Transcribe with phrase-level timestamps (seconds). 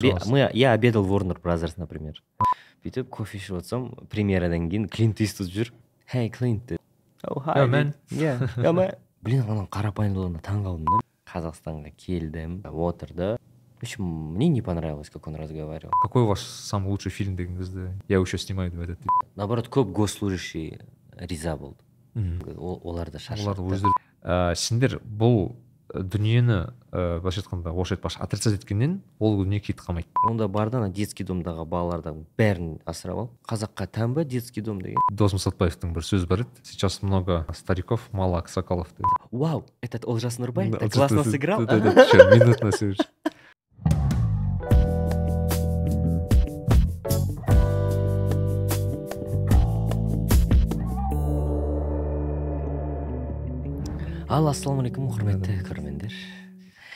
[0.00, 2.22] Мы я обедал в warner brothers например.
[2.84, 5.72] Бүйтіп кофе ішіп отырсам премьерадан кейін клинт иствуд жүр
[6.06, 6.70] хей клинт
[9.26, 11.00] блин ананың қарапайымдылығына таң қалдым да?
[11.26, 12.60] Қазақстанға келдім.
[12.62, 13.34] Отырды
[13.80, 15.90] в общем мне не понравилось как он разговаривал.
[16.00, 18.98] Какой ваш самый лучший фильм деген кезде я еще снимаю деп айтады
[19.34, 20.78] наоборот көп госслужащий
[21.16, 21.82] риза болды
[22.54, 23.90] оларды шаршатты өздері
[24.22, 25.56] ә, сендер бұл
[25.94, 26.58] дүниені
[26.92, 30.90] ә, былайша айтқанда орысша айтпақшы отрицать еткеннен ол дүние кетіп қалмайды онда бар да ана
[30.92, 36.04] детский домдағы балалардың бәрін асырап ал қазаққа тән ба детский дом деген дос мұсатбаевтың бір
[36.04, 41.24] сөзі бар еді сейчас много стариков мало аксакалов деп вау этот олжас так вот классно
[41.24, 42.70] сыграл минутно
[54.28, 56.12] ал ассалаумағалейкум құрметті көрермендер.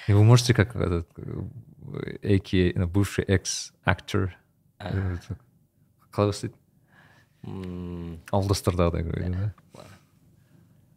[0.09, 4.37] Вы можете как этот э, ну, бывший экс актер
[6.13, 6.55] қалай бастайды
[8.33, 9.53] ауылдастардағыдай да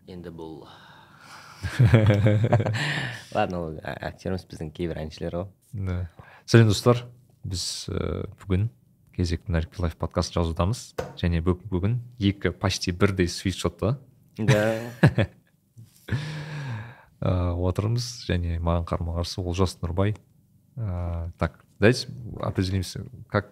[0.07, 0.65] енді бұл
[3.33, 3.61] ладно.
[3.61, 6.09] Ол актер емес біздің кейбір әншілер ғой да.
[6.45, 7.05] Сәлем достар
[7.45, 7.87] біз
[8.43, 8.67] бүгін
[9.15, 10.91] кезекті нарик лайф подкаст жазудамыз.
[11.21, 13.97] Және бүг- бүгін екі почти бірдей свитшотта
[14.37, 14.81] да.
[17.21, 20.15] отырмыз және маған қарама қарсы олжас нұрбай.
[20.75, 22.09] Ә, так давайте
[22.41, 23.51] определимся как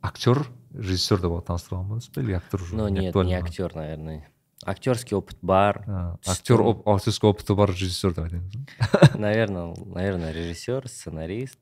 [0.00, 4.28] актер режиссер деп таныстыра аламыз ба или актер уже но нет не актер наверное.
[4.64, 5.84] Актерский опыт бар.
[5.86, 9.10] А, актер оп- актерский опыты бар режиссер деп айтамыз ба?
[9.18, 11.58] наверное наверное режиссер сценарист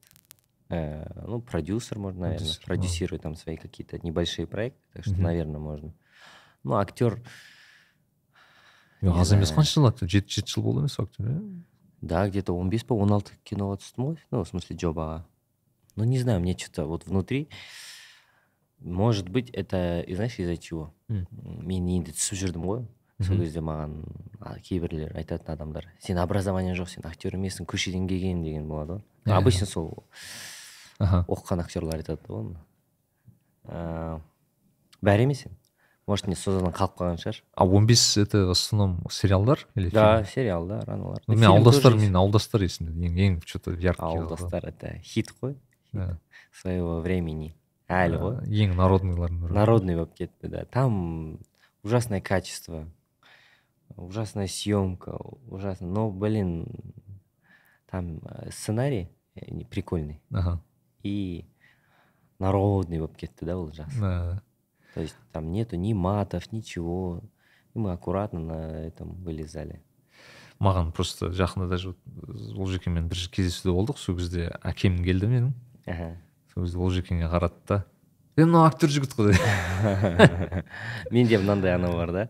[0.69, 2.67] э, ну продюсер можно наверное Продюсер, ну.
[2.67, 5.95] продюсирует там свои какие-то небольшие проекты так что наверное можно.
[6.62, 7.20] Ну актер
[9.03, 11.41] Аз емес қанша жыл актер жеті жеті жыл болды емес актер иә
[12.05, 14.19] да где то он бес па он алты киноға түстім ғой.
[14.31, 15.25] Ну в смысле жобаға
[15.97, 17.48] ну не знаю мне что то вот внутри
[18.81, 22.84] может быть это знаешь из за чего мен енді түсіп жүрдім ғой
[23.23, 24.02] сол кезде маған
[24.67, 29.02] кейбірлер айтатын адамдар сен образованиең жоқ сен актер емессің көшеден келген деген болады ғой.
[29.24, 29.39] Иә.
[29.39, 30.05] обычно сол
[31.01, 32.58] оқыған актерлар айтады ғой оны.
[33.64, 34.20] Ә,
[35.01, 35.57] бәрі емес енді
[36.08, 40.23] может не созадан қалып қалған шығар а он бес это в основном сериалдар или да
[40.23, 40.33] фильм?
[40.33, 42.08] сериалдар аналар Ну, Ну, мен фильм ауылдастар тоже есть.
[42.08, 45.55] мен ауылдастар есімде ең ең что то яркий ауылдастар это хит қой
[45.93, 46.17] Да.
[46.52, 47.55] своего времени
[47.89, 51.39] әлі ғой Ә, ең народныйлардың бірі народный болып кетті да там
[51.83, 52.86] ужасное качество
[53.98, 55.17] ужасная съемка
[55.49, 56.65] ужасно но блин
[57.89, 60.60] там э, сценарий э, не- прикольный аха
[61.04, 61.45] и
[62.39, 64.42] народный болып кетті да ол жақсы Да.
[64.94, 67.20] то есть там нету ни матов ничего.
[67.74, 69.82] И мы аккуратно на этом вылезали.
[70.62, 71.96] Маған просто жақында даже
[72.55, 73.98] олжекеңмен бір кездесуде болдық.
[73.98, 75.50] Сол кезде әкем келді менің.
[75.86, 76.14] Аха.
[76.55, 77.84] сол кезде олжекеңе қарады да.
[78.36, 79.34] Е мынау актер жігіт қой
[81.14, 82.24] менде мынандай анау бар да.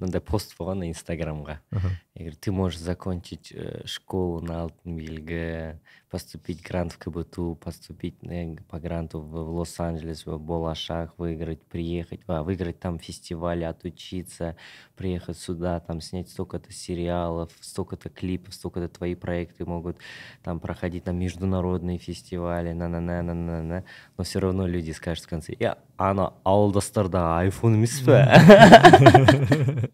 [0.00, 1.60] Мындай пост болған инстаграмға.
[1.72, 1.80] Я
[2.24, 5.80] говорю, ты можешь закончить э, школу на Алтын Белгі,
[6.10, 12.20] поступить грант в КБТУ, поступить э, по гранту в, в Лос-Анджелес, в Болашах, выиграть, приехать,
[12.26, 14.56] а, выиграть там фестиваль, отучиться,
[14.96, 19.98] приехать сюда, там снять столько-то сериалов, столько-то клипов, столько-то твои проекты могут
[20.42, 23.84] там проходить на международные фестивали, на-на-на-на-на-на.
[24.16, 29.90] Но все равно люди скажут в конце, я, ана ауылдастарда айфон емес па е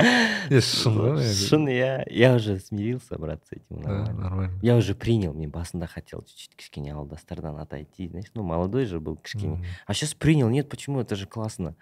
[0.61, 1.47] шын ғой енді.
[1.47, 3.81] Шын, я, я уже смирился, брат, с этим.
[3.81, 4.21] Да, Нормально.
[4.21, 8.99] нормально Я уже принял, мне басында хотел чуть-чуть кішкене ауылдастардан отойти, знаешь, ну, молодой же
[8.99, 9.55] был кішкене.
[9.57, 9.65] М.
[9.87, 11.75] А сейчас принял, нет, почему, это же классно.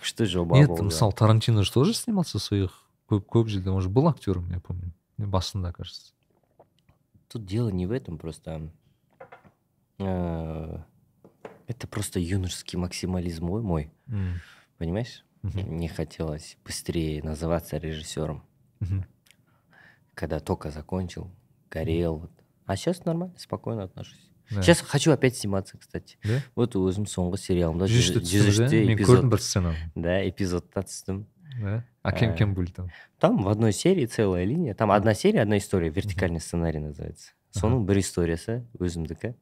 [0.00, 0.84] Что жоба нет болды.
[0.84, 2.70] мысалы тарантино же тоже снимался в своих
[3.10, 6.12] көп көп жерде он же был актером я помню басында кажется
[7.28, 8.70] Тут дело не в этом, просто...
[9.98, 10.78] э,
[11.66, 14.40] Это просто юношеский максимализм мой, мой, М.
[14.78, 15.24] понимаешь?
[15.46, 15.60] Мгм.
[15.74, 18.44] Мне хотелось быстрее называться режиссером,
[18.80, 19.04] Мгм.
[20.14, 21.30] когда только закончил,
[21.70, 22.16] горел.
[22.16, 22.30] вот.
[22.66, 24.30] А сейчас нормально, спокойно отношусь.
[24.50, 24.62] Да.
[24.62, 26.18] Сейчас хочу опять сниматься, кстати.
[26.24, 26.40] Да?
[26.54, 29.76] вот өзім соңғы сериалымда жүз үште жүз түстіңіз үште иә мен эпизод көрдім бір сценаны
[29.94, 31.24] да эпизодта түстім
[31.62, 35.14] да а кем Э, кем были там там в одной серии целая линия там одна
[35.14, 39.34] серия одна история вертикальный сценарий называется соның бір историясы өзімдікі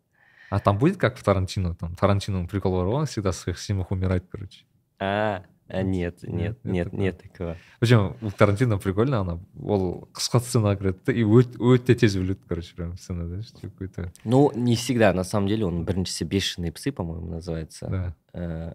[0.51, 3.59] а там будет как в тарантино там тарантиноның приколы бар ғой он всегда в своих
[3.59, 4.65] фильмах умирает короче
[5.01, 10.09] а а нет нет Нет, нет это нет такого причем у тарантино прикольно ана ол
[10.13, 14.11] қысқа сценаға кіреді да и өт- өте тез өледі короче прям сцена знаешь какой то
[14.25, 18.75] ну не всегда на самом деле он біріншісі бешеные псы по моему называется да Э,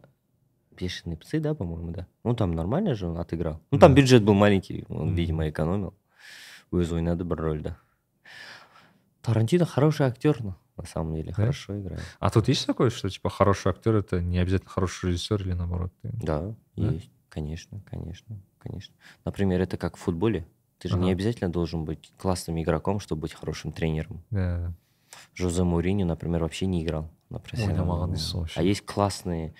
[0.80, 4.02] бешеные псы да по моему да ну там нормально же он отыграл ну там Да.
[4.02, 5.16] бюджет был маленький он Мгм.
[5.16, 5.94] видимо экономил
[6.72, 7.76] өзі ойнады бір рөлді
[9.22, 11.35] тарантино хороший актер ну, на самом деле Да?
[11.37, 12.03] хорошо играет.
[12.19, 15.93] А тут есть такое, что типа хороший актер это не обязательно хороший режиссер или наоборот?
[16.03, 16.93] Да, Да?
[16.93, 18.95] есть, конечно, конечно, конечно.
[19.25, 20.47] Например, это как в футболе.
[20.79, 21.13] Ты же не Ага.
[21.13, 24.23] обязательно должен быть классным игроком, чтобы быть хорошим тренером.
[24.31, 24.73] Да.
[25.35, 28.15] Жозе Мourinho, например, вообще не играл на профессиональном.
[28.57, 29.55] А есть классные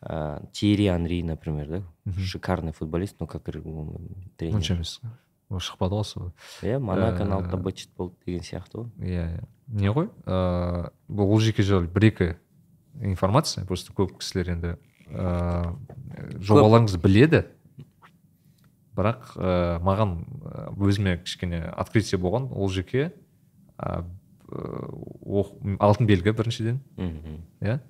[0.00, 1.82] а, Тиери Анри, например, да?
[2.04, 2.20] Мгм.
[2.20, 4.72] Шикарный футболист, но как м, тренер.
[4.72, 5.10] емес Ол
[5.60, 6.32] шықпады ғой сол
[6.62, 8.88] иә монаконы алдында Э, бытчет болды деген сияқты ғой.
[9.00, 9.44] Иә иә.
[9.68, 10.08] Не ғой?
[10.24, 12.28] Ыыы бұл ол жеке жайлы бір екі
[13.00, 14.76] информация просто көп кісілер енді
[15.10, 17.44] ыыы жобаларыңызды біледі.
[18.96, 20.18] Бірақ ыыы маған
[20.76, 23.12] өзіме кішкене открытие болған ол жеке
[23.78, 24.04] ә,
[25.80, 26.80] алтын белгі біріншіден.
[26.96, 27.40] Мхм.
[27.60, 27.80] Иә.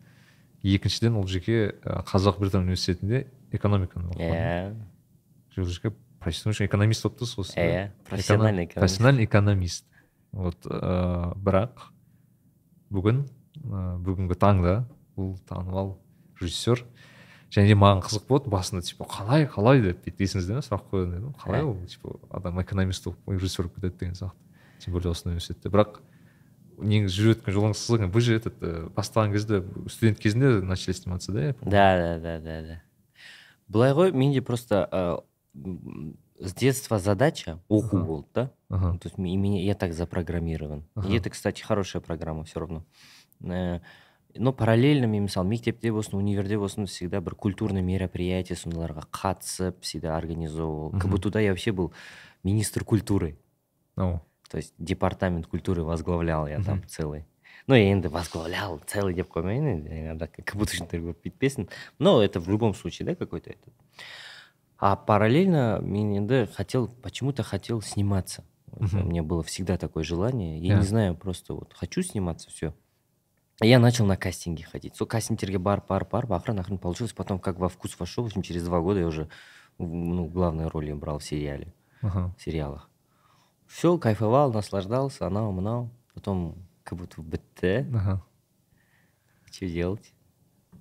[0.62, 4.30] Екіншіден ол жеке қазақ британ университетінде экономиканы оқыған.
[4.30, 4.76] Иә.
[5.58, 8.80] Ол жеке профессиональный экономист болып тұрсыз ғой сіз, иә профессиональный экономист.
[8.80, 9.86] профессиональный экономист.
[10.32, 11.88] Вот ыыы бірақ
[12.92, 13.24] бүгін
[13.64, 14.76] ыыы бүгінгі таңда
[15.16, 15.98] бұл танымал
[16.40, 16.84] режиссер.
[17.52, 19.82] Және де маған қызық болды басында типа қалай қалай?
[19.84, 21.34] деп бүйтіп есіңізде ме сұрақ қойған едім.
[21.36, 21.66] Қалай Иә.
[21.68, 21.76] ол?
[21.84, 24.38] типа адам экономист болып режиссер болып кетеді деген сияқты.
[24.80, 25.68] Тем более осы университетте.
[25.68, 26.00] Бірақ
[26.80, 31.30] негізі жүріп өткен жолыңыз қызық вы же этот э, бастаған кезде студент кезінде начали сниматься
[31.32, 32.82] да да да да да да.
[33.68, 35.16] Былай ғой менде просто э,
[36.39, 38.05] с детства задача оқу Ага.
[38.05, 41.07] болды да ага то есть ме- меня я так запрограммирован Ага.
[41.09, 42.83] и это кстати хорошая программа все равно
[43.41, 43.79] Э,
[44.35, 50.17] но параллельно мен мысалы мектепте болсын универде болсын всегда бір культурный мероприятие сондайларға қатысып всегда
[50.17, 50.99] организовывал Мгм.
[50.99, 51.91] кбтуда я вообще был
[52.43, 53.37] министр культуры
[53.95, 56.87] О, то есть департамент культуры возглавлял я там Мгм.
[56.87, 57.25] целый
[57.67, 61.67] ну енді возглавлял целый деп қоймайын енді жаңағыда кбтушниктер көп бүйтпесін
[61.99, 63.73] но это в любом случае да какой то этот
[64.81, 69.01] а параллельно мен енді хотел почему то хотел сниматься Вот Мгм.
[69.01, 70.79] у меня было всегда такое желание я Да.
[70.81, 72.73] не знаю просто вот хочу сниматься все
[73.61, 77.57] я начал на кастинги ходить сол кастингтерге барып барып барып ақырын ақырын получилось потом как
[77.59, 79.29] во вкус вошел в общем через два года я уже
[79.79, 82.89] в- ну, главные роли брал в сериале ага сериалах.
[83.67, 85.89] Все, кайфовал, наслаждался, анау, мынау.
[86.13, 87.85] Потом как будто бітті.
[87.93, 88.21] ага
[89.51, 90.13] Что делать?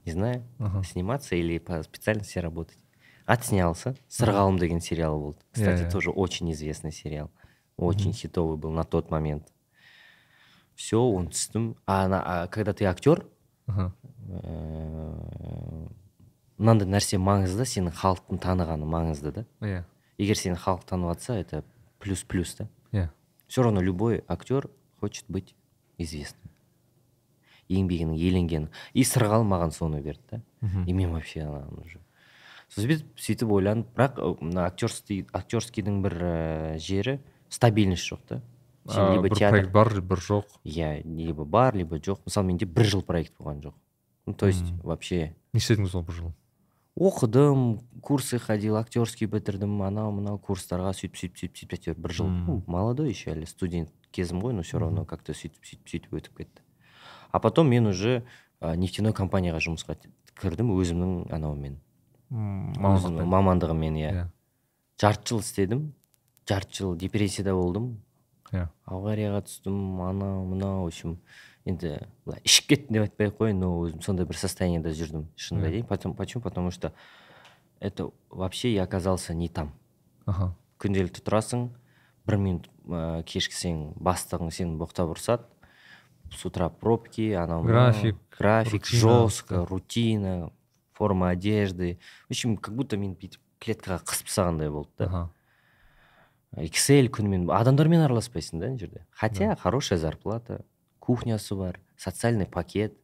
[0.04, 0.43] Не знаю.
[0.58, 2.78] ага Сниматься или по специальности работать.
[3.31, 3.95] Отснялся.
[4.10, 5.36] Сырғалым деген сериал был.
[5.51, 5.92] Кстати, Иә-иә.
[5.92, 7.31] тоже очень известный сериал.
[7.78, 8.18] Очень Мгм.
[8.18, 9.54] хитовый был на тот момент.
[10.75, 11.78] Все, он түстім.
[11.88, 13.25] А, а когда ты актер,
[13.68, 13.92] э,
[16.57, 19.83] мынандай нәрсе маңызды сенің халықтың танығаны маңызды да иә
[20.22, 21.63] егер сені халық танып жатса это
[22.00, 23.10] плюс плюс да иә
[23.48, 24.69] все равно любой актер
[25.00, 25.56] хочет быть
[25.98, 26.51] известным
[27.69, 30.42] еңбегінің еленгені и сырғалы маған соны берді да
[30.86, 31.48] и мен вообще
[31.81, 32.00] уже
[32.71, 37.19] сөйтіп сөйтіп ойланып бірақ мына актерский актерскийдің бір ә, жері
[37.50, 38.41] стабильность жоқ та.
[38.88, 40.45] Сен либо театр проект бар бір жоқ.
[40.63, 42.23] Иә либо бар либо жоқ.
[42.25, 43.73] Мысалы менде бір жыл проект болған жоқ.
[44.25, 46.33] Ну то есть вообще не істедіңіз ол бір жыл?
[46.95, 52.31] Оқыдым курсы ходил актерский бітірдім анау мынау курстарға сөйтіп сөйтіп сөйтіп сөйтіп әйтеуір бір жыл.
[52.68, 56.38] Молодой еще әлі студент кезім ғой но все равно как то сөйтіп сөйтіп сөйтіп өтіп
[56.38, 56.62] кетті.
[57.31, 58.23] А потом мен уже
[58.59, 59.95] ә, нефтяной компанияға жұмысқа
[60.35, 61.79] кірдім өзімнің анаумен.
[62.31, 64.12] Мамандығыммен иә.
[64.12, 64.28] иә.
[65.01, 65.94] Жарты жыл істедім.
[66.48, 68.01] Жарты жыл депрессияда болдым.
[68.51, 68.68] Иә.
[68.86, 71.18] Аварияға түстім анау мынау в общем
[71.66, 75.68] енді былай ішіп кеттім деп айтпай ақ қояйын но өзім сондай бір состояниеда жүрдім шынымды
[75.68, 75.69] Иә.
[75.69, 75.88] айтайын.
[75.88, 76.42] Потом- почему?
[76.44, 76.92] Потому что
[77.80, 79.71] это вообще я оказался не там.
[80.26, 81.69] Аха күнделікті тұрасың
[82.26, 85.44] бір минут ә, кешіксең бастығың сені боқтап ұрсады
[86.31, 87.64] с утра пробки анау.
[87.64, 90.52] График, график жестко рутина.
[91.00, 91.98] форма одежды
[92.29, 95.31] в общем как будто мен бүйтіп клеткаға қысып тастағандай болды да аха
[96.56, 100.65] excel күнімен адамдармен араласпайсың да ана жерде хотя хорошая зарплата
[101.00, 102.96] кухнясы бар социальный пакет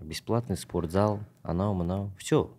[0.00, 2.50] бесплатный спортзал анау мынау все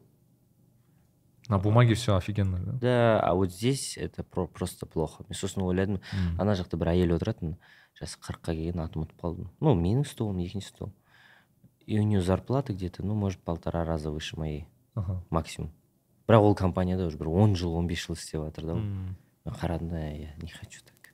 [1.48, 5.62] на бумаге все офигенно да да а вот здесь это про- просто плохо мен сосын
[5.62, 6.40] ойладым М.
[6.42, 7.56] ана жақта бір әйел отыратын
[8.00, 10.92] жасы қырыққа келген атын ұмытып қалдым ну менің столым екінші стол
[11.87, 14.67] и у нее зарплата где то ну может полтора раза выше моей.
[14.95, 15.71] Аха максимум.
[16.29, 19.89] Бірақ ол компанияда уже бір он жыл он бес жыл істеп жатыр да мен қарадым
[19.91, 21.13] да я не хочу так.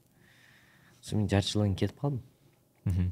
[1.01, 2.23] Сосын мен жарты жылдан кетіп қалдым.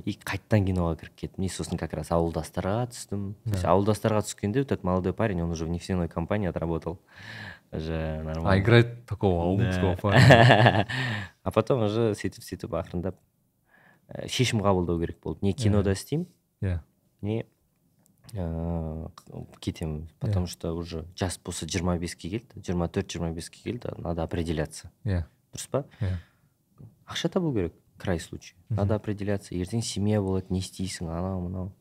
[0.04, 1.44] И қайтадан киноға кіріп кеттім.
[1.44, 3.34] И сосын как раз ауылдастарға түстім.
[3.44, 3.72] То есть Да.
[3.72, 7.00] ауылдастарға түскенде вот этот молодой парень он уже в нефтяной компании отработал.
[7.72, 8.50] Уже нормально.
[8.52, 10.00] А играет такого ауылдского Да.
[10.00, 10.86] парня?
[11.42, 13.16] А потом уже сөйтіп сөйтіп ақырындап
[14.08, 15.40] ә, шешім қабылдау керек болды.
[15.42, 16.28] Не кинода істеймін.
[16.62, 16.78] Иә
[17.24, 17.44] не
[18.34, 19.08] ыыы
[19.60, 24.22] кетемін потому что уже жас болса жиырма беске келді жиырма төрт жиырма беске келді надо
[24.24, 24.90] определяться.
[25.04, 26.18] Иә дұрыс па иә
[27.06, 29.54] ақша табу керек край случай надо определяться.
[29.54, 31.72] Ертең семья болады не істейсің анау мынау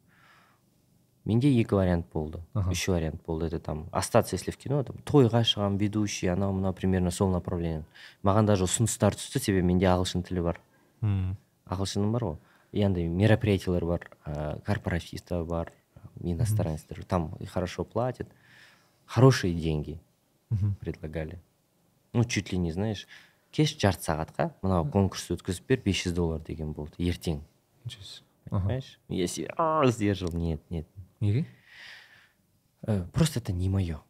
[1.25, 2.71] менде екі вариант болды Ага.
[2.71, 6.73] үш вариант болды это там остаться если в кино там тойға шығамын ведущий анау мынау
[6.73, 7.85] примерно сол направление.
[8.23, 10.59] Маған даже ұсыныстар түсті себебі менде ағылшын тілі бар.
[11.01, 11.37] Мм.
[11.65, 12.37] ағылшыным бар ғой.
[12.72, 15.72] и андай мероприятиялар бар ә, корпоративтер бар
[16.20, 18.28] иностранецтер там и хорошо платят
[19.06, 20.00] хорошие деньги
[20.50, 20.74] Мгм.
[20.80, 21.38] предлагали
[22.12, 23.06] ну чуть ли не знаешь
[23.52, 27.40] кеш жарты сағатқа мынау конкурс өткізіп бер 500 доллар деген болды ертең
[27.84, 28.24] Ничего себе.
[28.50, 28.60] Ага.
[28.60, 30.86] понимаешь я себе «А, сдержал нет нет
[31.20, 31.46] неге
[32.82, 34.00] Э, просто это не мое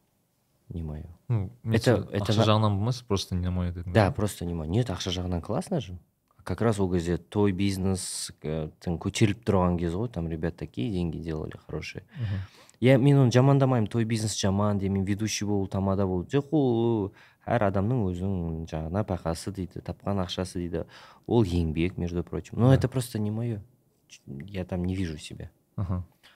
[0.68, 3.92] не мое ну мен Это- сен это ақша на- жағынан болмас просто не мое дедің
[3.92, 5.98] да просто не мое нет ақша жағынан классно же
[6.43, 11.17] Как раз ол кезде той бизнес тың көтеріліп тұрған кез ғой там ребят такие деньги
[11.17, 12.03] делали хорошие.
[12.79, 17.13] Я мен оны жамандамаймын той бизнес жаман деймін ведущий болу тамада болу жоқ ол
[17.45, 20.85] әр адамның өзінің жаңағы нәпақасы дейді тапқан ақшасы дейді.
[21.27, 22.59] Ол еңбек между прочим.
[22.59, 23.61] Но это просто не мое
[24.27, 25.49] я там не вижу себя.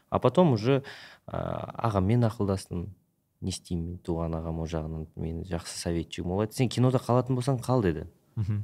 [0.10, 0.84] А потом уже
[1.28, 2.96] ә, ағаммен ақылдастым.
[3.42, 7.36] Не істеймін мен туған ағам ол жағынан мені жақсы советчигім ол айтты сен кинода қалатын
[7.36, 8.08] болсаң қал деді.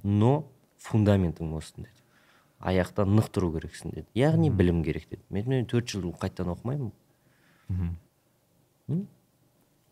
[0.04, 0.48] Но
[0.84, 2.00] фундаментің болсын деді.
[2.63, 4.08] Аяқта нық тұру керексің деді.
[4.16, 4.58] Яғни Мгм.
[4.58, 5.22] білім керек деді.
[5.30, 6.92] Мен мен төрт жыл қайтадан оқымаймын.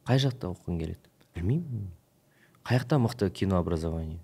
[0.05, 1.09] Қай жақта оқығың келеді?
[1.35, 1.87] Білмеймін.
[2.65, 4.19] Қай жақта мықты кинообразование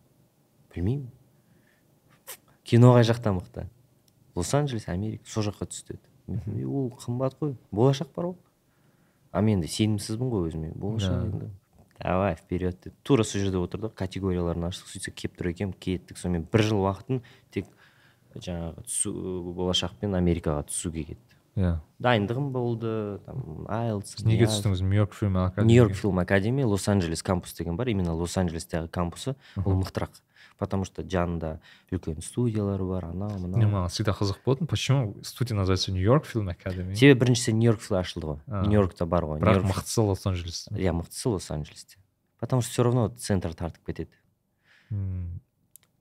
[0.74, 1.08] білмеймін.
[2.64, 3.68] Кино қай жақта мықты?
[4.36, 6.00] Лос анджелес америка сол жаққа түс деді.
[6.28, 7.56] Мен айтамын, «Е, ол қымбат қой.
[7.72, 8.36] Болашақ бар ғой.
[9.32, 10.74] А мен де сенімсізбін ғой өзіме.
[10.76, 11.50] Болашақ енді.
[12.00, 12.80] Давай вперед.
[12.84, 13.96] Деді тура сол жерде отырдық.
[13.98, 14.92] Категорияларын аштық.
[14.94, 16.18] Сөйтсек келіп тұр екен кеттік.
[16.18, 17.72] Сонымен бір жыл уақытын тек
[18.36, 19.14] жаңағы түсу
[19.58, 21.27] болашақ пен америкаға түсуге кетті
[21.58, 22.92] иә дайындығым болды
[23.26, 27.76] там айлтс неге түстіңіз нью йорк фильм нью йорк фильм академия лос анджелес кампус деген
[27.76, 30.22] бар именно лос анджелестегі кампусы ол мықтырақ.
[30.58, 31.60] Потому что жанында
[31.92, 36.50] үлкен студиялар бар анау мынау маған всегда қызық болатын почему студия называется нью йорк фильм
[36.50, 36.96] академия?
[36.96, 38.40] Себебі біріншісі нью йорк ашылды ғой.
[38.66, 41.98] Нью йоркта бар ғой бірақ мықтысы лос анджелес иә мықтысы лос анджелесте
[42.40, 44.12] потому что все равно центр тартып кетеді.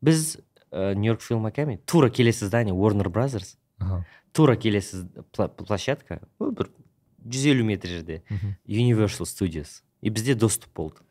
[0.00, 0.38] Біз
[0.70, 3.56] ә, нью йорк фильм академия тура келесі здание warner brothers.
[4.36, 6.69] тура келесі пла- площадка ну, бір
[7.25, 8.55] жүз елу метр жерде Мгм.
[8.67, 11.01] universal studios и бізде доступ болды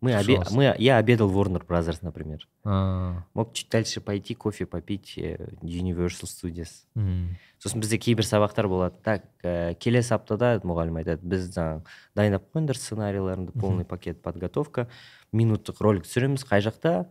[0.00, 0.54] мы, обе- Пожалуйста.
[0.54, 5.36] мы я обедал в warner brothers например А, мог чуть дальше пойти кофе попить э,
[5.62, 11.48] universal studios м, сосын бізде кейбір сабақтар болады так ә, келесі аптада мұғалім айтады біз
[11.50, 11.82] жаңағы
[12.14, 14.86] дайындап қойыңдар сценарийларыңды полный пакет подготовка
[15.32, 17.06] минуттық ролик түсіреміз қай жақта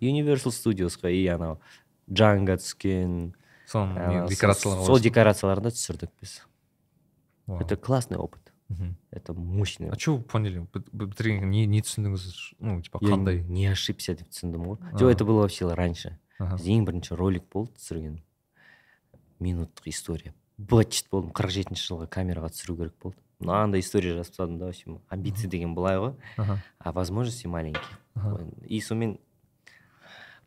[0.00, 1.58] universal studiosқа и анау
[2.10, 3.32] джанга түскен соның ана не,
[3.70, 3.88] сол-
[4.28, 5.02] декорацияларға сол барасың.
[5.02, 6.42] декорацияларында түсірдік біз
[7.46, 7.60] Вау.
[7.60, 8.96] это классный опыт Мгм.
[9.12, 9.98] это мощный а опыт.
[10.00, 13.70] че вы поняли Бі- бі- бітіргеннен кейін не не түсіндіңіз ну типа Я қандай не
[13.70, 14.96] ошибся деп түсіндім ғой А.
[14.96, 16.56] жоқ это было вообще раньше Аха.
[16.56, 18.18] бізде ең бірінші ролик болды түсірген
[19.40, 24.58] минуттық история быт болдым қырық жетінші жылғы камераға түсіру керек болды мынандай история жазып тастадым
[24.58, 26.62] да вообще амбиция деген былай ғой Аха.
[26.78, 27.82] а возможности маленькие
[28.14, 28.46] Ага.
[28.66, 29.18] и сонымен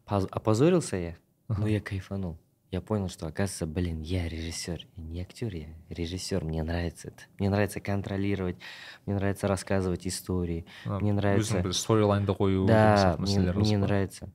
[0.06, 1.16] поз- опозорился я
[1.48, 1.68] но Ага.
[1.70, 2.38] я кайфанул
[2.74, 7.24] я понял что оказывается блин я режиссер Я не актер я режиссер мне нравится это
[7.40, 8.58] мне нравится контролировать
[9.06, 13.40] мне нравится рассказывать истории А, мне нравится өзің бір сторилайнды қою деген да сияқты мне,
[13.40, 13.86] мәселелер мне осы ма?
[13.88, 14.34] нравится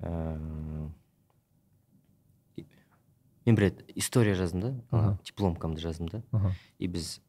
[0.00, 0.94] Эм,
[2.56, 2.66] и-
[3.46, 5.18] мен бір рет история жаздым да ана Ага.
[5.24, 6.54] дипломкамды жаздым да Аха.
[6.78, 7.20] и біз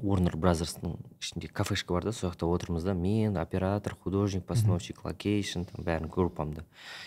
[0.00, 5.62] warner бразерстың ішінде кафешка бар да сол жақта отырмыз да мен оператор художник постановщик локейшн
[5.64, 6.64] там бәрін группамды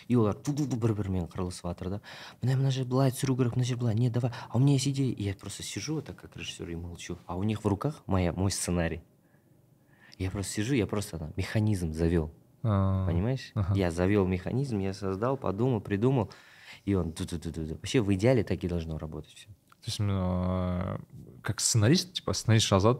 [0.08, 2.02] и олар ду ду бір бірімен қырылысып жатыр да
[2.42, 4.88] мына мына жер былай түсіру керек мына жер былай нет давай а у меня есть
[4.88, 7.68] идея и я просто сижу вот так как режиссер и молчу а у них в
[7.68, 9.02] руках моя мой сценарий
[10.18, 12.32] я просто сижу я просто там, механизм завел
[12.64, 13.52] А, Понимаешь?
[13.54, 13.74] ага.
[13.76, 16.30] Я завел механизм, я создал, подумал, придумал,
[16.84, 17.76] и он ду-ду-ду-ду.
[17.76, 19.48] Вообще в идеале так и должно работать все.
[19.48, 21.00] то есть а,
[21.44, 23.00] как сценарист типа сценарист жазады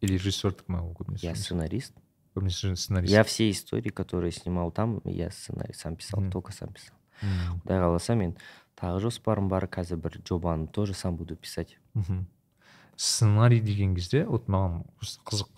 [0.00, 1.92] или режиссердікі ма ол көбінесе Я сценарист.
[2.36, 6.30] көбінесе сценарист Я все истории, которые снимал там, я сценарий сам писал, Мгм.
[6.32, 6.96] только сам писал.
[7.22, 8.36] М, құдай қаласа мен
[8.80, 12.26] тағы жоспарым бар қазір бір жобаны тоже сам буду писать мгм.
[12.96, 15.48] сценарий деген кезде вот маған просто қызық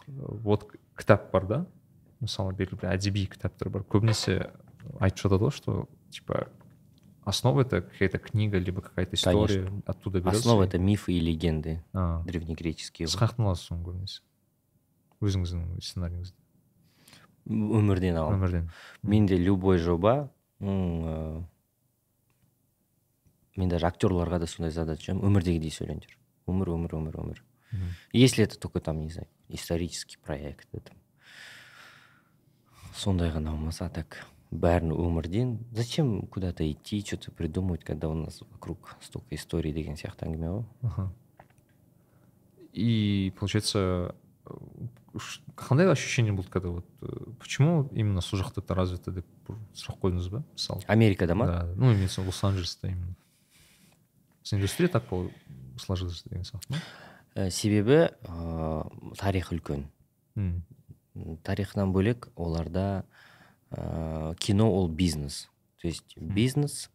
[0.43, 1.67] вот кітап бар да
[2.21, 4.51] мысалы белгілі бір әдеби кітаптар бар көбінесе
[5.01, 6.49] айтып жатады ғой что типа
[7.28, 9.82] основа это какая то книга либо какая то история Конечно.
[9.86, 13.08] оттуда берется основа это мифы и легенды А, древнегреческие.
[13.08, 14.22] Соны көбінесе
[15.22, 16.36] өзіңіздің сценарийіңізді
[17.48, 18.70] өмірден аламын өмірден
[19.04, 20.30] менде любой жоба
[20.60, 20.70] м,
[21.06, 21.44] э,
[23.58, 26.18] мен даже актерларға да сондай задача өмірдегідей сөйлеңдер
[26.48, 27.96] өмір өмір өмір өмір Мгм.
[28.14, 30.92] если это только там не знаю исторический проект это
[32.96, 38.08] сондай ғана болмаса а так бәрін өмірден зачем куда то идти что то придумывать когда
[38.10, 40.66] у нас вокруг столько историй деген сияқты әңгіме ғой?
[40.84, 41.12] Ага.
[42.74, 45.20] И получается, э,
[45.56, 47.08] қандай ощущение болды когда вот э,
[47.40, 49.26] почему именно сол жақта это развито деп
[49.74, 53.16] сұрақ қойдыңыз ба мысалы америкада ма да ну имеется лос анджелеста именно.
[54.44, 55.04] С индустрия так
[55.80, 56.78] сложилась деген сияқты ма
[57.38, 59.84] Ә, себебі ә, тарих үлкен.
[60.36, 60.64] М,
[61.14, 63.06] М, тарихынан бөлек оларда
[64.39, 65.49] кино ол бизнес
[65.81, 66.91] то есть бизнес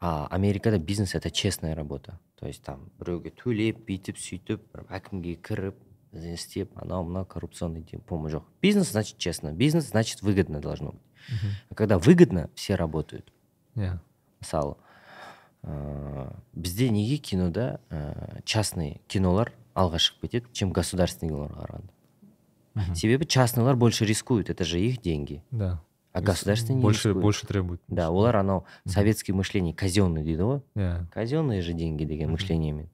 [0.00, 5.34] а америкада бизнес это честная работа то есть там біреуге төлеп бүйтіп сөйтіп бір әкімге
[5.36, 5.74] кіріп
[6.12, 11.02] істеп анау мынау коррупционный дем- помы жоқ бизнес значит честно бизнес значит выгодно должно быть
[11.28, 11.50] мгм.
[11.70, 13.32] А когда выгодно все работают
[13.74, 13.98] иә
[14.40, 14.76] мысалы
[15.64, 21.92] ә, бізде неге кинода ә, частный кинолар алға шығып кетеді чем государственный киноларға қарағанда
[22.76, 22.94] Мгм.
[22.94, 25.80] себебі частныйлар больше рискуют это же их деньги да
[26.12, 27.22] а То есть государственный не больше рискует.
[27.22, 32.28] больше требует да олар анау советское мышление казенный дейді ғой иә казенные же деньги деген
[32.28, 32.32] Мгм.
[32.32, 32.88] мышлениемен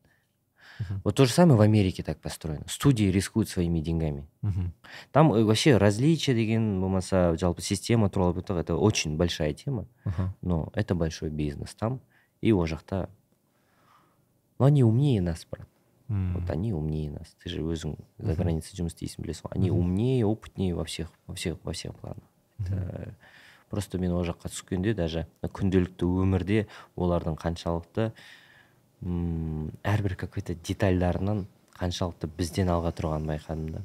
[0.80, 1.00] Мгм.
[1.04, 4.72] вот то же самое в америке так построено студии рискуют своими деньгами мгм.
[5.12, 10.34] там э, вообще различия деген болмаса жалпы система туралы айтсақ, это очень большая тема Ага.
[10.42, 12.00] но это большой бизнес там
[12.40, 13.08] и ол жақта
[14.58, 15.68] ну они умнее нас брат
[16.08, 18.36] М, вот они умнее нас ты же өзің за Мгм.
[18.36, 19.78] границей жұмыс істейсің білесің ғой они Мгм.
[19.80, 22.24] умнее опытнее во всех во всех во всех планах
[22.59, 23.15] Это
[23.69, 28.11] просто мен ол жаққа түскенде даже күнделікті өмірде олардың қаншалықты
[29.01, 31.45] м әрбір какой то детальдарынан
[31.77, 33.83] қаншалықты бізден алға тұрғанын байқадым да.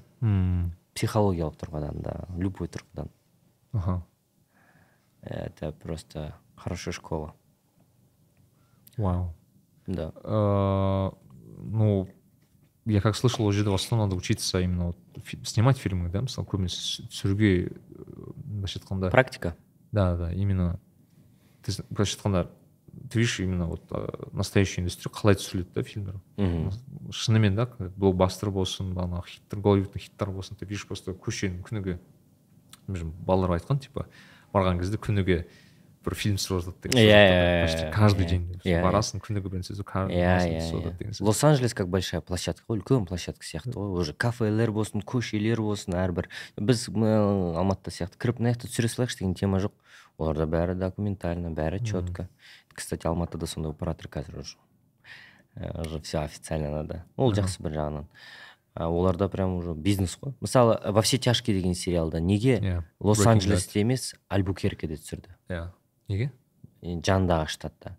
[0.94, 3.08] Психологиялық тұрғыдан да любой тұрғыдан.
[3.72, 4.02] Ага.
[5.22, 7.34] это просто хорошая школа.
[8.96, 9.32] Вау.
[9.86, 10.12] Да.
[10.22, 11.10] Э,
[11.58, 12.08] ну
[12.84, 14.98] я как слышал уже в основном надо учиться именно вот
[15.44, 17.70] снимать фильмы да мысалы көбінесе түсіруге э,
[18.52, 19.56] былайша айтқанда практика?
[19.92, 20.80] Да да именно.
[21.62, 22.50] Ты былайша айтқанда
[23.10, 27.66] ты видишь именно вот э, настоящую индустрию қалай түсіріледі да фильмдер мхм шынымен да
[27.96, 30.56] блокбастер болсын ана хиттер голливудтың хиттары болсын.
[30.56, 31.98] Ты видишь просто көшенің күніге
[32.86, 34.06] балалар айтқан типа
[34.52, 35.46] барған кезде күніге
[36.04, 39.80] бір фильм түсіріп жатады деген Иә, иә, почти каждый день Иә, барасың күніге бір сөз
[39.82, 42.64] иә иә иә деген лос анджелес как большая площадка?
[42.68, 46.28] Ғой үлкен площадка сияқты ғой уже кафелер болсын көшелер болсын әрбір.
[46.58, 49.72] Біз алматыда сияқты кіріп мына жақта түсіре салайықшы деген тема жоқ.
[50.18, 52.28] Оларда бәрі документально бәрі четко
[52.74, 54.56] кстати алматыда сондай оператор қазір уже.
[55.54, 57.04] Э, уже все официально надо.
[57.16, 58.06] Ол жақсы бір жағынан.
[58.74, 60.34] Оларда прям уже бизнес қой.
[60.40, 62.82] Мысалы во все тяжкие деген сериалда неге иә.
[63.00, 65.36] Лос анджелесте емес альбукеркеде түсірді?
[65.48, 65.70] Иә.
[66.12, 66.32] Неге?
[66.82, 67.96] И жанындағы штатта.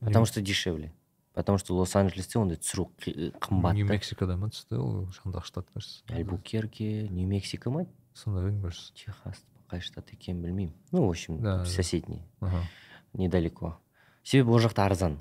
[0.00, 0.92] Потому что дешевле.
[1.32, 3.94] Потому что лос анджелесте ондай түсіру қымбат нью та.
[3.94, 6.02] мексикада ма түсті ол жандағы штат кажется?
[6.10, 8.92] Альбукерке нью мексико ма сондай едім кажется.
[8.94, 12.66] Техас қай штат екенін білмеймін ну в общем Да, соседний ага.
[13.14, 13.78] Недалеко.
[14.22, 15.20] Себебі ол жақта арзан.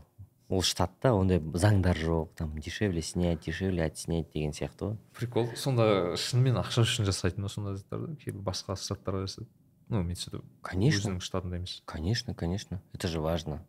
[0.49, 6.17] Ол штатта ондай заңдар жоқ там дешевле снять дешевле отснять деген сияқты ғой прикол сонда
[6.17, 9.49] шынымен ақша үшін жасайтын ба сондай заттарды кейбір басқа штаттарға жасайды.
[9.88, 13.64] ну имеется в виду конечно өзінің штатында емес конечно конечно это же важно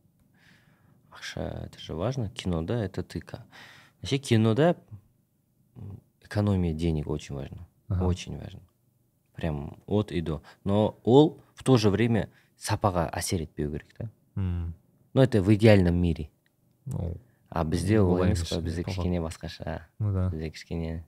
[1.12, 3.45] ақша это же важно кинода это ты ка-
[4.01, 4.75] вообще кинода
[5.75, 8.05] м, экономия денег очень важно Ага.
[8.05, 8.62] очень важно
[9.34, 14.10] прям от и до но ол в то же время сапаға әсер етпеу керек та
[14.36, 14.73] М,
[15.13, 16.29] ну это в идеальном мире
[16.86, 17.17] ну
[17.49, 18.95] а бізде Ну, ол олай емес емес, қой иә, бізде талғам.
[18.95, 21.05] кішкене басқаша ну да бізде кішкене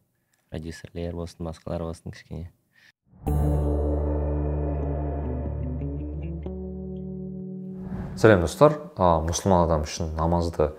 [0.50, 2.52] продюсерлер болсын басқалар болсын кішкене
[8.16, 8.77] сәлем достар.
[8.96, 10.70] А, мұсылман адам үшін намазды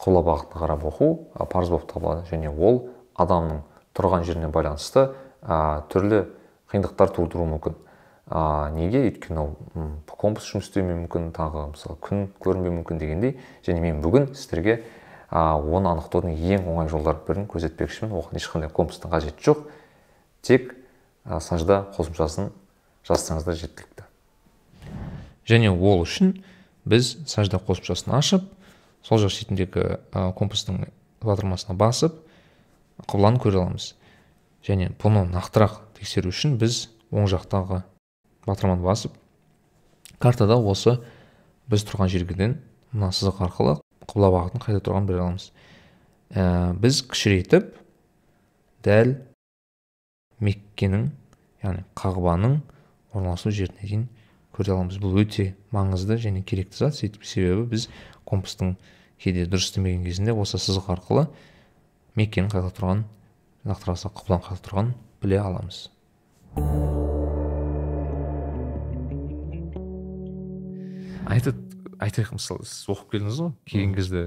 [0.00, 2.26] құбла бағытына қарап оқу а, парыз болып табылады.
[2.30, 2.88] Және ол
[3.20, 3.62] адамның
[3.96, 5.10] тұрған жеріне байланысты
[5.42, 6.24] а, түрлі
[6.72, 7.76] қиындықтар тудыруы мүмкін.
[8.26, 9.04] А, неге?
[9.08, 9.54] Өйткені ол
[10.10, 13.38] компас жұмыс істемеуі мүмкін тағы мысалы күн көрінбеуі мүмкін дегендей.
[13.66, 14.82] Және мен бүгін сіздерге
[15.30, 18.14] а, оны анықтаудың ең оңай жолдардың бірін көрсетпекшімін.
[18.18, 19.64] Оған ешқандай компастың қажеті жоқ.
[20.42, 20.74] Тек
[21.24, 22.52] а, сажда қосымшасын
[23.08, 24.06] жазсаңыздар жеткілікті.
[25.50, 26.36] Және ол үшін
[26.90, 28.46] біз сажда қосымшасын ашып
[29.06, 29.84] сол жақ шетіндегі
[30.36, 30.84] компастың
[31.22, 32.18] батырмасына басып
[33.06, 33.94] құбыланы көре аламыз.
[34.66, 37.82] Және бұны нақтырақ тексеру үшін біз оң жақтағы
[38.46, 39.14] батырманы басып
[40.20, 40.98] картада осы
[41.70, 42.58] біз тұрған жергеден
[42.92, 43.78] мына сызық арқылы
[44.10, 45.50] құбыла бағытын қайда тұрғанын біле аламыз.
[46.34, 47.72] Ә, біз кішірейтіп
[48.84, 49.14] дәл
[50.44, 51.08] меккенің
[51.62, 52.60] яғни қағбаның
[53.14, 54.08] орналасу жеріне дейін
[54.60, 56.98] көре аламыз бұл өте маңызды және керекті зат.
[56.98, 57.86] Сөйтіп себебі біз
[58.28, 58.74] компастың
[59.16, 61.24] кейде дұрыс істемеген кезінде осы сызық арқылы
[62.20, 63.06] меккенің қайда тұрғанын
[63.64, 64.92] нақтырақ алсақ құбыланың қайда тұрғанын
[65.24, 65.80] біле аламыз.
[71.30, 71.56] Айтады
[72.04, 74.26] айтайық мысалы сіз оқып келдіңіз ғой келген кезде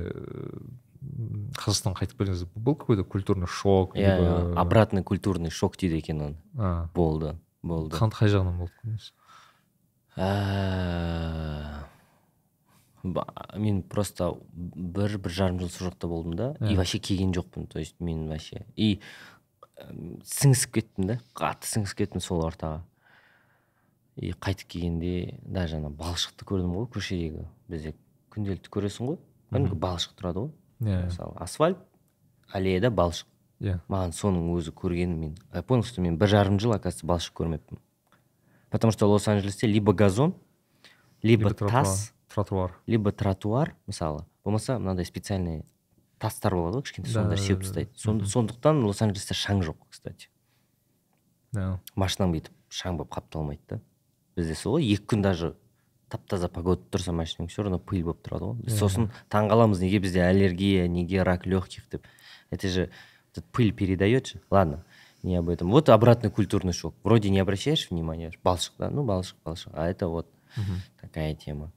[1.61, 6.21] қазақстанға қайтып келген кезде был какой то культурный шок иә обратный культурный шок дейді екен
[6.21, 6.87] оны.
[6.95, 7.97] Болды болды.
[7.97, 9.11] Қай жағынан көрдіңіз
[10.17, 11.83] Ә,
[13.03, 16.55] ба- мен просто бір бір жарым жыл сол жақта болдым да.
[16.61, 17.67] И вообще келген жоқпын.
[17.67, 18.65] То есть мен вообще.
[18.75, 18.99] И
[19.77, 21.19] сіңісіп кеттім да.
[21.35, 22.83] Қатты сіңісіп кеттім сол ортаға.
[24.15, 27.47] И қайтып келгенде даже ана балшықты көрдім ғой көшедегі.
[27.67, 27.95] Бізде
[28.33, 29.17] күнделікті көресің ғой.
[29.51, 30.51] Кәдімгі балшық тұрады ғой.
[30.85, 31.05] Иә.
[31.07, 31.79] Мысалы асфальт
[32.53, 33.25] аллеяда балшық.
[33.63, 33.79] Иә.
[33.89, 35.35] Маған соның өзі көргенім мен.
[35.53, 37.79] Я понял что мен бір жарым жыл оказывается балшық көрмеппін.
[38.73, 40.33] Потому что лос анджелесте либо газон
[41.21, 41.71] либо, либо тротуар.
[41.85, 42.73] тас тротуар.
[42.87, 45.63] либо тротуар мысалы болмаса мынандай специальный
[46.19, 47.65] тастар болады ғой кішкентай Да, сондайды да, сеуіп да.
[47.67, 47.91] тастайды.
[47.95, 50.29] Сон- сондықтан лос анджелесте шаң жоқ кстати.
[51.53, 53.79] Иә машинаң бүйтіп шаң болып қапталмайды да.
[54.35, 55.53] Бізде сол ғой екі күн даже
[56.09, 58.63] тап таза погода тұрса машинаң все равно пыль болып тұрады ғой.
[58.65, 62.07] Біз сосын таңғаламыз неге бізде аллергия неге рак легких деп.
[62.49, 62.89] Это же
[63.31, 64.41] этот пыль передает же.
[64.49, 64.83] Ладно
[65.23, 65.71] не об этом.
[65.71, 66.95] Вот обратный культурный шок.
[67.03, 68.89] Вроде не обращаешь внимания балшық да?
[68.89, 70.27] Ну балшық балшық а это вот
[71.01, 71.71] такая тема.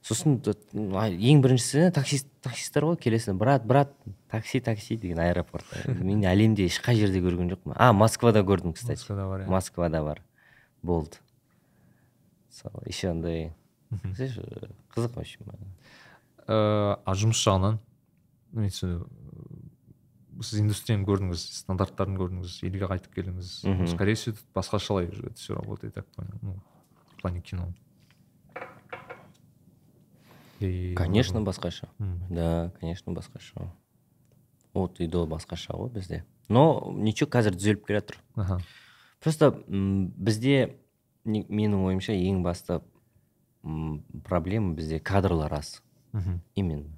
[0.00, 0.38] Сосын
[0.72, 3.90] ең біріншісі таксист таксисттер ғой келесің брат брат
[4.32, 7.74] такси такси деген аэропортта мен әлемде ешқай жерде көрген жоқпын.
[7.76, 8.96] А москвада көрдім кстати.
[8.96, 9.50] Москвада бар иә.
[9.52, 10.22] Москвада бар.
[10.82, 11.20] Болды.
[12.48, 13.52] Сол еще андай.
[13.90, 14.24] Э,
[14.96, 15.44] қызық в общем
[16.50, 17.76] Э, а жұмыс жағынан?
[20.40, 23.52] Сіз индустрияны көрдіңіз стандарттарын көрдіңіз елге қайтып келдіңіз.
[23.64, 26.56] Ну, скорее всего тут уже это все работает я так понял ну
[27.16, 27.72] в плане кино.
[30.60, 31.88] И, конечно басқаша.
[32.30, 33.70] да конечно басқаша.
[34.72, 36.24] От и до басқаша ғой бізде.
[36.48, 38.20] Но ничего қазір түзеліп келе жатыр.
[38.34, 38.60] Аха.
[39.20, 40.76] Просто бізде
[41.24, 42.80] менің ойымша ең басты
[44.24, 45.82] проблема бізде кадрлар аз.
[46.12, 46.96] Мхм именно.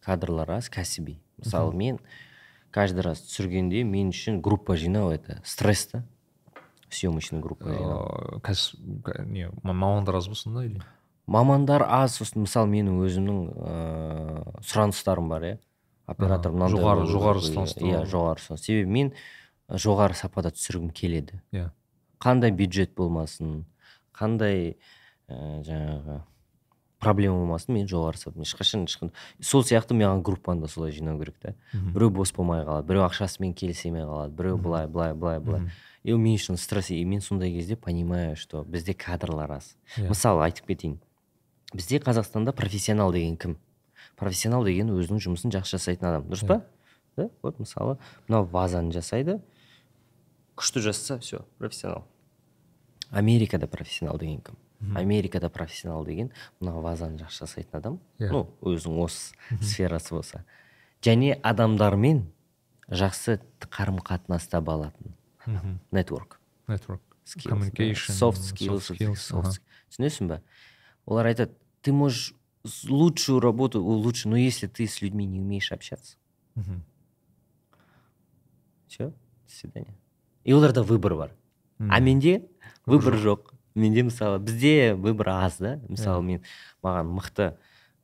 [0.00, 1.20] Кадрлар аз кәсіби.
[1.38, 1.98] Мысалы мен
[2.72, 6.02] каждый раз түсіргенде мен үшін группа жинау это стресс та.
[6.90, 8.08] Съемочный группа жинау.
[8.36, 10.80] Э, кәсіп ка- не ма- мамандар аз ба сонда или?
[11.26, 15.58] Мамандар аз сосын мысалы менің өзімнің ыыы сұраныстарым бар иә.
[16.06, 18.64] Оператор мынандай жоғары- жоғары сұраныстар иә жоғары сұраныс.
[18.66, 19.12] Себебі мен
[19.70, 21.40] жоғары сапада түсіргім келеді.
[21.52, 21.70] Иә.
[22.20, 23.64] Қандай бюджет болмасын
[24.12, 24.76] қандай
[25.28, 26.20] ә, жаңағы
[27.02, 31.38] проблема болмасын мен жоғары сапа ешқашан ешқандай сол сияқты маған группаны да солай жинау керек
[31.42, 35.70] та біреу бос болмай қалады біреу ақшасымен келісе қалады біреу былай былай былай былай.
[36.02, 39.76] И мен үшін стресс и мен сондай кезде понимаю что бізде кадрлар аз.
[39.96, 40.08] Иә.
[40.08, 40.98] мысалы айтып кетейін.
[41.72, 43.56] Бізде қазақстанда профессионал деген кім?
[44.16, 46.26] Профессионал деген өзінің жұмысын жақсы жасайтын адам.
[46.26, 46.64] Дұрыс па?
[47.16, 47.28] Да?
[47.42, 49.40] Вот мысалы мынау вазаны жасайды.
[50.56, 52.04] Күшті жасаса все профессионал.
[53.10, 54.58] Америкада профессионал деген кім?
[54.96, 58.00] Америкада профессионал деген мына вазаны жақсы жасайтын адам.
[58.18, 58.30] Иә.
[58.30, 60.44] ну өзінің осы сферасы болса.
[61.02, 62.26] Және адамдармен
[62.88, 65.14] жақсы қарым қатынаста болатын
[65.46, 65.78] мхм.
[65.92, 66.40] Нетворк
[67.52, 70.42] communication soft skills, sk- түсінесің ба?
[71.06, 72.34] Олар айтады ты можешь
[72.88, 76.16] лучшую работу улучшить но если ты с людьми не умеешь общаться
[78.88, 79.14] все до
[79.52, 79.94] свидания.
[80.44, 81.30] И оларда выбор бар.
[81.78, 82.48] А менде
[82.86, 83.51] выбор жоқ.
[83.74, 85.80] Менде мысалы бізде выбор аз да.
[85.88, 86.42] Мысалы мен
[86.82, 87.52] маған мықты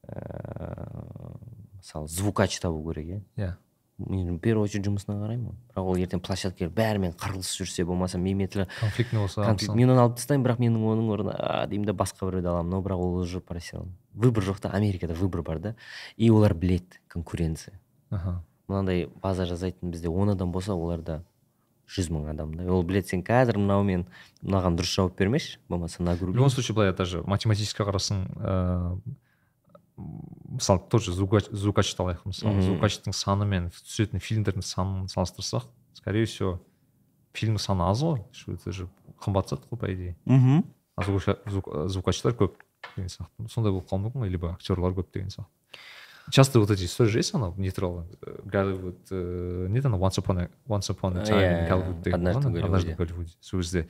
[0.08, 1.38] ыыы
[1.78, 3.22] мысалы звукач табу керек иә.
[3.36, 3.54] Иә.
[3.98, 5.56] Мен в первую очередь жұмысына қараймын ғой.
[5.74, 10.04] Бірақ ол ертең площадкаға бәрімен қырылысып жүрсе болмаса менімен тіл конфликтный болса конфликт мен оны
[10.04, 13.16] алып тастаймын бірақ менің оның орнына «А», деймін да басқа біреуді аламын но бірақ ол
[13.18, 13.88] уже профессионал.
[14.14, 15.74] Выбор жоқ та америкада выбор бар да.
[16.16, 17.80] И олар біледі конкуренция.
[18.10, 18.44] Аха.
[18.68, 21.24] Мынандай база жасайтын бізде он адам болса оларда
[21.88, 22.66] жүз мың адам да.
[22.72, 24.06] Ол біледі сен қазір мынаумен
[24.42, 29.16] мынаған дұрыс жауап бермеші болмаса в любом нагруби случае былай даже математически қарасаң ыыы
[29.98, 36.60] мысалы тоже звукач звукачты алайық мысалы звукачтың саны мен түсетін фильмдердің санын салыстырсақ скорее всего
[37.34, 38.22] фильмнің саны аз ғой.
[38.46, 38.88] Это же
[39.22, 40.16] қымбат зат қой по идее.
[40.24, 40.64] Мхм
[40.98, 42.58] звукачтар көп
[42.96, 43.48] деген сияқты.
[43.48, 45.50] Сондай болып қалуы мүмкін ғой либо актерлар көп деген сияқты.
[46.30, 50.00] Часто вот эти истории же есть анау не туралы э, голливуд э, не еді анау
[50.00, 53.32] once upon a once upon a time in деген однажды в Голливуде.
[53.40, 53.88] сол кезде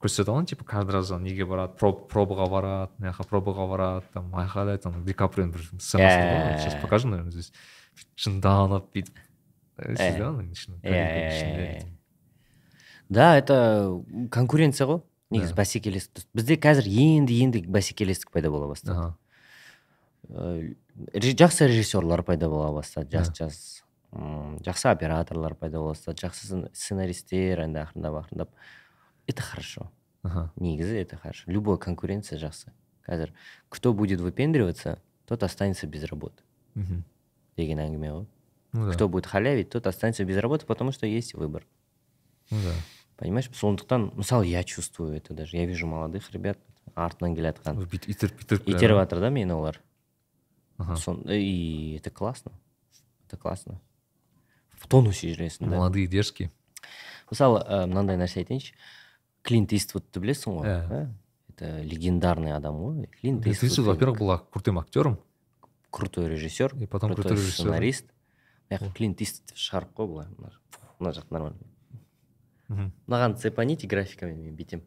[0.00, 4.06] көрсетеді ғой типа каждый раз ана неге барады проб- пробаға барады мына жаққа пробаға барады
[4.14, 6.80] там айқайлайды там ди каприоның бір сценасы ғой, сейчас Иә.
[6.82, 7.52] покажем наверное здесь.
[8.16, 9.14] Жынданып бүйтіп
[13.08, 15.00] да это конкуренция ғой
[15.32, 19.14] негізі бәсекелестік бізде қазір енді енді бәсекелестік пайда бола бастады.
[20.28, 20.74] Э,
[21.13, 23.33] жақсы режиссерлар пайда бола бастады жас Да.
[23.45, 28.49] жас м, жақсы операторлар пайда бола бастады жақсы сцен- сценаристтер енді ақырындап ақырындап
[29.27, 29.89] это хорошо
[30.23, 30.51] Ага.
[30.55, 32.71] негізі это хорошо любой конкуренция жақсы
[33.07, 33.31] қазір
[33.69, 36.43] кто будет выпендриваться тот останется без работы
[36.75, 37.03] мхм
[37.57, 38.25] деген әңгіме ғой
[38.73, 41.65] ну да кто будет халявить тот останется без работы потому что есть выбор
[42.51, 42.71] ну да
[43.17, 46.57] понимаешь сондықтан мысалы я чувствую это даже я вижу молодых ребят
[46.95, 49.81] артынан келе жатқан бүйтіп итеріп итеріп келе итеріп жатыр да мені олар
[50.77, 50.95] Ага.
[50.95, 52.51] Сон- и это классно
[53.27, 53.79] это классно
[54.75, 56.51] в тонусе жүресің да молодые дерзкие
[57.31, 58.73] мысалы ә, мынандай нәрсе айтайыншы
[59.43, 60.89] клинт иствудты білесің ғой Иә.
[60.89, 61.13] ә?
[61.49, 65.19] это легендарный адам ғой клинт Клинт Иствуд, иствуд во-первых был крутым актером
[65.91, 67.63] крутой режиссер И потом крутой крутой режиссер.
[67.65, 68.05] сценарист
[68.69, 71.59] мына жаққа клинт иствуд шығарып қой былай мына жақ- мына жақ нормально
[72.69, 74.83] мхм маған цепаните графикамен мен бүйтемін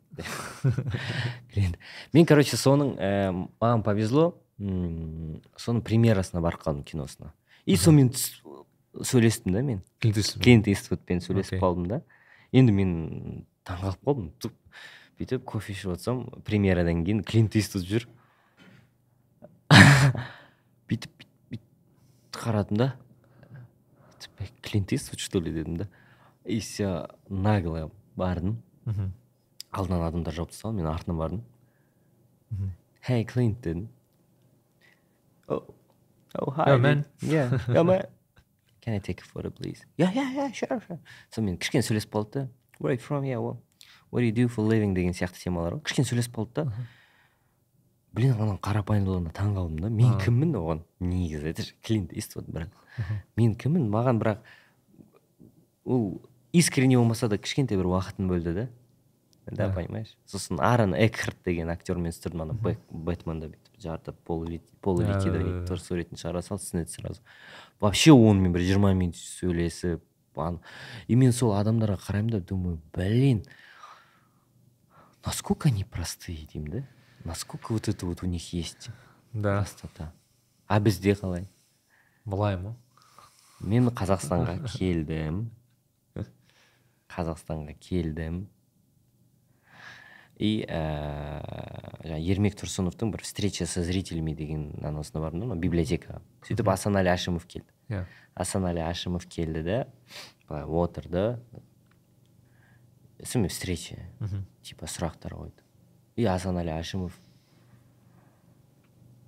[1.53, 1.77] Клинт.
[2.13, 7.34] мен короче соның ә, маған повезло м, Соның премьерасына барып қалдым киносына.
[7.66, 9.82] И сонымен сөйлестім да мен.
[10.00, 10.44] Клинт Иствуд.
[10.44, 12.02] клинт иствудпен сөйлесіп қалдым да.
[12.52, 14.32] Енді мен таңқалып қалдым.
[15.20, 18.08] Бүйтіп кофе ішіп отырсам премьерадан кейін клинт иствуд жүр.
[20.90, 22.96] Бүйтіп бүйтіп қарадым да.
[24.62, 25.52] Клинт иствуд что ли?
[25.52, 25.88] дедім да.
[26.46, 28.62] И все нагло бардым.
[28.86, 29.12] Мхм
[29.72, 31.44] алдынан адамдар жауып тастаған мен артынан бардым.
[32.50, 32.72] Мхм
[33.08, 33.90] hey клинт дедім.
[35.52, 35.64] Oh,
[36.40, 36.70] oh hi.
[36.72, 37.06] Yo, man.
[37.22, 37.52] yeah.
[37.76, 38.06] Yo man.
[38.82, 39.86] Can I take a photo please?
[39.98, 40.98] Yeah yeah yeah sure sure.
[41.36, 42.48] Сонымен кішкене сөйлесіп қалдық та
[42.80, 43.28] where are you from?
[43.28, 43.60] Yeah well
[44.10, 45.84] what do you do for living деген сияқты темалар ғой.
[45.86, 46.66] Кішкене сөйлесіп қалдық та
[48.18, 49.90] блин ананың қарапайымдылығына таң қалдым да.
[49.94, 50.20] Мен А.
[50.24, 50.82] кіммін оған?
[51.00, 52.74] Негізі это же клинт иствуд бірақ.
[53.38, 53.86] Мен кіммін?
[53.94, 54.42] Маған бірақ
[55.86, 58.68] ол искренне болмаса да кішкентай бір уақытын бөлді да.
[59.52, 59.74] Да Да.
[59.74, 60.18] понимаешь?
[60.28, 62.54] Сосын аарон экхарт деген актермен түсірдім ана
[62.92, 64.48] бэтменді жарты пол
[64.82, 65.78] пол Да, литида да, да, да.
[65.78, 67.22] суретін шығара салды снеді сразу.
[67.80, 70.02] Вообще онымен бір жиырма минут сөйлесіп
[71.08, 73.44] и мен сол адамдарға қараймын да думаю блин
[75.26, 76.88] насколько они простые деймін да?
[77.24, 78.90] Насколько вот это вот у них есть
[79.34, 79.60] да.
[79.60, 80.14] простота?
[80.68, 81.48] А бізде қалай?
[82.26, 82.76] Былай ма?
[83.60, 85.52] Мен қазақстанға келдім.
[87.12, 88.48] Қазақстанға келдім.
[90.42, 90.82] И ә,
[92.02, 97.12] жаңағы ермек тұрсыновтың бір встреча со зрителями деген анасына бардым да мына библиотекаға сөйтіп асанәлі
[97.14, 97.70] әшімов келді.
[97.94, 98.06] Иә.
[98.34, 99.78] Асанәлі әшімов келді да
[100.50, 101.26] былай отырды.
[103.22, 104.48] Сонымен встреча мхм.
[104.66, 105.62] типа сұрақтар қойды.
[106.18, 107.14] И асанәлі әшімов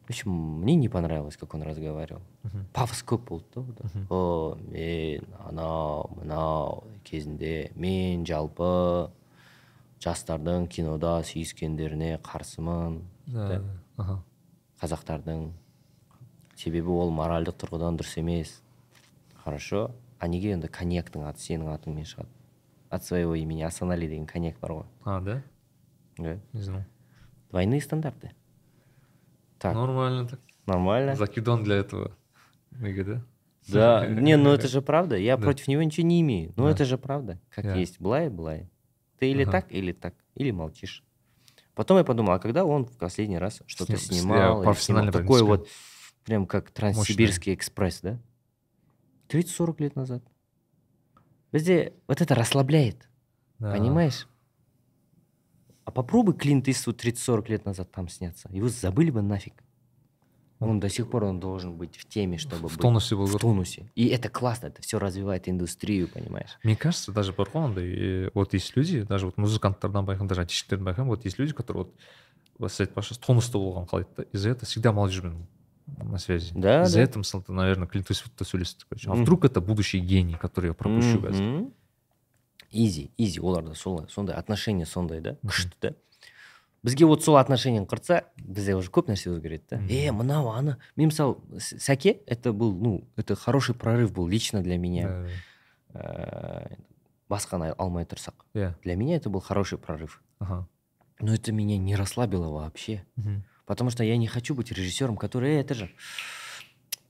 [0.04, 2.24] в общем мне не понравилось как он разговаривал.
[2.42, 2.66] Мхм.
[2.74, 3.46] Пафос көп болды
[3.78, 9.12] да о мен анау мынау кезінде мен жалпы
[10.04, 13.62] жастардың кинода сүйіскендеріне қарсымын да
[13.98, 14.20] аха.
[14.82, 15.52] Қазақтардың
[16.60, 18.62] себебі ол моральдық тұрғыдан дұрыс емес.
[19.44, 19.92] Хорошо?
[20.20, 22.32] А неге онда коньяктың аты сенің атыңмен шығады?
[22.90, 23.64] От своего имени.
[23.64, 24.86] Асанали деген коньяк бар ғой.
[25.04, 25.42] А да?
[26.18, 26.84] Да не знал
[27.54, 28.32] двойные стандарты.
[29.60, 29.76] Так.
[29.76, 30.40] Нормально так.
[30.66, 31.16] Нормально.
[31.16, 32.12] Закидон для этого.
[32.72, 33.22] Неге да?
[33.68, 35.16] Да, не, ну это же правда.
[35.16, 36.52] Я против него ничего не имею.
[36.58, 37.40] Но это же правда.
[37.50, 38.02] Как есть.
[38.02, 38.70] Былай, былай.
[39.24, 39.52] Ты или Ага.
[39.54, 40.14] так, или так.
[40.36, 41.02] Или молчишь.
[41.76, 45.12] Потом я подумал, а когда он в последний раз что-то Сним- с- я снимал, профессионально
[45.12, 45.68] снимал, такой вот,
[46.26, 48.20] прям как Транссибирский экспресс, да?
[49.30, 50.22] 30-40 лет назад.
[51.54, 53.08] Везде вот это расслабляет,
[53.60, 53.72] Да.
[53.72, 54.28] понимаешь?
[55.86, 58.50] А попробуй Клинт Иствуд 30-40 лет назад там сняться.
[58.52, 59.64] Его забыли бы нафиг.
[60.63, 63.39] Он до сих пор он должен быть в теме, чтобы в быть тонусе был в
[63.39, 63.89] тонусе.
[63.95, 66.59] И это классно, это все развивает индустрию, понимаешь?
[66.65, 67.95] Мне кажется, даже бар ғой андай
[68.27, 71.85] э, вот есть люди даже вот музыканттардан байқаймын даже айтишіктерден байқаймын вот есть люди которые
[71.85, 71.95] вот
[72.59, 75.47] вот сіз айтпақшы тонуста болғанын қалайды да из-за этого всегда молодежьмен
[75.87, 77.03] на связи Да, из-за да.
[77.05, 79.23] этого мысалы ты наверное клинт иствудта сөйлестік короче а Мгм.
[79.23, 81.73] вдруг это будущий гений который я пропущу қазір Мгм.
[82.71, 85.49] изи изи оларда солай сондай отношение сондай да Мгм.
[85.53, 85.95] күшті да
[86.83, 89.89] бізге вот сол отношениені құртса бізде уже көп нәрсе өзгереді да Мгм.
[89.91, 94.63] е мынау аны мен мысалы С- сәке это был ну это хороший прорыв был лично
[94.63, 95.27] для меня Да,
[95.95, 96.77] Э,
[97.31, 100.69] басқаны алмай тұрсақ иә для меня это был хороший прорыв ага
[101.19, 103.45] но это меня не расслабило вообще Мгм.
[103.67, 105.91] Потому что я не хочу быть режиссером, который, «Э, это же,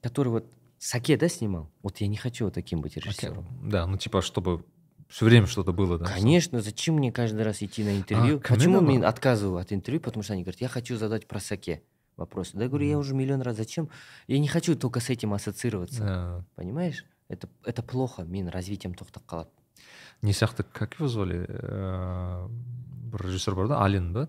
[0.02, 0.46] который вот
[0.80, 1.70] Саке, да, снимал?
[1.82, 3.10] Вот я не хочу вот таким быть Окей.
[3.10, 3.46] режиссером.
[3.68, 4.64] да ну типа чтобы
[5.12, 8.36] все время что-то было да Конечно, зачем мне каждый раз идти на интервью?
[8.36, 8.82] А, Почему Камилова?
[8.98, 10.00] мне отказываю от интервью?
[10.00, 11.82] Потому что они говорят, я хочу задать про Саке
[12.16, 12.50] вопрос.
[12.52, 13.00] Да, я говорю, я Мгм.
[13.00, 13.56] уже миллион раз.
[13.56, 13.88] Зачем?
[14.26, 16.02] Я не хочу только с этим ассоциироваться.
[16.04, 16.44] Да.
[16.56, 17.04] Понимаешь?
[17.28, 19.50] Это, это плохо, мен развитием тоқтап қалады.
[20.22, 22.48] не сияқты как его звали э,
[23.12, 24.28] бір режиссер бар да ален ба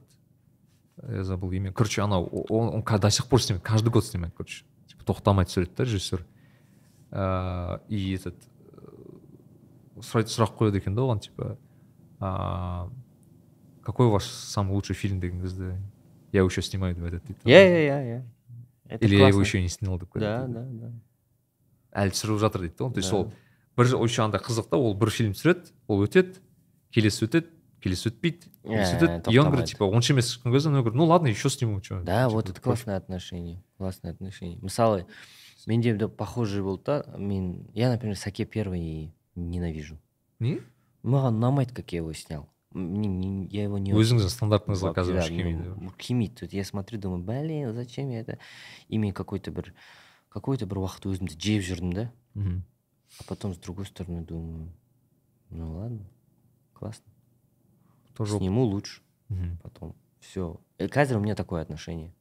[1.07, 4.05] я забыл имя короче анау о- он, он ка- до сих пор снимает каждый год
[4.05, 6.25] снимает короче типа тоқтамай түсіреді да режиссер
[7.11, 8.52] Э, и этот э, сұрайды
[9.99, 11.57] сұрақ қояды екен да оған типа
[12.19, 12.89] а,
[13.83, 15.77] какой ваш самый лучший фильм деген кезде
[16.31, 18.23] я еще снимаю деп айтады дейді иә иә иә иә
[18.89, 19.41] Это или я его классно.
[19.57, 20.91] еще не снял деп да қояды да да
[22.03, 23.17] әлі түсіріп жатыр дейді да то есть Да.
[23.17, 23.31] ол
[23.77, 26.39] бір еще андай қызық та ол бір фильм түсіреді ол өтеді
[26.91, 27.47] келесі өтеді
[27.81, 29.71] келесі өтпейді келесі Ә, өтеді и он говорит тоқтамайды.
[29.71, 32.97] типа он емес күнге он говорит ну ладно еще сниму что да вот это классное
[32.97, 35.05] отношение классное отношение мысалы
[35.65, 39.97] менде де похожий болды да мен я например саке первый ненавижу
[40.39, 40.59] не
[41.03, 45.13] маған ұнамайды как я его снял Мне не- я его не өзіңіздің стандартыңызға Вот, қазір
[45.17, 48.37] да, уже келмейді ну, келмейді тут я смотрю думаю блин зачем я это
[48.89, 49.73] и мен какой то бір
[50.29, 52.61] какой то бір уақыт өзімді жеп жүрдім да Мгм.
[53.19, 54.69] а потом с другой стороны думаю
[55.49, 56.05] ну ладно
[56.73, 57.11] классно
[58.13, 59.57] тоже сниму лучше Мгм.
[59.63, 62.11] потом все қазір у меня такое отношение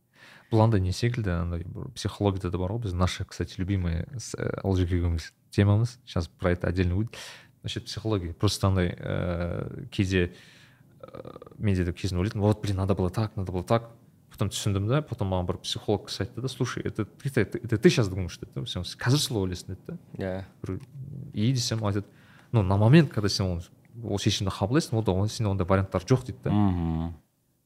[0.51, 4.35] бұл андай не секілді андай бір психологияда да бар ғой біз наши кстати любимые с
[4.35, 6.00] э, олжеке екеуміз темамыз.
[6.06, 7.16] Сейчас про это отдельно будет.
[7.64, 8.32] Насчет психологии.
[8.34, 10.34] Просто андай ыыы кейде
[11.02, 13.92] ыыы менде де кезінде ойлайтынмын вот блин надо было так надо было так.
[14.34, 17.78] Потом түсіндім да потом маған бір психолог кісі айтты да слушай это ты это, это
[17.78, 19.98] ты сейчас думаешь деді да сен қазір солай ойлайсың деді да?
[20.64, 20.80] Бір
[21.34, 22.08] и десем айтады
[22.52, 23.62] ну на момент когда сен ол
[24.04, 26.50] ол шешімді қабылдайсың он- сенде ондай варианттар жоқ дейді да.
[26.50, 27.14] Мхм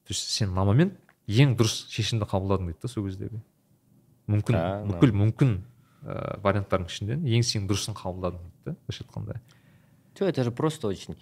[0.04, 0.92] то есть сен на момент
[1.26, 3.40] ең дұрыс шешімді қабылдадың дейді да сол кездегі
[4.28, 4.60] мүмкін
[4.92, 5.62] бүкіл мүмкін.
[6.02, 9.40] Ә, варианттардың ішінен ең сен дұрысын қабылдадың дейді да былайша айтқанда.
[10.14, 11.16] Все, это же просто очень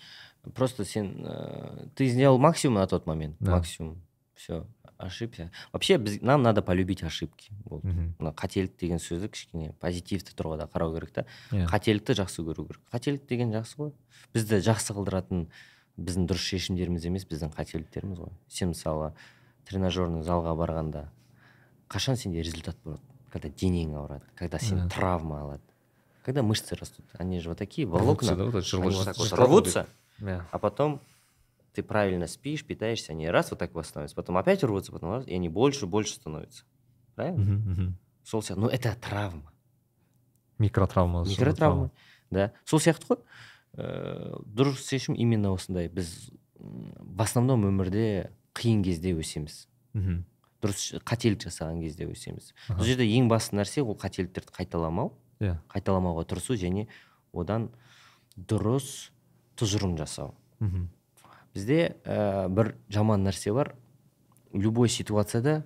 [0.55, 3.53] просто сен э, ты сделал максимум на тот момент Да.
[3.53, 4.01] максимум.
[4.35, 5.51] Все ошибся.
[5.73, 7.51] Вообще біз, нам надо полюбить ошибки.
[7.65, 11.27] Болды мына қателік деген сөзді кішкене позитивті тұрғыда қарау керек та.
[11.53, 11.67] Иә.
[11.69, 12.81] Қателікті жақсы көру керек.
[12.93, 13.93] Қателік деген жақсы ғой.
[14.33, 15.49] Бізді жақсы қылдыратын
[15.99, 18.33] біздің дұрыс шешімдеріміз емес біздің қателіктеріміз ғой.
[18.49, 19.12] Сен мысалы
[19.69, 21.09] тренажерный залға барғанда
[21.91, 23.03] қашан сенде результат болады?
[23.36, 24.89] когда денең ауырады когда сен Да.
[24.89, 25.63] травма алады
[26.24, 29.06] когда мышцы растут они же вот такие Рвутся, волокна да, вот это жерло- они вот
[29.06, 29.88] так вот жерло рвутся
[30.20, 31.02] иә а потом
[31.74, 35.34] ты правильно спишь питаешься они раз вот так восстановятся потом опять рвутся потом раз и
[35.34, 36.63] они больше больше становятся
[37.15, 37.98] правильно мхм, мхм.
[38.24, 39.52] сол сияқты ну это травма
[40.60, 41.91] микротравма микротравма
[42.30, 43.20] да сол сияқты ғой
[43.78, 50.26] ыыы дұрыс шешім именно осындай біз м, в основном өмірде қиын кезде өсеміз мхм.
[50.66, 52.52] дұрыс қателік жасаған кезде өсеміз.
[52.74, 55.14] Бұл жерде ең басты нәрсе ол қателіктерді қайталамау.
[55.40, 55.57] Иә.
[55.72, 56.88] Қайталамауға тырысу және
[57.33, 57.70] одан
[58.37, 59.11] дұрыс
[59.57, 60.35] тұжырым жасау.
[60.61, 60.88] Мхм.
[61.57, 63.74] бізде ә, бір жаман нәрсе бар.
[64.52, 65.64] Любой ситуацияда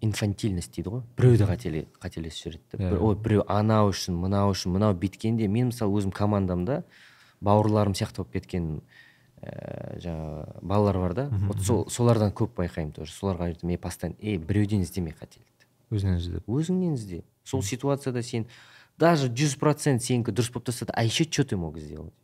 [0.00, 1.02] инфантильность дейді ғой.
[1.18, 2.90] Біреуді қателе қателесіп жібереді да.
[2.90, 5.46] Иә, ой біреу анау үшін мынау үшін мынау бүйткенде.
[5.48, 6.82] Мен мысалы өзім командамда
[7.40, 8.80] бауырларым сияқты болып кеткен
[9.42, 11.28] ә, жаңағы балалар бар да.
[11.48, 13.12] Вот сол, солардан көп байқаймын тоже.
[13.12, 15.50] Соларға айтамын мен постоянно ей біреуден іздеме қателікті
[15.90, 16.48] өзінен іздеп.
[16.48, 18.46] Өзіңнен ізде сол ситуацияда сен
[19.00, 22.14] даже жүз процент сенікі дұрыс болып тұрса да а еще что ты мог сделать?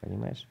[0.00, 0.46] Понимаешь?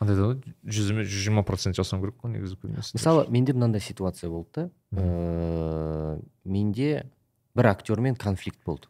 [0.00, 3.54] Андай да ғой жүз емес жүз жиырма процент жасау керек қой негізі көбінесе мысалы менде
[3.54, 4.70] мынандай ситуация болды да.
[4.98, 7.06] Ыыы менде
[7.54, 8.88] бір актермен конфликт болды.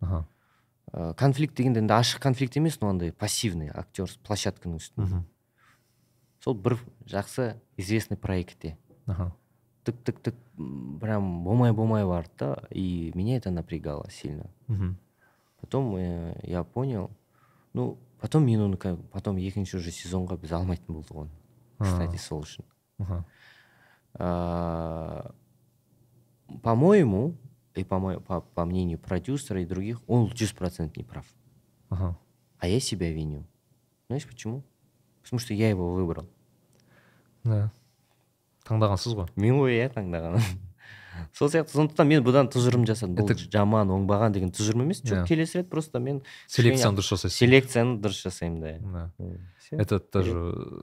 [0.00, 0.24] Аха.
[0.93, 5.23] ә, конфликт дегенде енді ашық конфликт емес но андай пассивный актер площадканың үстінде мхм.
[6.43, 9.31] сол бір жақсы известный проектте аха
[9.83, 14.95] тык тык тык м, прям болмай болмай барды да и меня это напрягало сильно мхм.
[15.61, 17.09] потом э, я понял
[17.73, 21.29] ну потом мен оны ка- потом екінші уже сезонға біз алмайтын болдық оны
[21.79, 22.63] кстати сол үшін
[22.99, 23.25] аха
[24.17, 25.31] А,
[26.63, 27.35] по-моему,
[27.80, 31.26] и по, мо- по, по мнению продюсера и других, он 100% не прав.
[31.90, 32.16] аха
[32.58, 33.44] А я себя виню.
[34.08, 34.62] Знаешь почему?
[35.22, 36.26] Потому что я его выбрал.
[37.44, 37.70] да.
[38.68, 39.28] Таңдағансыз ғой.
[39.40, 40.36] Мен ғой иә таңдаған.
[41.34, 43.16] Сол сияқты сондықтан мен бұдан тұжырым жасадым.
[43.18, 45.00] Бұл жаман оңбаған деген тұжырым емес.
[45.02, 47.36] Жоқ келесі рет просто мен селекцияны дұрыс жасайсың.
[47.40, 49.10] селекцияны дұрыс жасаймын да.
[49.72, 50.36] Это даже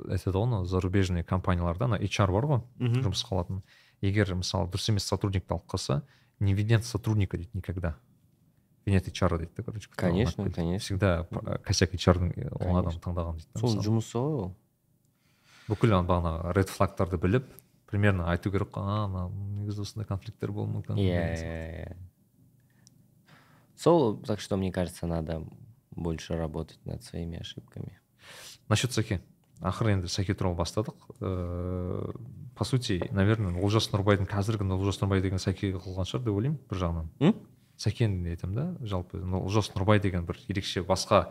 [0.10, 2.62] айтады ғой анау зарубежный компанияларда ана HR бар ғой.
[2.79, 3.63] Жұмысқа алатын
[4.01, 6.01] егер мысалы дұрыс емес сотрудникті алып қалса
[6.40, 7.96] не винят сотрудника дейді никогда
[8.87, 10.55] винят HR дейді да короче кто Конечно, ұнатпайды.
[10.55, 10.79] конечно.
[10.85, 13.01] всегда п- косяк HR-дың ол адам Конечно.
[13.01, 13.85] таңдаған дейді да соның мысалы.
[13.87, 14.57] жұмысы ғой ол
[15.68, 17.46] бүкіл ана бағанағы ред флагтарды біліп
[17.87, 19.29] примерно айту керек қой а мына
[19.63, 21.92] негізі осындай конфликттер болуы мүмкін Иә, деген иә, сияқты.
[21.92, 21.96] иә.
[23.77, 25.44] сол так что мне кажется надо
[25.90, 27.98] больше работать над своими ошибками
[28.69, 29.21] насчет сәке
[29.60, 32.15] ақыры енді сәке туралы бастадық ыыы
[32.58, 36.81] по сути наверное олжас нұрбайдың қазіргі олжас нұрбай деген сәке қылған шығар деп ойлаймын бір
[36.81, 37.35] жағынан М?
[37.77, 41.27] сәкені айтамын да жалпы олжас нұрбай деген бір ерекше басқа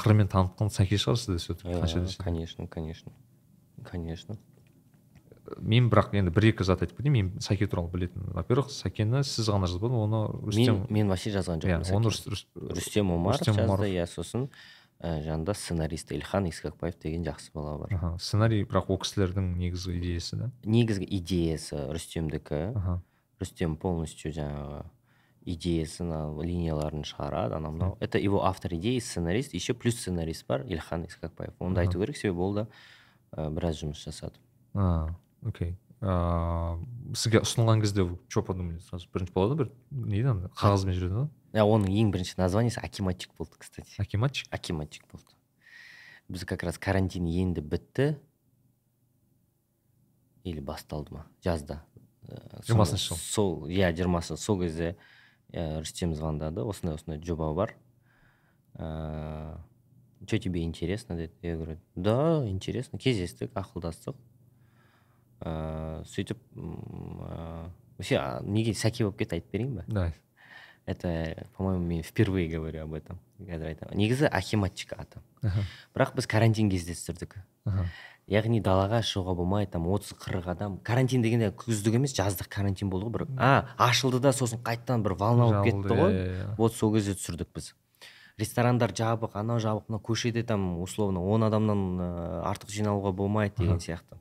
[0.00, 2.24] қырымен танытқан сәке шығар сізді все таки қанша Э, десе де.
[2.24, 3.12] конечно конечно
[3.84, 4.36] конечно
[5.62, 9.20] мен бірақ енді бір екі зат айтып кетейін мен сәке туралы білетін во первых сәкені
[9.22, 12.10] сіз ғана жазбадыңыз оны рүстем мен мен вообще жазған иә жоқпын оны Сәкен.
[12.10, 14.48] Рүс- Рүс- рүстем омаров жазды иә сосын
[15.00, 17.94] ә, жанында сценарист ильхан исқақбаев деген жақсы бала бар.
[17.94, 20.50] Аха сценарий бірақ ол кісілердің негізгі идеясы да?
[20.64, 22.60] Негізгі идеясы рүстемдікі.
[22.74, 23.00] Аха.
[23.40, 24.84] Рүстем полностью жаңағы
[25.46, 27.98] идеясын линияларын шығарады анау мынау.
[28.00, 32.16] Это его автор идеи сценарист еще плюс сценарист бар ильхан исқақбаев оны да айту керек
[32.16, 32.68] себебі ол да
[33.32, 34.40] ә, біраз жұмыс жасады.
[34.74, 35.76] А окей.
[36.00, 39.08] Ыыы сізге ұсынылған кезде вы че подумали сразу.
[39.14, 41.28] Бірінші болады бір не дейді ана қағазбен жүреді ғой.
[41.56, 43.96] Ә, оның ең бірінші названиесі акиматчик болды кстати.
[43.98, 45.32] Акиматчик акиматчик болды
[46.28, 48.16] біз как раз карантин енді бітті
[50.44, 51.82] или басталды ма жазда
[52.66, 53.16] Жиырмасыншы жыл.
[53.16, 54.96] сол иә жиырмасыншы сол кезде
[55.52, 57.76] ә, рүстем звондады осындай осындай жоба бар.
[58.74, 59.58] Ыыы
[60.26, 62.98] че тебе интересно деді я говорю да интересно.
[62.98, 64.16] Кездестік ақылдастық
[65.40, 70.12] ыыы сөйтіп ә, вообще неге сәке болып кетті айтып берейін ба да
[70.86, 73.18] это по моему мен впервые говорю об этом.
[73.36, 77.36] Қазір айтамын негізі ахиматчик аты аха бірақ біз карантин кездестірдік.
[77.66, 77.90] Аха
[78.26, 83.06] яғни далаға шығуға болмайды там отыз қырық адам карантин дегенде күздік емес жаздық карантин болды
[83.06, 83.26] ғой бір.
[83.38, 86.10] А ашылды да сосын қайтадан бір волна болып кетті ғой.
[86.10, 86.54] иә, иә, иә.
[86.58, 87.74] вот сол кезде түсірдік біз.
[88.36, 93.78] Ресторандар жабық анау жабық мына көшеде там условно он адамнан ә, артық жиналуға болмайды деген
[93.78, 94.18] сияқты.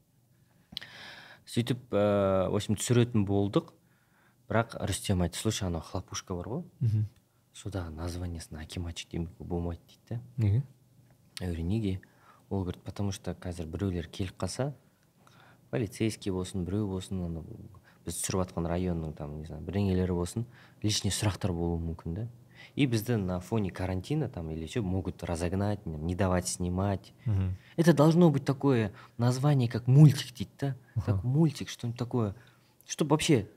[1.45, 3.74] Сөйтіп ә, в общем түсіретін болдық.
[4.48, 7.07] бірақ рүстем айтты слушай анау хлопушка бар ғой мхм.
[7.55, 10.62] содағы названиесін акиматчик демеуге болмайды дейді да неге
[11.40, 12.01] я говорю неге
[12.48, 14.74] ол говорит потому что қазір біреулер келіп қалса
[15.70, 17.44] полицейский болсын біреу болсын ана
[18.05, 20.46] біз түсіріп жатқан районның там не знаю бірдеңелері болсын
[20.82, 22.28] лишний сұрақтар болуы мүмкін да
[22.76, 27.57] и бізді на фоне карантина там или еще могут разогнать не давать снимать мхм.
[27.76, 30.76] это должно быть такое название как мультик дейді да
[31.07, 32.34] как мультик что нибудь такое
[32.86, 33.48] чтобы вообще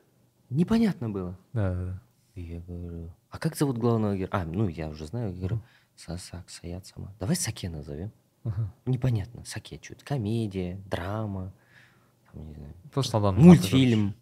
[0.50, 2.02] непонятно было да да да
[2.36, 4.30] и я говорю, а как зовут главного героя?
[4.32, 5.62] А, ну я уже знаю, я говорю,
[5.96, 7.14] Сасак, Саят, Сама.
[7.20, 8.12] Давай Саке назовем.
[8.44, 8.74] Аха.
[8.88, 10.04] Непонятно, Саке что-то.
[10.04, 11.54] Комедия, драма,
[12.32, 14.16] там, не знаю, просто адам мультфильм.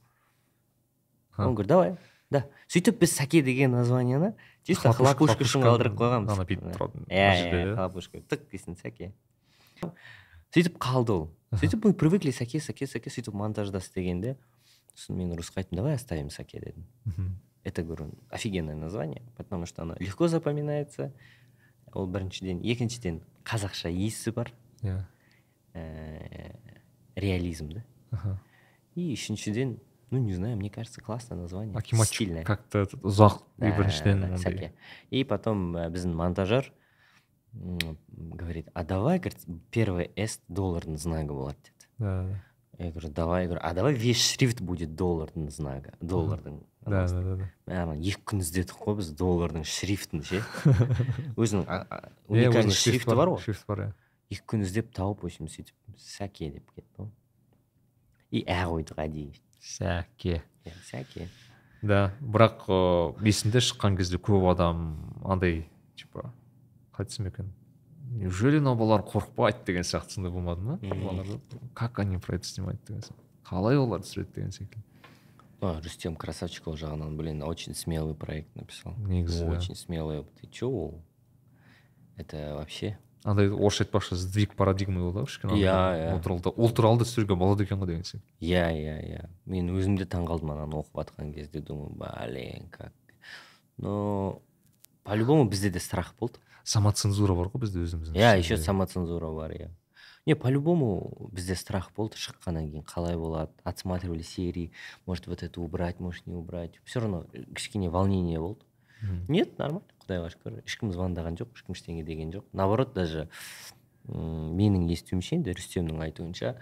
[1.30, 1.48] Ха.
[1.48, 1.98] Он говорит, давай.
[2.30, 2.46] Да.
[2.72, 4.32] сөйтіп біз сәке деген названиені
[4.64, 5.68] чисто Хлопушка, хлопушка үшін хлопушка.
[5.68, 7.76] қалдырып қойғанбыз Ана бүйтіп тұратын иә мына жерде, иә иә?
[7.76, 9.12] хлопушка тық дейсің сәке
[10.56, 11.26] сөйтіп қалды ол
[11.60, 14.38] сөйтіп мы привыкли сәке сәке сәке сөйтіп монтажда істегенде
[14.96, 17.40] сосын мен ұрысқа айттым давай оставим сәке дедім Мхм.
[17.64, 21.12] это говорю офигенное название потому что оно легко запоминается
[21.94, 24.52] ол біріншіден екіншіден қазақша иісі бар
[24.84, 25.04] иә
[25.74, 26.56] ә,
[27.16, 28.40] реализм да аха
[28.96, 29.78] и үшіншіден
[30.12, 34.20] ну не знаю мне кажется классное название акиматчик стильное как-то этот ұзақ и Да, біріншіден
[34.22, 34.72] да, андай сәке.
[35.10, 36.72] и потом ә, біздің монтажер
[37.54, 39.40] м, говорит а давай говорит
[39.72, 42.44] первый с доллардың знагы болады деді да да
[42.79, 47.37] Я говорю давай я говорю а давай весь шрифт будет доллардың знагы доллардың да да
[47.37, 50.43] да ана екі күн іздедік қой біз доллардың шрифтін ше
[51.37, 51.65] өзінің
[52.29, 53.93] уникальный шрифті бар ғой шрифт бар иә
[54.31, 57.11] екі күн іздеп тауып в общем сөйтіп сәке деп кетті ғой
[58.31, 61.29] и ә қойдық әдейі сәке Иә, сәке
[61.87, 64.81] да бірақ ыыы есімде шыққан кезде көп адам
[65.23, 66.33] андай типа
[66.97, 67.53] қалай айтсам екен?
[68.11, 70.77] Неужели мынау балалар қорықпайды деген сияқты сондай болмады ма?
[70.83, 71.27] Балалар
[71.75, 73.23] как они про это снимают деген сияқты.
[73.45, 74.83] Қалай олар түсіреді деген секілді.
[75.61, 78.95] А, рүстем красавчик ол жағынан блин очень смелый проект написал.
[78.99, 81.03] Негізі очень смелый ты че ол?
[82.17, 82.99] Это вообще?
[83.25, 86.15] Андай орысша айтпақшы сдвиг парадигмы болды ғой кішкене Иә, иә.
[86.15, 89.29] ол туралы да- ол туралы да түсіруге болады екен ғой деген сияқты иә иә иә
[89.47, 91.61] мен өзім де таңқалдым ананы оқып жатқан кезде.
[91.61, 92.93] Думаю блин как.
[93.79, 94.43] Но
[95.03, 96.39] по любому бізде де страх болды.
[96.67, 99.69] Самоцензура бар ғой бізде өзіміздің иә еще самоцензура бар иә.
[100.27, 104.73] Не по любому бізде страх болды шыққаннан кейін қалай болады отсматривали серии
[105.07, 106.81] может вот это убрать может не убрать.
[106.85, 108.65] Все равно э, кішкене волнение болды.
[109.29, 110.63] Нет нормально құдайға шүкір.
[110.67, 112.45] Ешкім звондаған жоқ ешкім ештеңе деген жоқ.
[112.53, 113.29] Наоборот даже
[114.09, 116.57] м, менің естуімше енді рүстемнің айтуынша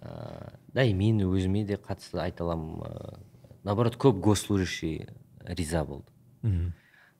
[0.00, 3.18] ә, да и мен өзіме де қатысты айта аламын ә,
[3.64, 5.08] наоборот көп госслужащий
[5.44, 6.06] риза болды.
[6.42, 6.72] Мгм.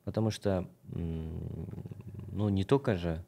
[0.05, 3.23] Потому что ну не только же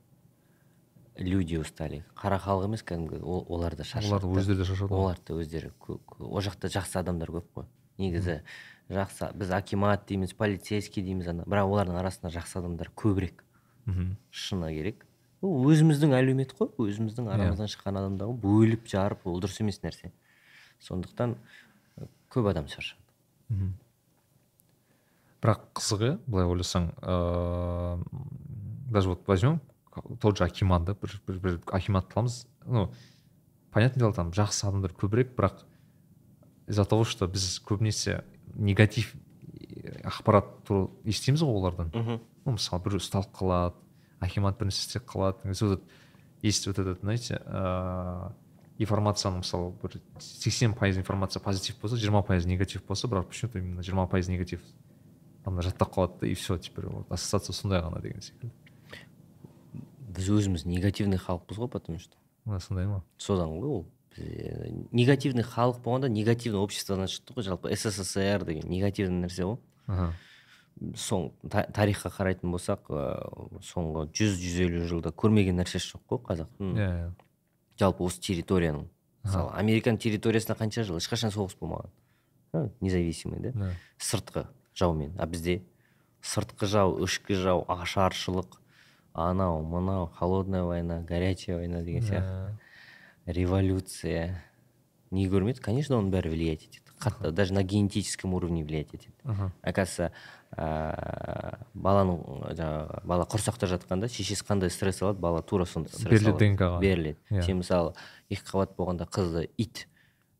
[1.17, 2.05] люди устали.
[2.15, 4.93] Қара халық емес кәдімгі ол- олар да шаршады олар өздері де шаршады.
[4.93, 5.71] Олар да өздері
[6.19, 7.65] ол жақта жақсы адамдар көп қой.
[7.97, 8.41] Негізі
[8.89, 11.43] жақсы біз акимат дейміз полицейский дейміз ана.
[11.43, 13.41] Бірақ олардың арасында жақсы адамдар көбірек.
[13.87, 14.17] Мгм.
[14.31, 15.05] шыны керек.
[15.41, 16.69] Ол өзіміздің әлеумет қой.
[16.77, 20.11] Өзіміздің арамыздан шыққан адамдар ғой бөліп жарып ол дұрыс емес нәрсе.
[20.81, 21.37] Сондықтан
[22.29, 22.99] көп адам шаршады.
[23.49, 23.73] Мгм.
[25.41, 28.03] Бірақ қызығы былай ойласаң ыыы
[28.91, 29.59] даже вот возьмем
[30.21, 32.91] тот же акимат да бір, бір, бір акимат аламыз ну
[33.71, 35.63] понятное дело там жақсы адамдар көбірек бірақ
[36.67, 38.23] из за того что біз көбінесе
[38.55, 41.91] негатив э, ақпарат туралы естиміз ғой олардан.
[42.45, 43.75] Ну мысалы біреу ұсталып қалады
[44.19, 45.47] акимат бірінші істеп қалады.
[45.47, 45.87] Есть вот этот-
[46.41, 48.33] есть вот этот знаете ыыы
[48.79, 53.59] информацияның мысалы бір сексен пайыз информация позитив болса жиырма пайыз негатив болса бірақ почему то
[53.59, 54.61] именно жиырма пайыз негатив
[55.47, 58.51] анда жаттап қалады да и все теперь вот ассоциация сондай ғана деген секілді
[60.17, 62.15] біз өзіміз негативный халықпыз ғой потому что
[62.59, 63.85] сондай ма содан ғой ол
[64.91, 70.13] негативный халық болғанда негативный обществодан шықты ғой жалпы ссср деген негативный нәрсе ғой аха
[70.97, 76.19] соң та- тарихқа қарайтын болсақ ыыы соңғы жүз жүз елу жылда көрмеген нәрсесі жоқ қой
[76.27, 77.07] қазақтың иә иә
[77.81, 78.87] жалпы осы территорияның
[79.23, 84.45] мысалы американың территориясында қанша жыл ешқашан соғыс болмаған независимый да да сыртқы
[84.77, 85.61] жаумен а бізде
[86.21, 88.59] сыртқы жау ішкі жау ашаршылық.
[89.17, 92.53] Анау мынау холодная война горячая война деген сияқты.
[93.25, 93.33] Иә.
[93.33, 94.43] революция.
[95.11, 96.83] Не көрмеді конечно оның бәрі влиять етеді.
[96.99, 99.13] Қатты даже на генетическом уровне влиять етеді.
[99.63, 100.11] Оказывается
[100.51, 102.21] ә, баланың
[102.57, 105.19] жаңағы бала құрсақта жатқанда шешесі қандай стресс алады?
[105.19, 106.37] Бала тура сондай стресс Беріледі.
[106.57, 106.79] ДНК-ға.
[106.81, 107.17] беріледі.
[107.31, 107.41] Иә.
[107.41, 107.93] сен мысалы
[108.29, 109.87] екі қабат болғанда қызды ит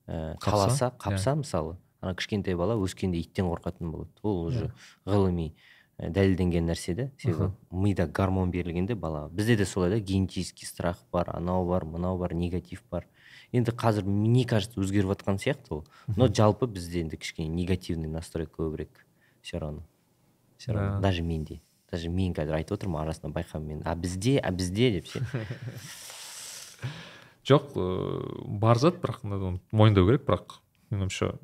[0.08, 0.98] ә, қаласа иә.
[0.98, 1.78] қапса мысалы
[2.08, 4.12] ана кішкентай бала өскенде иттен қорқатын болады.
[4.24, 4.72] Ол уже
[5.06, 5.52] ғылыми
[6.00, 11.04] ә, дәлелденген нәрсе да себебі мида гормон берілгенде балаға бізде де солай да генетический страх
[11.12, 13.08] бар анау бар мынау бар негатив бар.
[13.52, 15.86] Енді қазір мне кажется өзгеріп жатқан сияқты ол.
[16.16, 19.06] Но жалпы бізде енді кішкене негативный настрой көбірек
[19.42, 19.84] все равно.
[20.58, 20.96] Все равно.
[20.96, 21.00] Да.
[21.00, 21.62] даже менде.
[21.92, 23.82] Даже мен қазір айтып отырмын арасынан байқаймын мен.
[23.86, 25.24] А бізде а бізде деп ше.
[27.48, 30.60] Жоқ ыыы бар зат бірақ оны мойындау керек бірақ
[30.92, 31.38] менің ойымша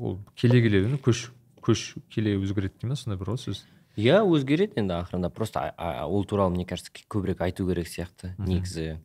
[0.00, 1.28] ол келе келе көш
[1.60, 3.62] көш келе өзгереді дей ма сондай бір ғой сөз?
[4.00, 5.30] Иә өзгереді енді ақырында.
[5.30, 5.74] Просто
[6.06, 8.32] ол туралы мне кажется көбірек айту керек сияқты.
[8.38, 8.98] Негізі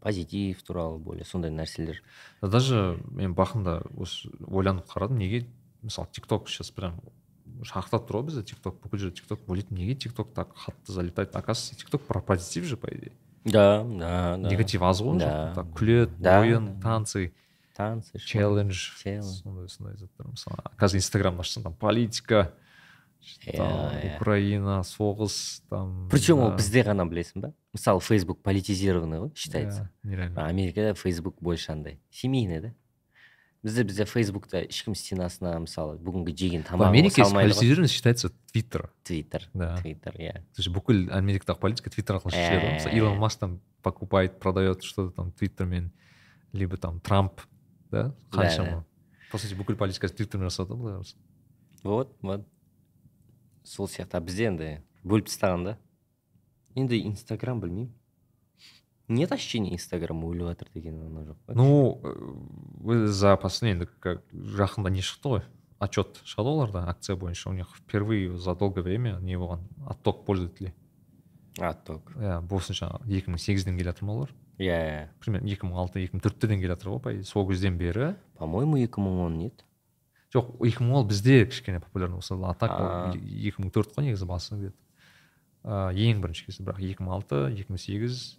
[0.00, 2.02] позитив туралы более сондай нәрселер.
[2.42, 5.46] Даже мен бақында осы ойланып қарадым неге
[5.82, 7.00] мысалы тик ток сейчас прям
[7.64, 10.52] шарықтап тұр ғой бізде тик ток бүкіл жерде тик ток ойлайтынмын неге тик ток так
[10.54, 11.34] қатты залетает?
[11.34, 13.12] Оказывается тик ток про позитив же по идее?
[13.44, 14.48] Да да да.
[14.50, 15.52] Негатив аз ғой Да.
[15.54, 17.32] так күледі Да, ойын танцы.
[17.78, 18.90] Танцы челлендж.
[18.98, 22.48] Сондай сондай заттар мысалы қазір инстаграм ашсаң там политика
[23.54, 29.90] там, украина соғыс там причем ол бізде ғана білесің ба мысалы фейсбук политизированный ғой считается.
[30.02, 30.46] Нереально.
[30.46, 32.00] Америкада фейсбук больше андай.
[32.10, 32.74] Семейный да?
[33.62, 39.76] Бізде бізде фейсбукта ешкім стенасына мысалы бүгінгі жеген тамағын ғой политизированность считается твиттер твиттер Да.
[39.82, 42.64] твиттер иә то есть бүкіл америкадағы политика твиттер арқылы шешіледі.
[42.66, 45.90] Ғой мысалы илон маск там покупает продает что то там твиттермен
[46.52, 47.40] либо там трамп
[47.90, 48.14] да?
[48.30, 48.84] Қаншама
[49.30, 51.28] по сути бүкіл политикасы твиттермен жасалады ғой былай қарасаң
[51.84, 52.46] вот вот.
[53.64, 54.16] Сол сияқты.
[54.16, 54.68] А бізде енді
[55.04, 55.76] бөліп тастаған да.
[56.74, 57.92] Енді инстаграм білмеймін.
[59.08, 61.54] Нет ощущения инстаграм өліп жатыр деген анау жоқ па?
[61.54, 65.44] Ну э, за последний енді как жақында не шықты ғой?
[65.78, 67.50] Отчет шығады оларда акция бойынша.
[67.50, 70.74] У них впервые за долгое время не болған отток пользователей.
[71.58, 72.12] Отток.
[72.16, 74.34] Иә болсын жаңағы екі мың сегізден келе жатыр ма олар?
[74.58, 74.66] Иә.
[74.66, 78.16] Иә примерно екі мың алты екі мың төрттен келе жатыр ғой по сол кезден бері.
[78.38, 79.64] По моему екі мың он нет?
[80.34, 84.10] Жоқ екі мың он бізде кішкене популярный болса а так ол екі мың төрт қой
[84.10, 84.88] негізі басы где то
[85.92, 88.38] ең бірінші кезде бірақ екі мың алты екі мың сегіз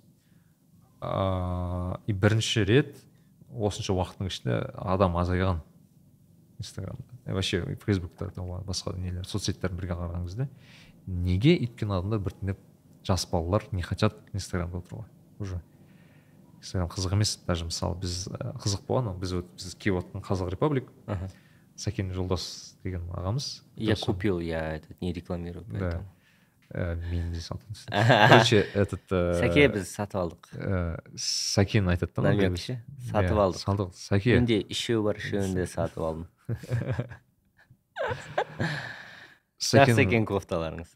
[1.01, 3.01] и бірінші рет
[3.49, 5.61] осынша уақыттың ішінде адам азайған
[6.59, 7.03] инстаграмда.
[7.25, 8.31] И вообще фейсбукта
[8.67, 10.49] басқа нелер соцсеттерін бірге қараған кезде
[11.07, 12.59] неге өйткені адамдар біртіндеп
[13.07, 15.05] жас балалар не хотят инстаграмда отыруға?
[15.39, 15.61] Уже.
[16.59, 17.37] Инстаграм қызық емес.
[17.47, 18.27] Даже мысалы біз
[18.59, 21.29] қызық болған біз вот біз киіп отқан қазақ репаблик Ага.
[21.79, 23.61] сәкен жолдас деген ағамыз.
[23.75, 25.79] Я купил я этот не рекламирую да.
[25.79, 26.05] поэтому.
[26.69, 27.65] Ә, мен де сатып
[28.29, 30.49] короче этот ә, сәке біз сатып алдық.
[30.53, 32.75] ә, сәкен айтады да намек ше?
[33.09, 33.63] Сатып Иә, алдық.
[33.63, 36.27] салдық сәке менде үшеу бар үшеуін де сатып алдым.
[39.59, 40.93] Жақсы екен кофталарыңыз.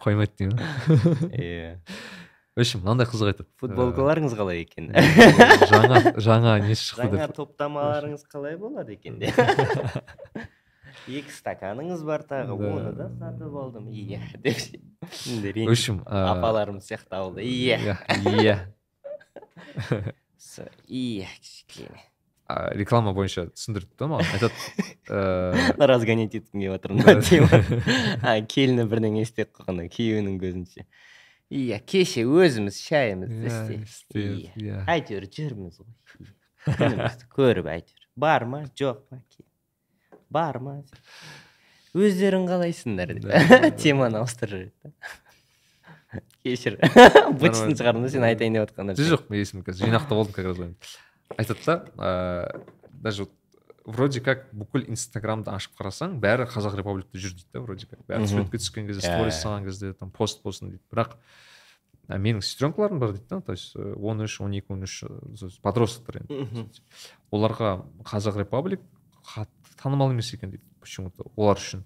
[0.00, 0.62] Қоймайды дей ма
[1.34, 1.74] иә.
[2.58, 3.48] В общем мынандай қызық айтады.
[3.62, 4.90] Футболкаларыңыз қалай екен?
[5.70, 9.20] жаңа жаңа несі шықты жаңа деп топтамаларыңыз қалай болады екен?
[9.22, 9.38] Деп
[11.06, 13.88] екі стаканыңыз бар тағы оны да сатып алдым.
[13.94, 14.58] Иә деп
[15.06, 17.46] в общем ә, апаларым сияқты ауылда.
[17.46, 17.78] Иә.
[17.78, 18.56] иә иә.
[20.88, 22.02] Иә кішкене.
[22.48, 24.26] Реклама бойынша түсіндірді да маған.
[24.34, 24.54] Айтады
[25.06, 30.88] ә, разгонять еткім келіп жатыр мына келіні бірдеңе істеп қойғанда күйеуінің көзінше.
[31.50, 36.32] Иә кеше өзіміз шайымызды істеп, иә әйтеуір жүрміз ғой
[36.68, 39.20] күнімізді көріп әйтеуір бар ма жоқ па
[40.28, 40.74] бар ма
[41.96, 45.14] өздерің қалайсыңдар Да, деп теманы ауыстырып жібереді да
[46.44, 46.76] кешір
[47.40, 50.60] бытысын шығардым да сен айтайын деп жатқан жоқ есімде қазір жинақта болдым как раз
[51.36, 53.32] айтады да ә, даже вот
[53.88, 58.02] вроде как бүкіл инстаграмды ашып қарасаң бәрі қазақ республикте жүр дейді да вроде как.
[58.08, 59.42] Бәрі суретке түскен кезде Иә, сторис иә.
[59.46, 60.82] салған кезде там пост болсын дейді.
[60.92, 61.14] Бірақ
[62.08, 65.04] ә, менің сестренкаларым бар дейді да то есть э, он үш он екі он үш
[65.08, 66.68] э, подростктар енді.
[67.32, 68.84] Оларға қазақ республик
[69.24, 71.84] қатты танымал емес екен дейді почему то олар үшін.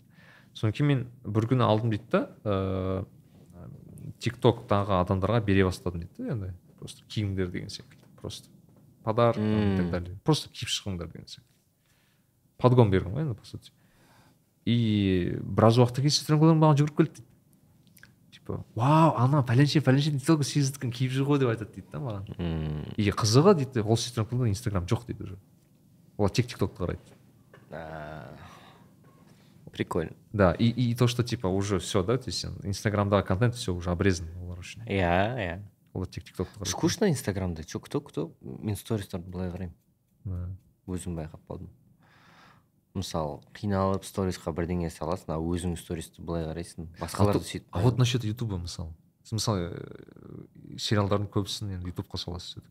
[0.54, 3.06] Содан кейін мен бір күні алдым дейді да ыыы
[4.18, 6.52] тик токтағы адамдарға бере бастадым дейді да енді.
[6.78, 8.02] Просто киіңдер деген секілді.
[8.20, 8.50] Просто
[9.04, 10.18] подарок и так далее.
[10.24, 11.48] Просто киіп шығыңдар деген секілді.
[12.62, 13.74] Подгон берген ғой енді по сути.
[14.64, 17.28] И біраз уақыттан кейін сестренкаларым маған жүгіріп келді дейді
[18.32, 22.22] типа вау ана пәленше пәленше дейді сегіздікін киіп жүр ғой деп айтады дейді да маған
[22.96, 25.36] и қызығы дейді ол сестренкаларда инстаграм жоқ дейді уже.
[26.16, 27.02] Олар тек тик токты қарайды
[29.72, 30.12] прикольно.
[30.32, 33.90] Да и, и то что типа уже все да то есть инстаграмдағы контент все уже
[33.90, 34.84] обрезан олар үшін.
[34.86, 35.62] Иә иә
[35.94, 36.70] олар тек тик токты қарайды.
[36.70, 37.64] Скучно инстаграмда?
[37.64, 38.32] Че кто кто?
[38.40, 40.56] Мен стористарды былай қараймын.
[40.86, 41.70] Өзім байқап қалдым.
[42.94, 48.24] Мысалы қиналып сторисқа бірдеңе саласың а өзің стористі былай қарайсың басқаларды сөйтіп а вот насчет
[48.24, 48.92] ютуба мысалы
[49.24, 52.62] сіз мысалы э, сериалдардың көбісін енді ютубқа саласыз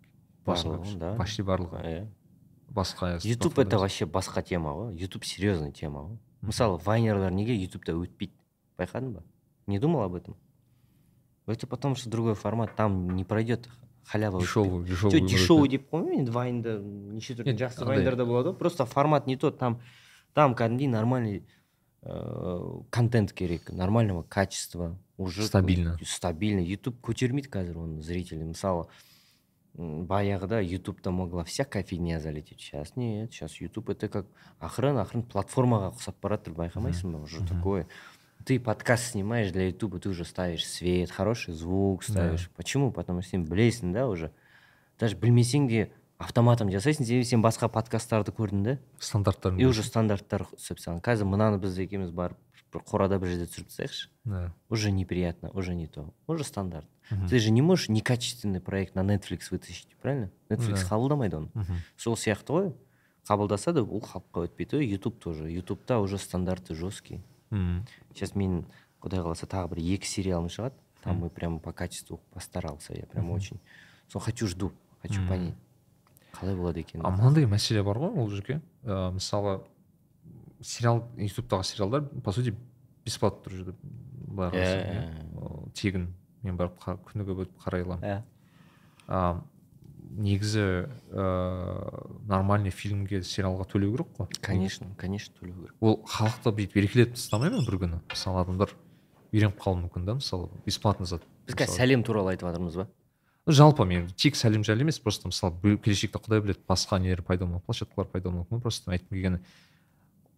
[0.55, 1.15] все да.
[1.17, 1.81] почти барлығы.
[1.85, 2.07] Иә
[2.71, 7.93] басқа ютуб это вообще басқа тема ғой ютуб серьезный тема ғой мысалы вайнерлар неге ютубта
[7.93, 8.33] өтпейді?
[8.77, 9.23] Байқадың ба?
[9.67, 10.35] Не думал об этом?
[11.45, 13.67] Это потому что другой формат там не пройдет
[14.05, 18.57] халява дешевый дешевый дешевый деп қоймаймын енді вайнда неше түрлі жақсы андай- вайндарда болады ғой
[18.57, 19.79] просто формат не тот там
[20.34, 21.42] там кәдімгідей нормальный
[22.02, 25.98] ыыы контент керек нормального качества уже Стабильно.
[26.04, 28.86] стабильно ютуб көтермейді қазір оны зрители мысалы
[29.76, 34.26] м, баяғыда ютубта могла всякая фигня залететь сейчас нет сейчас ютуб это как
[34.60, 37.48] ақырын ақырын платформаға ұқсап бара жатыр байқамайсың ба уже Мгм.
[37.48, 37.86] такое
[38.44, 43.30] ты подкаст снимаешь для ютуба ты уже ставишь свет хороший звук ставишь почему потому что
[43.32, 44.30] сен білесің да уже
[45.00, 45.90] даже білмесең де
[46.20, 51.28] автоматом жасайсың себебі сен басқа подкасттарды көрдің да стандарттарын и уже стандарттар ұқсап саған қазір
[51.28, 52.38] мынаны біз екеуміз барып
[52.72, 57.28] бір қорада бір жерде түсіріп тастайықшы да уже неприятно уже не то уже стандарт Мгм.
[57.28, 60.96] ты же не можешь некачественный проект на netflix вытащить правильно netflix Да.
[60.96, 61.76] қабылдамайды оны Мгм.
[61.96, 62.72] сол сияқты ғой
[63.28, 67.86] қабылдаса да ол халыққа өтпейді и ютуб тоже ютубта уже стандарты жесткие Мгм.
[68.14, 68.64] сейчас мен
[69.00, 70.74] құдай қаласа тағы бір екі сериалым шығады
[71.04, 73.60] там мы прям по качеству постарался я прям очень
[74.08, 74.72] сол хочу жду
[75.02, 75.28] хочу Мгм.
[75.28, 75.54] понять
[76.41, 78.59] қалай болады екен а мынандай мәселе бар ғой ол жерге.
[78.83, 79.61] Ә, мысалы
[80.61, 82.55] сериал ютубтағы сериалдар по сути
[83.05, 83.77] бесплатно тұр жерде
[84.27, 85.39] былай қарасаң, иә, иә.
[85.41, 86.11] Ол тегін.
[86.41, 88.05] Мен барып күніге өтіп қарай аламын.
[88.09, 88.23] Иә
[89.11, 89.41] а,
[90.17, 90.63] негізі
[91.11, 91.25] ә,
[92.27, 94.29] нормальный фильмге сериалға төлеу керек қой.
[94.41, 95.75] Конечно конечно төлеу керек.
[95.79, 98.01] Ол халықты бүйтіп еркелетіп тастамай ма бір күні?
[98.11, 98.73] Мысалы адамдар
[99.31, 101.27] үйреніп қалуы мүмкін да мысалы бесплатно зат.
[101.47, 102.87] Біз қазір сәлем туралы айтып жатырмыз ба?
[103.47, 108.07] Жалпы мен тек сәлем жайлы емес просто мысалы келешекте құдай біледі басқа нелер пайда площадкалар
[108.11, 109.39] пайда болуы мүмкін просто айтқым келгені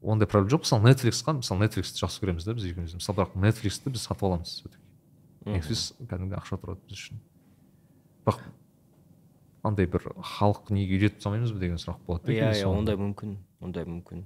[0.01, 0.63] ондай проблема жоқ.
[0.63, 4.47] Мысалы нетфликсқа мысалы нетфликсті жақсы көреміз да біз екеуміз мысалы бірақ нетфликсті біз сатып аламыз
[4.55, 7.19] все таки нетфликс кәдімгі ақша тұрады біз үшін.
[8.25, 8.39] Бірақ
[9.63, 13.85] андай бір халық неге үйретіп тастамаймыз ба деген сұрақ болады иә иә ондай мүмкін ондай
[13.87, 14.25] мүмкін.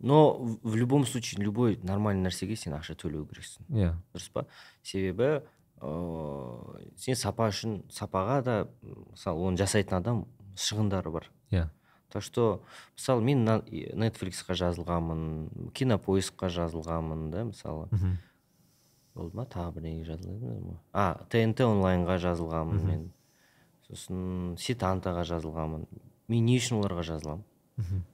[0.00, 3.66] Но в- в любом случае любой нормальный нәрсеге сен ақша төлеу керексің.
[3.70, 3.94] Иә.
[4.14, 4.44] Дұрыс па?
[4.84, 5.42] Себебі
[5.80, 10.24] ыыы сен сапа үшін сапаға да мысалы оны жасайтын адам
[10.58, 11.30] шығындары бар.
[11.50, 11.68] Иә.
[12.08, 12.62] Так что
[12.96, 17.88] мысалы мен нетфликсқа жазылғанмын кинопоискқа жазылғанмын да мысалы.
[17.90, 18.16] Мхм.
[19.14, 19.44] болды ма?
[19.44, 23.08] Тағы бірдеңеге жазылған а тнт онлайнға жазылғанмын мен.
[23.88, 25.86] Сосын ситантаға жазылғанмын.
[26.28, 27.44] Мен не үшін оларға жазыламын?
[27.76, 28.04] Мхм.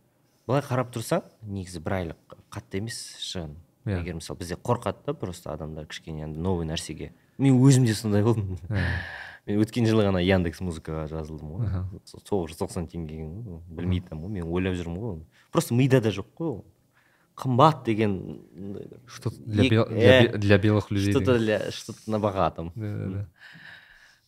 [0.47, 3.57] былай қарап тұрсаң негізі бір айлық қатты емес шығын.
[3.85, 4.01] Иә.
[4.01, 7.13] егер мысалы бізде қорқады да просто адамдар кішкене енді новый нәрсеге.
[7.39, 8.59] Мен өзім де сондай болдым.
[8.69, 8.85] Иә.
[9.47, 11.69] мен өткен жылы ғана яндекс музыкаға жазылдым ғой.
[12.25, 15.19] Тоғыз жүз тоқсан теңгеге ғой білмейтінмін ғой мен ойлап жүрмін ғой.
[15.53, 16.65] Просто мида да жоқ қой ол.
[17.37, 18.41] Қымбат деген
[19.07, 22.71] что э, для, бе- для белых людей что то для что то на богатом.
[22.77, 23.27] Да, да,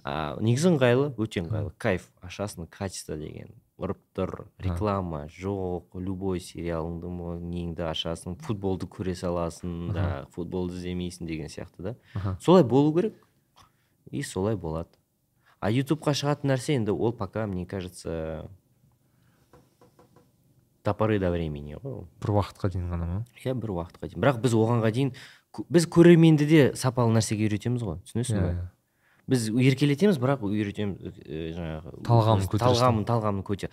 [0.05, 0.37] да.
[0.43, 1.73] негізі ыңғайлы өте ыңғайлы.
[1.79, 3.55] Кайф ашасың качество деген.
[3.79, 11.27] Ұрып тұр реклама жоқ любой сериалыңды мо- неңді ашасың футболды көре саласың да футболды іздемейсің
[11.29, 11.97] деген сияқты да.
[12.41, 13.15] Солай болу керек.
[14.11, 14.89] И солай болады.
[15.61, 18.49] А ютубқа шығатын нәрсе енді ол пока мне кажется
[20.85, 23.25] до поры до времени ғой ол бір уақытқа дейін ғана ма?
[23.43, 24.21] Иә бір уақытқа дейін.
[24.23, 25.13] Бірақ біз оғанға дейін
[25.69, 28.67] біз көрерменді де сапалы нәрсеге үйретеміз ғой түсінесің ба иә.
[29.27, 31.21] Біз еркелетеміз бірақ үйретеміз
[31.57, 33.71] жаңағы Талғамын талғамын талғамын көте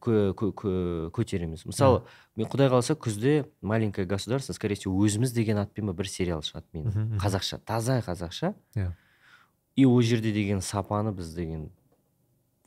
[0.00, 1.64] кө- кө- кө- көтереміз.
[1.66, 2.02] Мысалы
[2.36, 6.66] мен құдай қаласа күзде маленькое государство скорее всего өзіміз деген атпен ба бір сериал шығады
[6.74, 6.94] менің.
[6.94, 7.18] Мгм.
[7.18, 8.54] қазақша таза қазақша.
[8.76, 8.92] Иә.
[9.76, 11.70] и ол жерде деген сапаны біз деген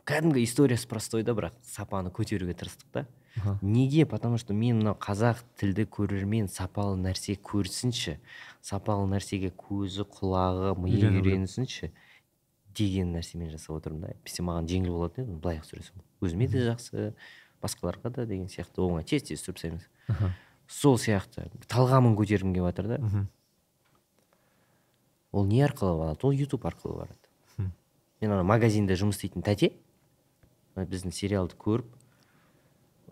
[0.05, 3.05] кәдімгі историясы простой да бірақ сапаны көтеруге тырыстық та.
[3.61, 4.05] Неге?
[4.05, 8.17] Потому что мен мынау қазақ тілді көрермен сапалы нәрсе көрсінші
[8.61, 11.91] сапалы нәрсеге көзі құлағы миы үйренсінші.
[12.76, 14.13] Деген нәрсемен жасап отырмын да.
[14.13, 17.13] Әйтпесе маған жеңіл болатын еді былай ақ түсіресің өзіме де жақсы
[17.63, 20.36] басқаларға да деген сияқты оңай тез тез түсіріп тастаймыз.
[20.70, 23.26] Сол сияқты талғамын көтергім келіп жатыр да.
[25.32, 27.30] Ол не арқылы барады ол ютуб арқылы барады
[28.22, 29.72] мен ана магазинде жұмыс істейтін тәте
[30.76, 31.88] біздің сериалды көріп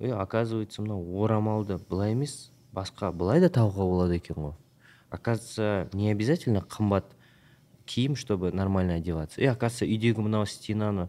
[0.04, 4.54] е оказывается мынау орамалды былай емес басқа былай да тағуға болады екен ғой
[5.10, 7.16] оказывается не обязательно қымбат
[7.88, 9.40] киім чтобы нормально одеваться.
[9.42, 11.08] И оказывается үйдегі мынау стенаны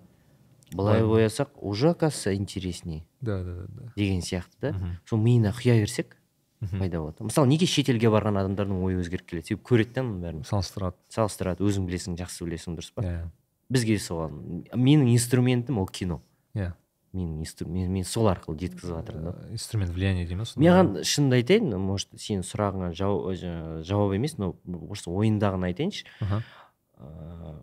[0.72, 3.92] былай боясақ уже оказывается интереснее да да да да.
[3.96, 4.74] Деген сияқты да?
[5.08, 6.16] Сол миына құя берсек
[6.60, 9.46] пайда болады мысалы неге шетелге барған адамдардың ойы өзгеріп келеді?
[9.52, 10.44] Себебі көреді да мұның бәрін.
[10.48, 10.96] Салыстырады.
[11.08, 11.62] Салыстырады.
[11.64, 13.02] Өзің білесің жақсы білесің дұрыс па?
[13.06, 13.30] Иә.
[13.70, 16.20] Бізге соған менің инструментім ол кино.
[16.54, 16.72] Иә.
[17.14, 19.34] Менің инстру- мен, мен сол арқылы жеткізіп жатырмын да.
[19.48, 20.66] Э, инструмент влияния дейді ма сонда?
[20.68, 24.56] маған шынымды айтайын может сенің сұрағыңа жауап, жаңағы жауап емес но
[24.90, 26.04] осы ойындағыны айтайыншы.
[26.98, 27.54] Ыыы,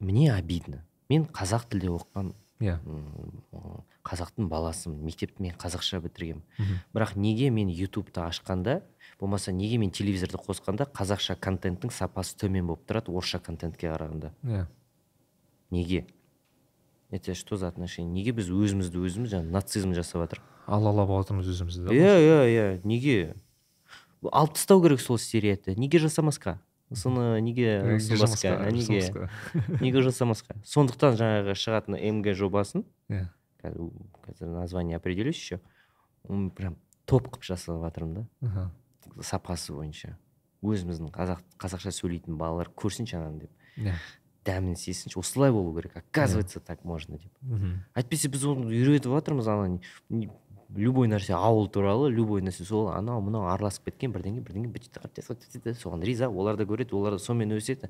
[0.00, 0.84] мне обидно.
[1.08, 2.78] Мен қазақ тілде оқыған иә.
[2.86, 5.02] м, қазақтың баласымын.
[5.04, 6.42] Мектепті мен қазақша бітіргенмін.
[6.58, 6.74] Мгм.
[6.94, 8.82] бірақ неге мен ютубты ашқанда
[9.20, 14.32] болмаса неге мен телевизорды қосқанда қазақша контенттің сапасы төмен болып тұрады орысша контентке қарағанда?
[14.44, 14.66] Иә.
[15.70, 16.06] Неге?
[17.10, 18.12] Это что за отношение?
[18.12, 20.44] Неге біз өзімізді өзіміз жаңағы нацизм жасап жатырмық?
[20.66, 22.80] Алалап отырмыз өзімізді иә иә иә.
[22.84, 23.34] Неге?
[24.32, 25.78] Алып тастау керек сол стереотипті.
[25.80, 26.58] Неге жасамасқа
[26.94, 29.28] соны неге Неге неге жасамасқа.
[29.80, 33.26] неге жасамасқа сондықтан жаңағы шығатын мг жобасын иә.
[33.62, 35.60] қазір название определюсь еще
[36.28, 36.76] оны прям
[37.06, 38.70] топ қылып жасап жатырмын да.
[39.22, 40.16] Сапасы бойынша.
[40.62, 43.50] Өзіміздің қазақ қазақша сөйлейтін балалар көрсінші ананы деп.
[43.76, 43.94] Иә.
[44.44, 45.96] Дәмін сезсінші осылай болу керек.
[45.96, 47.32] Оказывается так можно деп.
[47.42, 47.84] Мгм.
[47.94, 49.78] әйтпесе біз оны үйретіп жатырмыз ана
[50.76, 56.28] любой нәрсе ауыл туралы любой нәрсе сол анау мынау араласып кеткен бірдеңе бірдеңе соған риза
[56.28, 57.88] олар да көреді олар да сонымен өседі.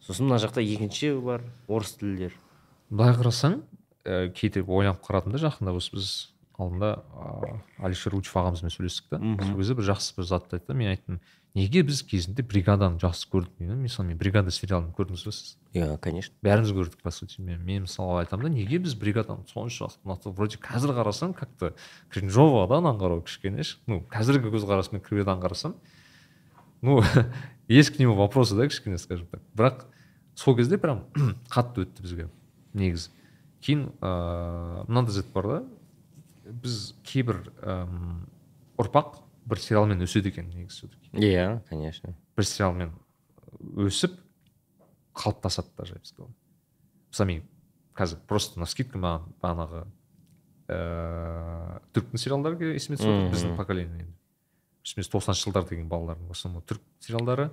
[0.00, 2.32] Сосын мына жақта екінші бар орыс тілдер
[2.90, 3.60] былай қарасаң
[4.04, 6.06] ә, кейде ойланып қарадым да жақында осы біз
[6.60, 7.52] алдында ә,
[7.86, 9.18] алишер учев ағамызбен сөйлестік та.
[9.18, 10.74] Сол кезде бір жақсы бір затты айтты.
[10.76, 11.20] Мен айттым
[11.54, 13.52] неге біз кезінде бригаданы жақсы көрдік?
[13.58, 13.82] деймін да.
[13.82, 15.56] мысалы мен бригада сериалын көрдіңіз ба сіз?
[15.74, 16.34] Иә конечно.
[16.44, 17.40] Бәріміз көрдік по сути.
[17.42, 21.72] Мен, мен мысалы айтамын да неге біз бригаданы соншалықты ұнатып вроде қазір қарасам как то
[22.10, 23.78] кринжово да ананы қарау кішкене ше.
[23.86, 25.74] ну қазіргі көзқарасымен криводан қарасам
[26.82, 27.02] ну
[27.68, 29.40] есть к нему вопросы да кішкене скажем так.
[29.56, 29.86] Бірақ
[30.34, 31.04] сол кезде прям
[31.50, 32.28] қатты өтті бізге
[32.72, 33.10] негізі
[33.60, 35.58] кейін ыыы мынандай зат бар да
[36.50, 38.26] біз кейбір ым,
[38.80, 39.20] ұрпақ
[39.50, 42.14] бір сериалмен өседі екен негізі иә конечно.
[42.36, 42.92] Бір сериалмен
[43.86, 44.18] өсіп
[45.14, 46.30] қалыптасады даже я бы сказал.
[47.10, 47.42] Мысалы мен
[47.96, 49.82] қазір просто на скидка маған бағанағы
[50.70, 54.06] ыыы түріктің сериалдары есіме түсіп отыр біздің поколение
[54.94, 57.50] плюс тоқсаныншы жылдар деген балалардың в основном түрік сериалдары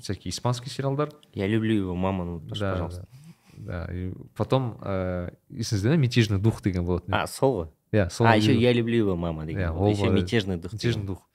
[0.00, 1.10] всякие испанский сериалдар.
[1.32, 3.08] Я люблю его мама ну тоже, да, пожалуйста.
[3.56, 3.94] да, да.
[3.94, 7.14] И потом ыыы есіңізде ме мятежный дух деген болатын?
[7.14, 9.80] А сол ғой иә сол а еще я люблю его мама деген болды.
[9.82, 11.28] ол еще мятежный дух мятежный дух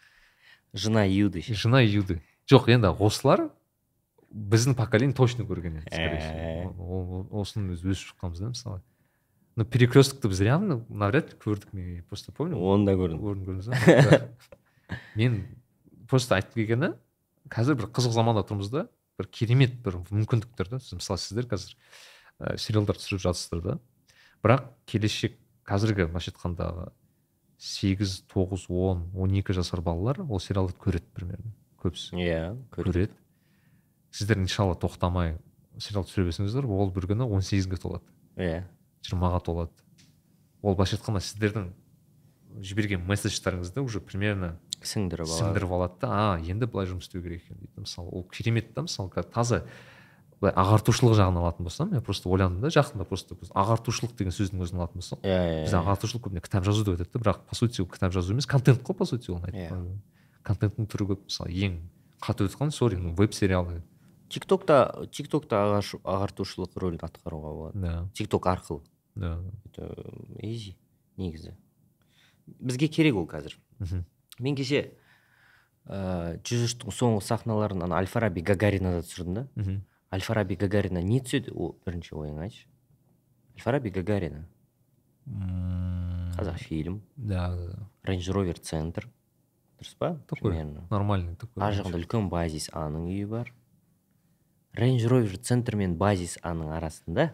[0.73, 3.49] жена юды жена юды жоқ енді осылар
[4.33, 6.73] біздің поколение точно көрген еді скорее всего.
[6.83, 8.81] Ол- ол- осыны біз өсіп шыққанбыз да мысалы
[9.55, 12.57] ну перекресткті біз реально навряд ли көрдік мен просто помню.
[12.57, 14.29] Оны да көрдім көрдім көрдіңіз ба
[15.15, 15.45] мен
[16.09, 16.93] просто айтқым келгені
[17.53, 18.87] қазір бір қызық заманда тұрмыз да.
[19.19, 20.79] Бір керемет бір мүмкіндіктер да.
[20.81, 21.75] Мысалы сіздер қазір
[22.41, 23.77] ә, сериалдар түсіріп жатырсыздар да.
[24.41, 25.37] Бірақ келешек
[25.67, 26.89] қазіргі былайша айтқандағы
[27.63, 31.53] сегіз тоғыз он он екі жасар балалар ол сериалды көреді примерно
[31.83, 32.17] көбісі.
[32.19, 32.41] Иә
[32.73, 33.17] көрдім көреді.
[34.11, 35.37] Сіздер иншалла тоқтамай
[35.79, 38.03] сериал түсіре берсеңіздер ол бір күні он сегізге толады.
[38.35, 38.65] Иә.
[39.05, 39.71] Жиырмаға толады.
[40.61, 41.71] Ол былайша айтқанда сіздердің
[42.61, 45.39] жіберген месседждарыңызды уже примерно сіңдіріп алады.
[45.39, 47.73] сіңдіріп алады да а енді былай жұмыс істеу керек екен дейді.
[47.87, 49.63] Мысалы ол керемет та мысалы таза
[50.43, 54.63] былай ағартушылық жағын алатын болсам мен просто ойландым да жақында просто біз ағартушылық деген сөздің
[54.65, 57.55] өзін алатын болсақ иә иә бізде ағартушылық көбіне кітап жазу деп айтады да бірақ по
[57.55, 59.71] сути ол кітап жазу емес контент қой по сути оны Иә.
[60.43, 61.79] контенттің түрі көп мысалы ең
[62.23, 63.81] қатты өтіп қалған сори ну веб сериалы.
[64.29, 67.79] Тик токта тик токта ағартушылық рөлін атқаруға болады.
[67.79, 68.09] Да.
[68.15, 68.81] Тик ток арқылы.
[69.15, 69.39] Да.
[69.67, 69.93] Это
[70.39, 70.75] изи
[71.17, 71.53] негізі.
[72.47, 73.57] Бізге керек ол қазір.
[73.79, 74.05] Мхм.
[74.39, 74.91] мен кеше
[75.85, 79.47] ыыы жүз үштің соңғы сахналарын ана әл фараби гагаринада түсірдім да.
[79.55, 79.81] Мхм.
[80.13, 82.67] Әл фараби гагарина не түседі ол бірінші ойың айтшы
[83.55, 84.45] әл фараби гагарина.
[86.37, 87.49] Қазақфильм да
[88.03, 89.07] рейндж ровер центр.
[89.79, 90.87] Дұрыс па такой примерно.
[90.89, 93.53] нормальный такой ар жағында үлкен базис аның үйі бар
[94.73, 97.31] рейндж ровер центр мен базис аның арасында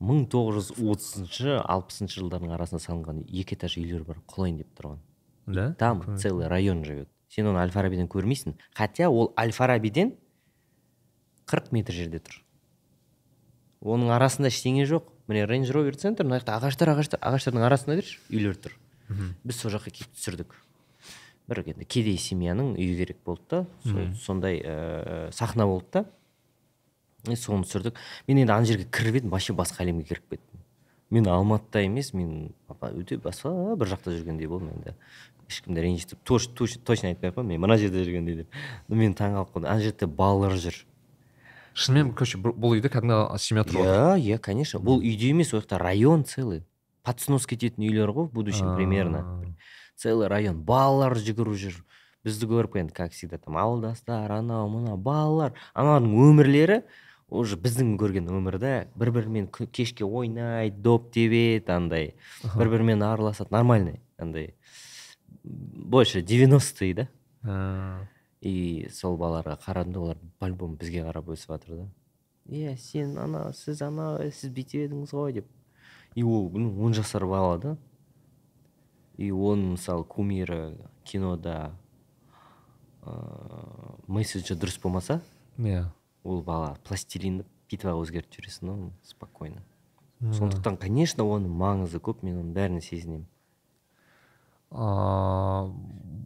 [0.00, 5.00] мың тоғыз жүз отызыншы алпысыншы жылдардың арасында салынған екі этаж үйлер бар құлайын деп тұрған.
[5.46, 5.74] Да?
[5.78, 7.10] Там целый район живет.
[7.28, 8.56] Сен оны әл фарабиден көрмейсің.
[8.74, 10.14] Хотя ол әл фарабиден
[11.50, 12.38] қырық метр жерде тұр.
[13.80, 15.08] Оның арасында ештеңе жоқ.
[15.30, 18.74] Міне рейндж ровер центр мына жақта ағаштар ағаштар ағаштардың арасында берші үйлер тұр.
[19.44, 20.56] Біз сол жаққа келіп түсірдік.
[21.50, 23.60] Бір енді кедей семьяның үйі керек болды да.
[24.22, 26.04] Сондай ә, сахна болды да.
[27.26, 27.96] И соны түсірдік.
[28.28, 30.60] Мен енді ана жерге кіріп едім вообще басқа әлемге кіріп кеттім.
[31.10, 34.94] Мен алматыда емес мен өте басқа бір жақта жүргендей болдым енді.
[35.50, 38.60] Ешкімді ренжітіп точно айтпай ақ қояйын мен мына жерде жүргендей деп.
[38.88, 39.72] Мен таңқалып қалдым.
[39.72, 40.84] Ана жерде балалар жүр.
[41.74, 44.80] Шынымен короче бұл үйде кәдімгі семья тұрып иә иә конечно.
[44.80, 46.64] Бұл үйде емес ол жақта район целый.
[47.02, 49.44] Под снос кететін үйлер ғой в будущем примерно.
[49.96, 50.62] Целый район.
[50.64, 51.78] Балалар жүгіріп жүр.
[52.24, 55.54] Бізді көріп енді как всегда там ауылдастар анау мынау балалар.
[55.72, 56.82] Аналардың өмірлері
[57.30, 62.14] уже біздің көрген өмірді бір бірімен кешке ойнайды доп тебеді андай.
[62.56, 64.54] Бір бірімен араласады нормальный андай.
[65.42, 67.08] Больше 90-й да?
[68.40, 71.86] И сол балаларға қарадым да олар по любому бізге қарап өсіп жатыр да.
[72.48, 75.48] Иә сен ана сіз ана сіз бүйтіп едіңіз ғой деп.
[76.14, 77.76] И ол ну, он жасар бала да.
[79.16, 81.76] И оның мысалы кумирі кинода
[83.04, 85.20] ыыы месседжі дұрыс болмаса
[85.58, 85.90] иә.
[86.24, 89.62] ол бала пластилинді битваға өзгертіп жібересің да оны спокойно.
[90.20, 93.26] Сондықтан конечно оның маңызы көп мен оның бәрін сезінемін.
[94.70, 95.70] А,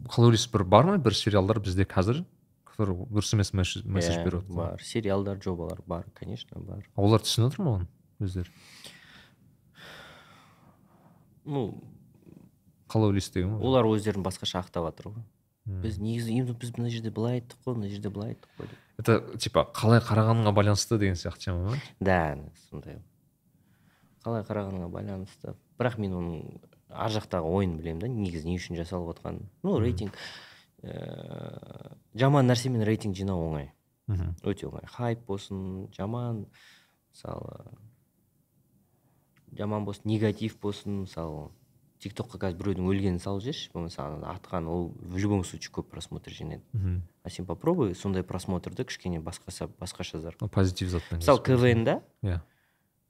[0.09, 2.23] қалай ойлайсыз бір бар ма бір сериалдар бізде қазір?
[2.65, 4.81] Который дұрыс емес месседж Иә, беріп жатыр бар.
[4.83, 6.83] Сериалдар жобалар бар конечно бар.
[6.95, 7.87] Олар түсініп отыр ма оны
[8.19, 8.51] өздері?
[11.45, 11.65] Ну
[12.91, 15.23] қалай ойлайсыз деген ғой олар өздерін басқаша ақтап жатыр ғой.
[15.65, 18.81] Біз негізі біз мына жерде былай айттық қой мына жерде былай айттық қой деп.
[19.01, 21.79] Это типа қалай қарағаныңа байланысты деген сияқты тема ма?
[21.99, 22.37] Да
[22.69, 22.99] сондай.
[24.23, 25.55] Қалай қарағаныңа байланысты.
[25.79, 26.43] Бірақ мен оның
[26.95, 30.15] ар жақтағы ойын білемін да негізі не үшін жасалып жатқанын ну рейтинг
[30.83, 33.71] ыыы жаман нәрсемен рейтинг жинау оңай.
[34.07, 34.35] Мхм.
[34.43, 34.85] Өте оңай.
[34.87, 36.45] Хайп болсын жаман
[37.11, 37.75] мысалы
[39.57, 41.49] жаман болсын негатив болсын мысалы
[42.03, 46.31] тик токқа қазір біреудің өлгенін салып жіберші болмаса атқан ол в любом случае көп просмотр
[46.31, 46.63] жинайды.
[46.73, 47.01] Мхм.
[47.23, 52.41] А сен попробуй сондай просмотрды кішкене басқаша басқаша Ну, позитив затпен мысалы квн да иә.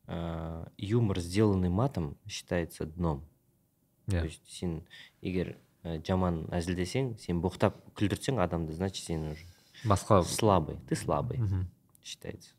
[0.07, 3.25] ә, юмор сделанный матом считается дном.
[4.06, 4.82] то иә есть сен
[5.20, 9.46] егер ә, жаман әзілдесең сен боқтап күлдірсең адамды значит сен уже
[9.84, 11.68] басқа слабый ты слабый мхм
[12.02, 12.54] считается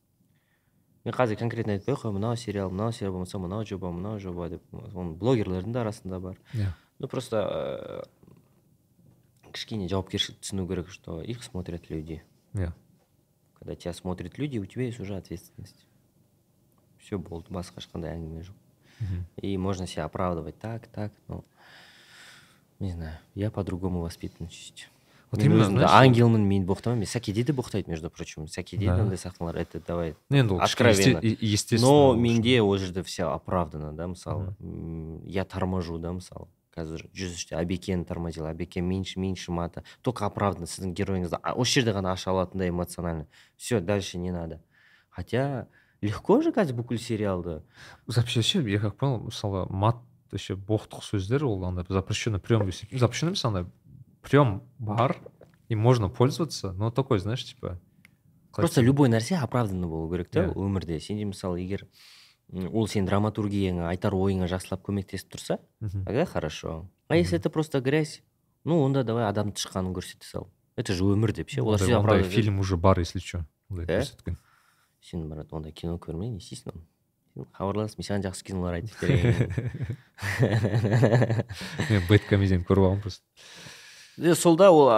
[1.03, 4.49] мен қазір конкретно айтпай ақ қояйын мынау сериал мынау сериал болмаса мынау жоба мынау жоба
[4.49, 8.05] деп оның блогерлердің де арасында бар иә ну просто ә,
[9.51, 12.21] кішкене жауапкершілік түсіну керек что их смотрят люди
[12.53, 12.71] иә
[13.55, 15.85] когда тебя смотрят люди у тебя есть уже ответственность
[16.99, 18.57] все болды басқа ешқандай әңгіме жоқ
[19.42, 21.44] И можно себя оправдывать так так но
[22.80, 24.88] не знаю я по-другому воспитан чуть
[25.32, 28.46] Вот мен именно, өзімді знаешь, ангелмін мен боқтамаймын мен сәкеде де боқтайды между прочим.
[28.46, 29.02] Сәкеде Да.
[29.02, 31.18] андай сахналар это давай Ну, енді ол Откровенно.
[31.20, 34.54] естественно но менде ол жерде все оправдано да мысалы
[35.26, 39.82] я торможу да мысалы қазір жүз үште абекені тормозил абеке меньше меньше мата.
[40.02, 43.26] Только оправданно сіздің герояңызды а- осы жерде ғана аша алатындай эмоционально.
[43.56, 44.60] Все дальше не надо.
[45.10, 45.66] Хотя
[46.05, 47.61] легко же қазір бүкіл сериалды
[48.07, 49.97] вообще ше я как понял мысалы мат
[50.31, 53.65] вообще боқтық сөздер ол андай запрещенный прием десек запрещенный емес андай
[54.21, 55.17] прием бар
[55.69, 57.79] и можно пользоваться но такой знаешь типа
[58.55, 60.53] просто любой нәрсе оправданно болу керек та Иә.
[60.55, 61.87] өмірде сенде мысалы егер
[62.51, 66.05] м, ол сен драматургияңа айтар ойыңа жақсылап көмектесіп тұрса Мгм.
[66.05, 68.21] тогда хорошо а если это просто грязь
[68.65, 71.99] ну онда давай адамның тышқанын көрсете сал это же өмір деп ше олар ондай, сөйтіп
[71.99, 73.99] ондай оправдывать фильм уже бар если что ондай Иә?
[74.01, 74.37] көрсеткен
[75.00, 76.84] Сен брат ондай кино көрме не істейсің оны.
[77.52, 79.50] Хабарлас мен саған жақсы кинолар айтып берейін
[81.90, 83.24] мен бэткомедиан көріп алғанмын просто.
[84.40, 84.88] Сол да ол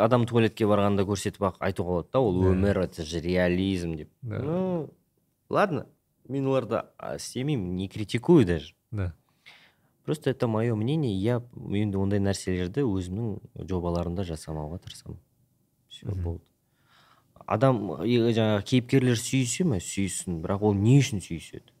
[0.00, 4.08] адам туалетке барғанда көрсетіп ақ айтуға болады да ол өмір это же реализм деп.
[4.22, 4.88] Ну
[5.50, 5.86] ладно
[6.28, 6.80] мен оларды
[7.16, 8.74] істемеймін не критикую даже.
[8.90, 9.12] Да.
[10.04, 15.20] Просто это мое мнение я енді ондай нәрселерді өзімнің жобаларымда жасамауға тырысамын.
[15.88, 16.44] Все болды.
[17.46, 21.72] Адам е, жаңағы кейіпкерлер сүйісе ме сүйсін бірақ ол не үшін сүйіседі?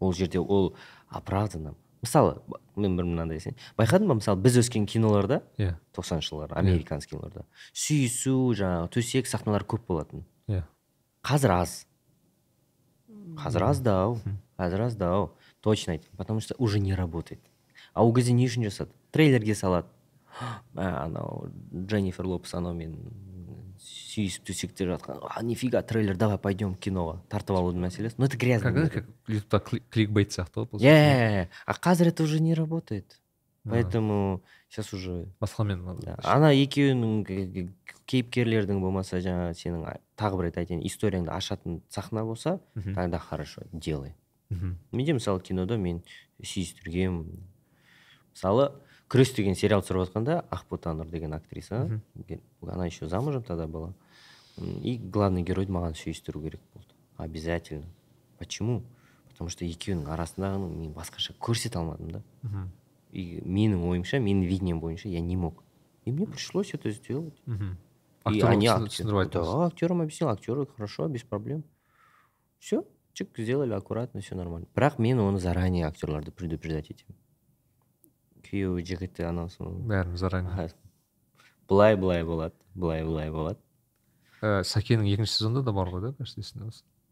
[0.00, 0.74] Ол жерде ол
[1.08, 1.74] оправданно.
[2.02, 2.38] Мысалы
[2.76, 5.74] мен бір мынандай сен байқадың ба мысалы біз өскен киноларда иә.
[5.96, 10.26] тоқсаныншы жылдар американский киноларда сүйісу жаңағы төсек сахналар көп болатын.
[10.46, 10.62] Иә.
[11.24, 11.86] Қазір аз.
[13.40, 14.18] Қазір аздау
[14.58, 17.40] қазір аздау точно айтамын потому что уже не работает.
[17.94, 18.92] А ол кезде не үшін жасады.
[19.10, 19.88] Трейлерге салады.
[20.74, 22.96] «Мә, анау дженнифер лопес анаумен
[23.82, 28.72] сүйісіп төсекте жатқан а нифига трейлер давай пойдем киноға тартып алудың мәселесі ну это грязный
[28.72, 33.20] как как ютубта кли- кликбейт сияқты ғой иә а қазір это уже не работает.
[33.68, 36.16] Поэтому сейчас уже басқамен да.
[36.22, 37.24] ана екеуінің
[38.06, 42.60] кейіпкерлердің болмаса жаңағы сенің тағы бір рет айтайын историяңды ашатын сахна болса
[42.94, 44.14] тогда хорошо делай.
[44.92, 46.02] Менде мысалы кинода мен
[46.42, 47.42] сүйістіргенмін
[48.34, 48.70] мысалы
[49.09, 53.93] күрес деген сериал түсіріп жатқанда ақбота деген актриса ге- она еще замужем тогда была
[54.57, 57.85] М, и главный геройды маған сүйістіру керек болды обязательно
[58.37, 58.83] почему
[59.29, 62.69] потому что екеуінің арасындағыны мен басқаша көрсете алмадым да Мгм.
[63.13, 65.63] и менің ойымша менің видением бойынша я не мог
[66.05, 67.71] и мне пришлось это сделать Мгм.
[67.71, 67.77] и
[68.23, 69.45] Актерлар они түсіндір- актер- түсіндіріп айттыңыз.
[69.59, 71.63] да актерам объяснил актеры хорошо без проблем
[72.59, 77.15] все чик сделали аккуратно все нормально бірақ мен оны заранее актерларды предупреждать етемін
[78.46, 80.70] күйеуі жігіті анаусын бәрін заранее.
[81.68, 83.60] Былай былай болады былай былай болады.
[84.40, 86.14] Ә, сәкенің екінші сезонында да бар ғой да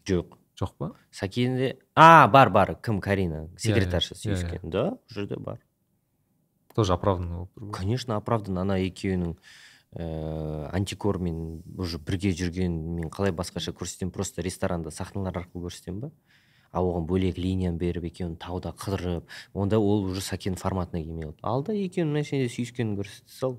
[0.04, 0.38] жоқ.
[0.54, 0.90] Жоқ па?
[1.10, 3.00] Сәкенде а бар бар кім?
[3.00, 4.36] Карина секретарша иә, иә.
[4.36, 5.58] сүйіскен да ол жерде бар.
[6.74, 13.34] Тоже оправданный болып тұр конечно оправдан ана екеуінің ііі антикормен уже бірге жүргенін мен қалай
[13.34, 16.10] басқаша көрсетемін просто ресторанда сахналар арқылы көрсетемін ба?
[16.74, 21.38] А оған бөлек линияны беріп екеуін тауда қыдырып онда ол уже сәкен форматына келмей қалды.
[21.42, 23.58] Ал да екеуінің машинада сүйіскенін көрсете сал.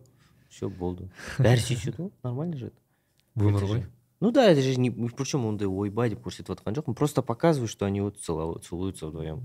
[0.50, 1.10] Все болды.
[1.40, 2.80] Бәрі сүйіседі ғой нормально же это.
[3.40, 3.84] өмір ғой.
[4.22, 6.94] Ну да это же не причем ондай ойбай деп көрсетіп жатқан жоқпын.
[6.96, 9.42] Просто показываю что они вот целуют- целуются вдвоем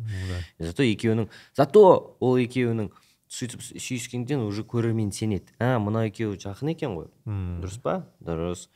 [0.58, 2.90] зато екеуінің зато ол екеуінің
[3.30, 5.50] сөйтіп сүйіскенден уже көрермен сенеді.
[5.58, 7.10] А мынау екеуі жақын екен ғой.
[7.26, 8.06] Дұрыс па?
[8.22, 8.68] Дұрыс.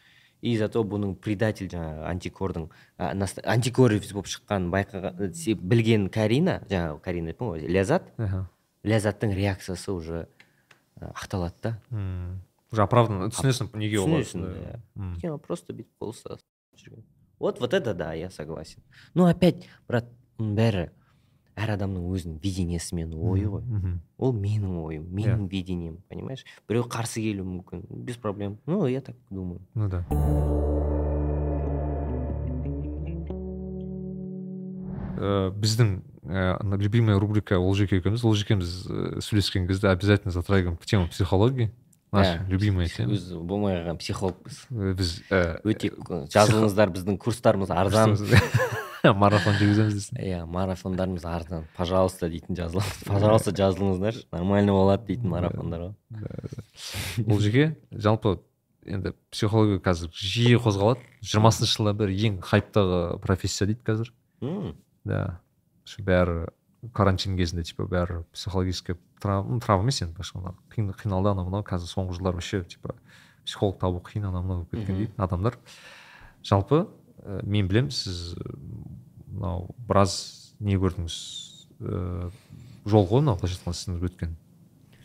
[0.44, 2.66] И зато бұның предатель жаңағы антикордың
[2.98, 8.42] а, наста- антикор болып шыққанын байқаған се- білген карина жаңағы карина деппін ғой ляззат Аха.
[8.84, 10.26] ляззаттың реакциясы уже
[11.00, 11.78] а, ақталады да.
[12.72, 14.44] Уже оправданно түсінесің неге түсінесің
[15.22, 16.44] иә просто бүйтіп қол ұстасып
[16.76, 17.04] жүрген
[17.40, 18.82] вот вот это да я согласен.
[19.14, 20.04] Но опять брат
[20.38, 20.90] бәрі
[21.56, 23.62] әр адамның өзінің видениесімен ойы ғой.
[24.18, 26.44] ол менің ойым менің видением понимаешь?
[26.68, 28.58] Біреу қарсы келуі мүмкін без проблем.
[28.66, 29.60] Ну я так думаю.
[29.74, 30.04] Ну да.
[35.16, 41.70] Э, біздің э, любимая рубрика олжеке екеуміз олжекеміз э, сөйлескен кезде обязательно затрагиваем тему психологии.
[42.12, 43.14] Наша Ә, любимая тема.
[43.14, 44.58] өзі болмай қалған психологпыз.
[44.70, 45.14] Біз
[45.66, 45.90] өте
[46.30, 48.14] жазылыңыздар біздің курстарымыз арзан.
[49.22, 50.18] марафон жүргіземіз десін.
[50.22, 53.04] Иә марафондарымыз арзан пожалуйста дейтін жазылыңыз.
[53.10, 57.24] Пожалуйста жазылыңыздар нормально болады дейтін марафондар ғой.
[57.26, 58.38] Олжеке жалпы
[58.86, 61.04] енді психология қазір жиі қозғалады.
[61.20, 64.12] Жиырмасыншы жылдарда ең хайптағы профессия дейді қазір.
[65.04, 65.40] Да.
[66.00, 66.48] Бәрі
[66.96, 71.64] карантин кезінде типа бәрі психологический травма травма емес енді былайша қиналды анау мынау.
[71.64, 72.96] Қазір соңғы жылдар вообще типа
[73.44, 75.58] психолог табу қиын анау мынау болып кеткен дейді адамдар.
[76.44, 76.86] Жалпы
[77.22, 78.56] ә, мен білем сіз ә,
[79.28, 81.18] мынау біраз не көрдіңіз.
[81.80, 82.30] Ә,
[82.86, 84.34] жол ғой мынау былайша айтқанда сіздің өткен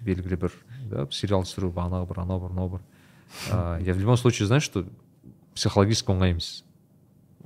[0.06, 0.56] белгілі бір
[0.90, 2.88] да сериал түсіру анау бір анау бір мынау бір.
[3.52, 4.86] Ә, я в любом случае знаю что
[5.56, 6.64] психологически оңай емес.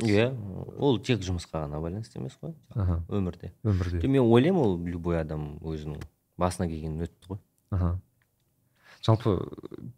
[0.01, 0.31] Иә
[0.77, 2.55] ол тек жұмысқа ғана байланысты емес қой.
[2.73, 3.03] Аха.
[3.09, 3.53] Өмірде.
[3.63, 4.01] Өмірде.
[4.07, 6.01] Мен ойлаймын ол любой адам өзінің
[6.37, 7.39] басына келгенін өтті ғой.
[7.69, 7.99] Аха.
[9.05, 9.35] Жалпы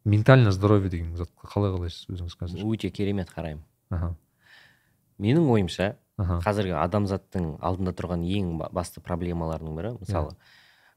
[0.03, 2.65] ментальное здоровье деген затқа қалай қалайсыз өзіңіз қазір?
[2.65, 3.63] Өте керемет қараймын.
[3.89, 4.15] Аха.
[5.19, 5.95] Менің ойымша
[6.45, 10.35] қазіргі адамзаттың алдында тұрған ең ба- басты проблемаларының бірі мысалы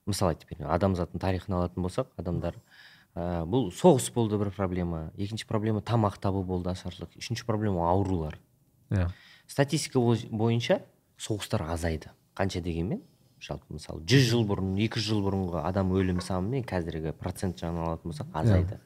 [0.06, 2.54] мысал айтып берейін адамзаттың тарихын алатын болсақ адамдар
[3.16, 8.38] ә, бұл соғыс болды бір проблема екінші проблема тамақ табу болды ашаршылық үшінші проблема аурулар.
[8.90, 9.08] Иә.
[9.46, 10.82] Статистика бой- бойынша
[11.18, 12.10] соғыстар азайды.
[12.36, 13.02] Қанша дегенмен
[13.42, 17.84] жалпы мысалы жүз жыл бұрын екі жыл бұрынғы адам өлім саны мен қазіргі процент жағынан
[17.88, 18.78] алатын болсақ азайды.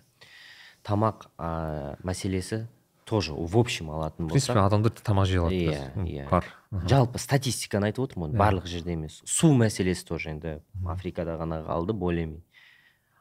[0.82, 2.66] Тамақ ә, мәселесі
[3.12, 6.28] тоже в общем алатын в принципе болсақ адамдар тамақ жей алады Иә, иә.
[6.30, 6.44] бар.
[6.88, 8.40] Жалпы статистиканы айтып отырмын ғой Иә.
[8.40, 9.20] барлық жерде емес.
[9.28, 10.54] Су мәселесі тоже енді
[10.88, 12.40] африкада ғана қалды более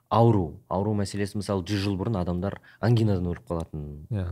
[0.10, 0.62] ауру.
[0.70, 4.08] Ауру мәселесі мысалы жүз жыл бұрын адамдар ангинадан өліп қалатын.
[4.10, 4.26] Иә.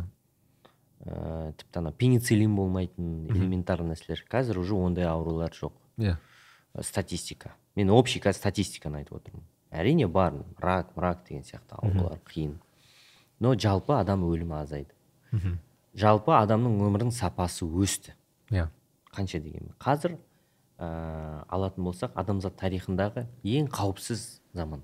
[1.06, 4.24] Ә, тіпті ана пенициллин болмайтын элементарный нәрселер.
[4.30, 5.72] Қазір уже ондай аурулар жоқ.
[5.98, 6.18] Иә.
[6.76, 7.54] Ә, статистика.
[7.76, 9.44] Мен общий қазір статистиканы айтып отырмын.
[9.72, 12.58] Әрине бар рак мрак деген сияқты аурулар қиын.
[13.40, 14.92] Но жалпы адам өлімі азайды.
[15.32, 15.58] Мхм.
[15.96, 18.16] жалпы адамның өмірінің сапасы өсті.
[18.52, 18.70] Иә.
[19.14, 20.18] Қанша дегенмен қазір
[20.78, 24.82] ә, алатын болсақ адамзат тарихындағы ең қауіпсіз заман.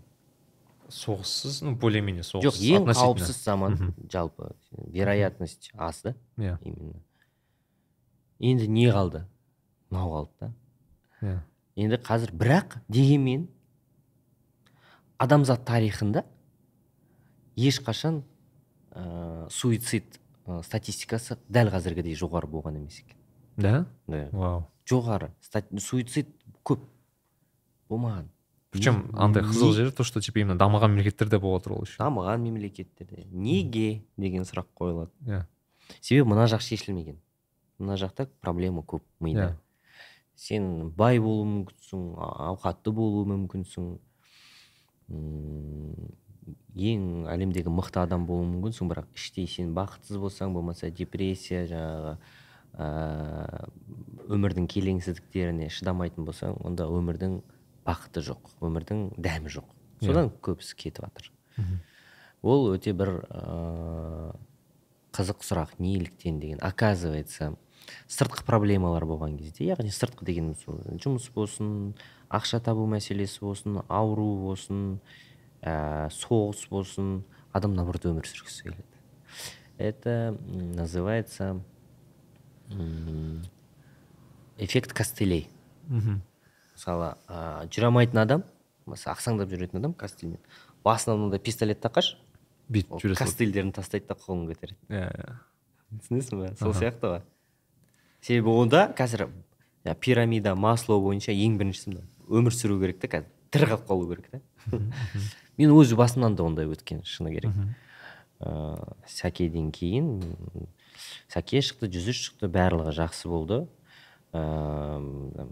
[0.89, 4.51] Соғыссыз ну более менее соғыс жоқ ең қауіпсіз заман жалпы.
[4.71, 6.57] Вероятность аз да иә.
[6.63, 7.01] именно.
[8.39, 9.25] Енді не қалды?
[9.89, 10.53] Мынау қалды да.
[11.21, 11.39] Иә.
[11.75, 13.47] Енді қазір бірақ дегенмен
[15.17, 16.25] адамзат тарихында
[17.55, 18.23] ешқашан
[18.91, 23.17] ә, суицид ә, статистикасы дәл қазіргідей жоғары болған емес екен.
[23.57, 23.85] Да?
[24.07, 24.27] Да.
[24.31, 24.63] Вау.
[24.89, 25.31] Жоғары.
[25.79, 26.29] Суицид
[26.63, 26.85] көп.
[27.89, 28.29] Болмаған.
[28.71, 31.97] Причем андай қызық жері то что типа именно дамыған мемлекеттерде болып жатыр ол еще.
[32.01, 33.25] Дамыған мемлекеттерде.
[33.31, 35.11] Неге деген сұрақ қойылады.
[35.25, 35.45] Иә
[36.01, 37.19] себебі мына жақ шешілмеген.
[37.79, 39.47] Мына жақта проблема көп мида.
[39.47, 39.55] Иә.
[40.35, 43.99] сен бай болуы мүмкінсің ауқатты болуы мүмкінсің.
[46.75, 52.15] Ең әлемдегі мықты адам болуы мүмкінсің бірақ іштей сен бақытсыз болсаң болмаса депрессия жаңағы
[52.75, 52.89] ә,
[54.35, 57.39] өмірдің келеңсіздіктеріне шыдамайтын болсаң онда өмірдің
[57.87, 59.69] бақыты жоқ өмірдің дәмі жоқ.
[60.01, 60.09] Иә.
[60.09, 61.31] содан көбісі кетіп жатыр
[62.45, 64.35] ол өте бір ә,
[65.15, 66.59] қызық сұрақ неліктен деген.
[66.59, 67.55] Оказывается
[68.09, 71.93] сыртқы проблемалар болған кезде яғни сыртқы дегеніміз ол жұмыс болсын
[72.33, 74.99] ақша табу мәселесі болсын ауру болсын
[75.65, 77.23] ә, соғыс болсын
[77.55, 78.85] адам наоборот өмір сүргісі келеді.
[79.77, 81.59] Это называется
[84.57, 85.49] эффект костылей.
[85.87, 86.21] Мхм
[86.75, 88.43] мысалы ә, жүре алмайтын адам
[88.85, 90.39] мысалы ақсаңдап жүретін адам костыльмен.
[90.83, 92.17] Басына мынандай пистолет таққашы
[92.69, 94.77] бүйтіп жүре костыльдерін тастайды да қолын көтереді.
[94.89, 95.37] Иә иә.
[96.01, 97.21] Түсінесің ба сол сияқты ғой.
[98.21, 99.29] Себебі онда қазір
[100.01, 103.31] пирамида маслоу бойынша ең біріншісі өмір сүру керек та қазір.
[103.55, 104.41] Тірі қалып қалу керек та
[105.57, 107.53] мен өз басымнан да ондай өткен шыны керек.
[108.43, 108.75] Ыыы
[109.07, 110.09] сәкеден кейін
[111.31, 113.61] сәке шықты жүз үш шықты барлығы жақсы болды.
[114.35, 115.47] Ыыы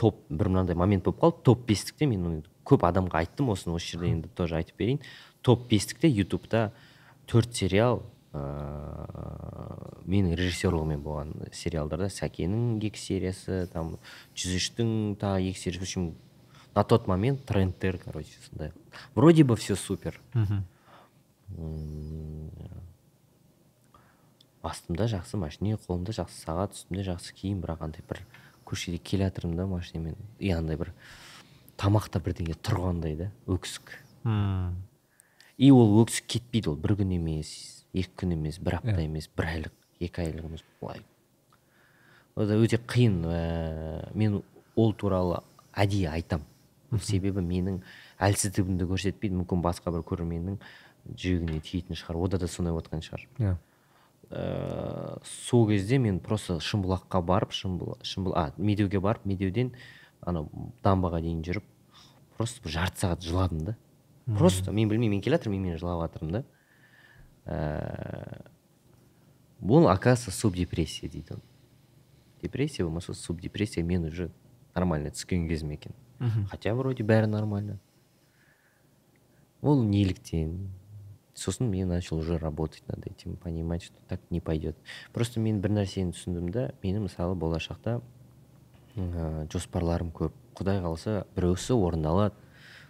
[0.00, 1.44] топ бір мынандай момент болып қалды.
[1.44, 5.02] Топ бестікте мен көп адамға айттым осыны осы жерде енді тоже айтып берейін.
[5.42, 6.72] Топ бестікте ютубта
[7.28, 13.98] төрт сериал ыыы менің режиссерлығыммен болған сериалдарда сәкенің екі сериясы там
[14.34, 14.88] жүз үштің
[15.20, 15.84] тағы екі сериясы.
[15.84, 16.14] В общем
[16.74, 18.72] на тот момент трендтер короче сондай
[19.14, 20.20] вроде бы все супер.
[21.58, 22.50] М,
[24.62, 28.22] астымда жақсы машине қолымда жақсы сағат үстімде жақсы киім бірақ андай бір
[28.64, 30.16] көшеде келе жатырмын да машинамен.
[30.38, 30.92] И андай бір
[31.76, 33.92] тамақта бірдеңе тұрғандай да өксік.
[35.58, 39.04] И ол өксік кетпейді ол бір күн емес екі күн емес бір апта Иә.
[39.10, 41.02] емес бір айлық екі айлық емес былай.
[42.36, 44.40] Да өте қиын ә, мен
[44.76, 45.42] ол туралы
[45.74, 46.46] әдейі айтам.
[47.00, 47.80] Себебі менің
[48.22, 50.58] әлсіздігімді көрсетпейді мүмкін басқа бір көрерменнің
[51.16, 52.18] жүрегіне тиетін шығар.
[52.20, 53.26] Ода да сондай отқан шығар.
[53.38, 53.54] Иә.
[54.30, 59.72] Ә, сол кезде мен просто шымбұлаққа барып шымбұл, шымбұл а медеуге барып медеуден
[60.20, 60.48] анау
[60.84, 61.66] дамбаға дейін жүріп
[62.38, 63.76] просто бір жарты сағат жыладым да.
[64.38, 66.44] Просто мен білмеймін мен келе жатырмын мен жылап жатырмын да.
[67.44, 68.46] Ә,
[69.60, 71.36] бұл оказывается субдепрессия дейді
[72.42, 74.30] депрессия болмаса субдепрессия мен уже
[74.74, 76.46] нормально түскен кезім екен Мгм.
[76.50, 77.78] хотя вроде бәрі нормально.
[79.60, 80.70] Ол неліктен
[81.34, 84.76] сосын мен начал уже работать над этим понимать что так не пойдет
[85.12, 88.00] просто мен бір нәрсені түсіндім да менің мысалы болашақта
[88.96, 90.32] ә, жоспарларым көп.
[90.54, 92.34] Құдай қаласа біреусі орындалады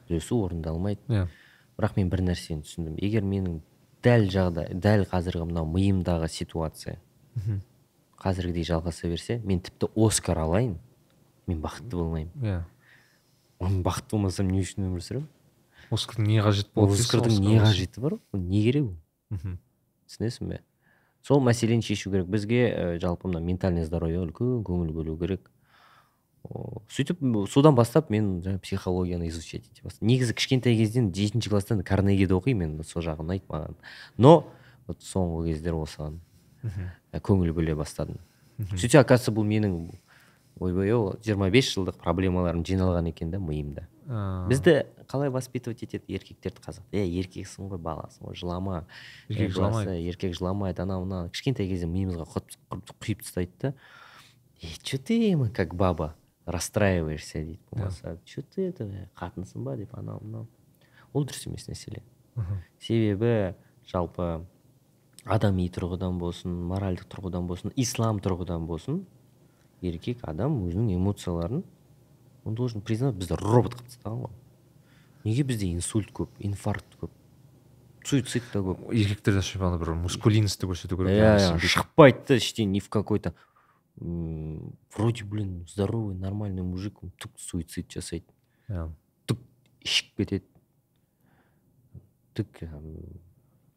[0.09, 1.01] біреусі орындалмайды.
[1.09, 1.29] Иә.
[1.79, 2.97] Бірақ мен бір нәрсені түсіндім.
[2.99, 3.61] Егер менің
[4.03, 6.99] дәл жағдай дәл қазіргі мынау миымдағы ситуация
[7.37, 7.61] Мгм.
[8.19, 10.79] қазіргідей жалғаса берсе мен тіпті оскар алайын.
[11.47, 12.33] Мен бақытты болмаймын.
[12.43, 12.63] Иә.
[13.61, 15.29] Мен бақытты болмасам не үшін өмір сүремін?
[15.93, 18.19] Оскардың не қажет болады оскардың Оскар не қажеті бар?
[18.33, 18.97] Ол не керек ол?
[19.31, 19.59] Мхм.
[20.09, 20.61] түсінесің бе?
[21.23, 22.27] Сол мәселені шешу керек.
[22.27, 25.51] Бізге ә, жалпы мына ментальный здоровьеға үлкен көңіл бөлу керек.
[26.91, 30.09] Сөйтіп содан бастап мен жаңа психологияны изучать ете бастадым.
[30.09, 33.79] Негізі кішкентай кезден жетінші класстан карнегиді оқимын мен сол жағы ұнайды маған.
[34.19, 34.49] Но
[34.89, 36.19] вот соңғы кездері осыған
[37.13, 38.19] ә, көңіл бөле бастадым.
[38.75, 39.93] Сөйтсе оказывается бұл менің
[40.63, 43.89] ойбай ау жиырма бес жылдық проблемаларым жиналған екен да миымда
[44.49, 46.05] бізді қалай воспитывать етеді?
[46.09, 46.85] Еркектерді қазақ.
[46.93, 48.85] Е еркексің ғой баласың ғой жылама.
[49.29, 49.95] Еркек жыламайды.
[50.09, 53.75] еркек жыламайды анау мынау кішкентай кезде миымызға құйып- тастайды да.
[54.61, 56.15] Е че ты как баба
[56.47, 60.47] расстраиваешься дейді болмаса че ты это қатынсың ба деп анау мынау.
[61.13, 62.03] Ол дұрыс емес мәселе
[62.81, 63.55] себебі
[63.87, 64.45] жалпы
[65.25, 69.07] адами тұрғыдан болсын моральдық тұрғыдан болсын ислам тұрғыдан болсын
[69.83, 71.65] еркек адам өзінің эмоцияларын
[72.45, 74.39] он должен признать бізді робот қылып тастаған ғой
[75.25, 77.11] неге бізде инсульт көп инфаркт көп
[78.07, 78.89] суицид та көп?
[78.93, 81.15] Еркектерде ана бір мускулинностьті көрсету керек.
[81.15, 83.35] Иә иә, шықпайды да іштен ни в какой то
[84.01, 88.27] м, вроде блин здоровый нормальный мужик түк суицид жасайды.
[88.69, 88.89] Иә.
[89.27, 89.39] түк
[89.85, 90.47] ішіп кетеді.
[92.35, 92.63] Түк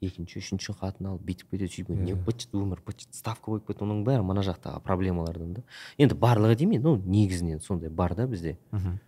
[0.02, 4.04] екінші үшінші қатын алып бүйтіп кетеді сөйтіп не быт өмір быт ставка болып кетті оның
[4.08, 5.64] бәрі мына жақтағы проблемалардан да.
[5.98, 8.58] Енді барлығы демеймін ну негізінен сондай бар да бізде.
[8.72, 9.00] Мгм.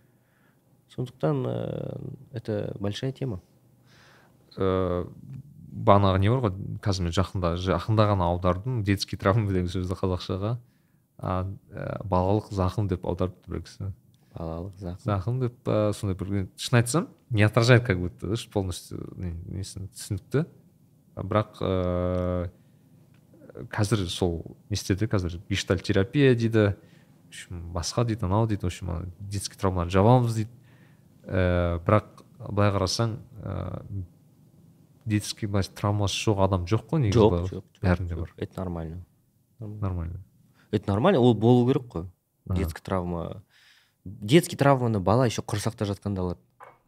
[0.98, 2.00] сондықтан ә,
[2.32, 3.40] это большая тема.
[4.56, 5.06] Э,
[5.70, 10.56] бағанағы не бар ғой қазір мен жақында жақында ғана аудардым детский травма деген сөзді қазақшаға.
[11.18, 13.92] А, ә, балалық зақым деп аударыпты бір кісі.
[14.34, 15.04] Балалық зақым.
[15.06, 20.46] Зақым деп па сондай бір шын айтсам не отражает как будто да полностью несін түсінікті.
[21.24, 22.50] Бірақ ыыы
[23.72, 25.08] қазір сол не істеді?
[25.10, 26.76] Қазір гештальт терапия дейді.
[26.78, 28.62] В общем басқа дейді анау дейді.
[28.62, 30.50] В общем детский травмаларды жабамыз дейді.
[31.26, 34.04] Ііі бірақ былай қарасаң ыыы
[35.08, 38.32] детский былай травмасы жоқ адам жоқ қой негізі жоқ жоқ бәрінде бар.
[38.36, 39.04] Это нормально.
[39.58, 40.22] Нормально.
[40.70, 41.20] Это нормально?
[41.20, 42.06] Ол болу керек қой.
[42.46, 43.42] Детский травма.
[44.04, 46.40] Детский травманы бала еще құрсақта жатқанда алады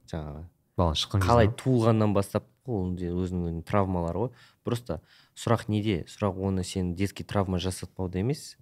[0.06, 0.44] жаңағы.
[0.80, 4.30] Бала шыққан қалай туылғаннан бастап ол де өзінің травмалары ғой.
[4.64, 5.00] Просто
[5.38, 6.04] сұрақ неде?
[6.08, 8.56] Сұрақ оны сен детский травма жасатпауда емес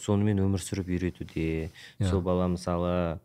[0.00, 1.70] сонымен өмір сүріп үйретуде.
[1.98, 2.08] Иә.
[2.10, 3.20] сол бала мысалы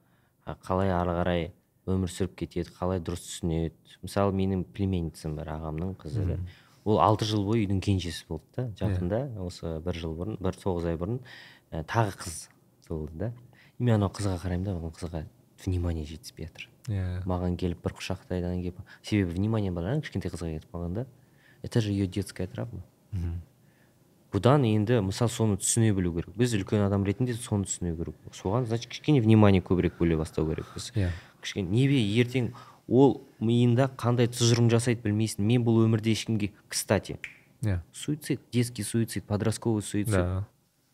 [0.65, 1.45] қалай ары қарай
[1.89, 3.75] өмір сүріп кетеді қалай дұрыс түсінеді.
[4.03, 6.37] Мысалы менің племянницам бар ағамның қызы да.
[6.85, 10.91] ол алты жыл бойы үйдің кенжесі болды да жақында осы бір жыл бұрын бір тоғыз
[10.91, 11.19] ай бұрын.
[11.71, 12.37] Ә, тағы қыз
[12.87, 13.33] туылды да.
[13.79, 15.25] И мен анау қызға қараймын да қызға
[15.65, 17.23] внимание жетіспей жатыр иә.
[17.25, 21.05] Маған келіп бір құшақтайдан келіп себебі внимание бар кішкентай қызға кетіп қалған да.
[21.61, 22.83] Это же ее детская травма.
[23.11, 23.41] Мхм.
[24.33, 26.35] бұдан енді мысалы соны түсіне білу керек.
[26.37, 28.15] Біз үлкен адам ретінде соны түсіну керек.
[28.31, 31.09] Соған значит кішкене внимание көбірек бөле бастау керекпіз иә.
[31.41, 32.53] Кішкене небе ертең
[32.87, 35.41] ол миында қандай тұжырым жасайды білмейсің.
[35.41, 37.17] Мен бұл өмірде ешкімге кстати
[37.63, 37.81] иә.
[37.91, 40.13] суицид детский суицид подростковый суицид.
[40.13, 40.47] Да.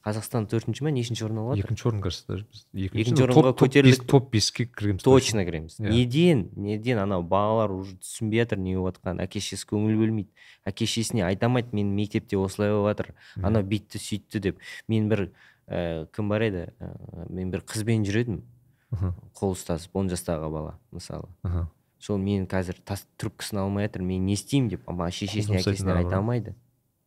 [0.05, 4.05] Қазақстан төртінші ма нешінші орын алып жатыр екінші орын кажется даже біз Екінші орынға топ-
[4.05, 5.45] топ беске кіргенбіз точно.
[5.45, 5.79] Кіреміз.
[5.79, 5.89] Иә.
[5.89, 9.23] неден неден анау балалар уже түсінбей жатыр не болып жатқанын.
[9.25, 10.29] Әке шешесі көңіл бөлмейді.
[10.65, 14.59] Әке шешесіне айта алмайды мен мектепте осылай болып жатыр анау бүйтті сөйтті деп.
[14.87, 15.31] Мен бір
[15.67, 16.67] ә, кім бар еді?
[16.79, 16.93] Ә,
[17.29, 18.37] мен бір қызбен жүр
[19.33, 21.27] қол ұстасып он жастағы бала мысалы.
[21.43, 21.69] Аха.
[21.99, 24.85] сол мен қазір тас трубкасын алмай жатыр мен не істеймін деп.
[24.85, 26.53] Шешесіне әкесіне айта алмайды.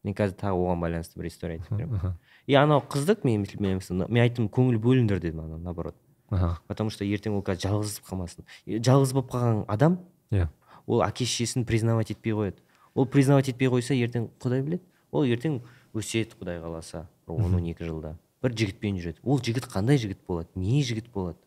[0.03, 2.17] Мен қазір тағы оған байланысты бір история айтып беремін.
[2.49, 5.95] И анау қыздық мен мен мен айттым көңіл бөліңдер дедім ана наоборот.
[6.31, 6.59] Аха.
[6.67, 8.45] потому что ертең ол қазір жалғыз қалмасын.
[8.67, 9.99] Жалғыз болып қалған адам
[10.31, 10.49] иә.
[10.87, 12.61] ол әке шешесін признавать етпей қояды.
[12.95, 14.83] Ол признавать етпей қойса ертең құдай біледі.
[15.11, 15.63] Ол ертең
[15.95, 18.17] өседі құдай қаласа он он екі жылда.
[18.43, 19.21] Бір жігітпен жүреді.
[19.25, 20.49] Ол жігіт қандай жігіт болады?
[20.55, 21.39] Не жігіт болады?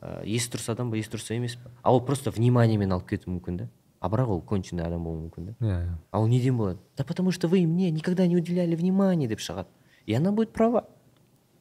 [0.00, 1.70] Ә, есі дұрыс адам ба есі дұрыс емес па?
[1.82, 3.68] А ол просто вниманиемен алып кетуі мүмкін да.
[4.00, 5.54] А бірақ ол конченый адам болуы мүмкін да.
[5.60, 5.96] Иә иә.
[6.10, 6.78] А ол неден болады?
[6.96, 9.68] Да потому что вы мне никогда не уделяли внимания деп шығады.
[10.06, 10.88] И она будет права.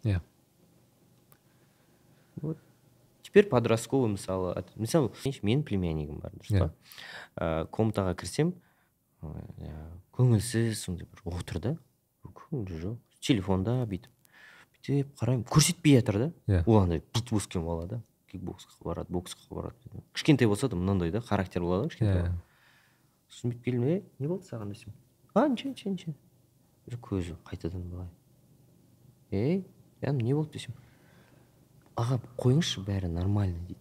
[0.03, 0.21] Иә
[3.29, 5.11] теперь подростковый мысалы мысалы
[5.45, 6.69] менің племяннигім бар дұрыс па
[7.37, 8.55] ә, комнатаға кірсем
[10.17, 11.73] көңілсіз сондай бір отыр да.
[12.25, 14.09] Көңілі жоқ телефонда бүйтіп
[14.73, 16.29] бүйтіп қараймын көрсетпей жатыр да.
[16.49, 16.63] Иә.
[16.65, 18.01] ол андай бүйтіп өскен бала да.
[18.31, 22.41] Кикбоксқа барады боксқа барады кішкентай болса да мынандай да характер болады ғой кішкентай бала.
[23.29, 24.73] сосын бүйтіп келдім е не болды саған?
[24.73, 24.93] десем.
[25.35, 26.15] А ничего ничего ничего
[26.89, 28.07] көзі қайтадан былай.
[29.31, 29.65] Ей
[30.01, 30.73] я не болды десем
[31.99, 33.79] аға қойыңызшы бәрі нормально дейді.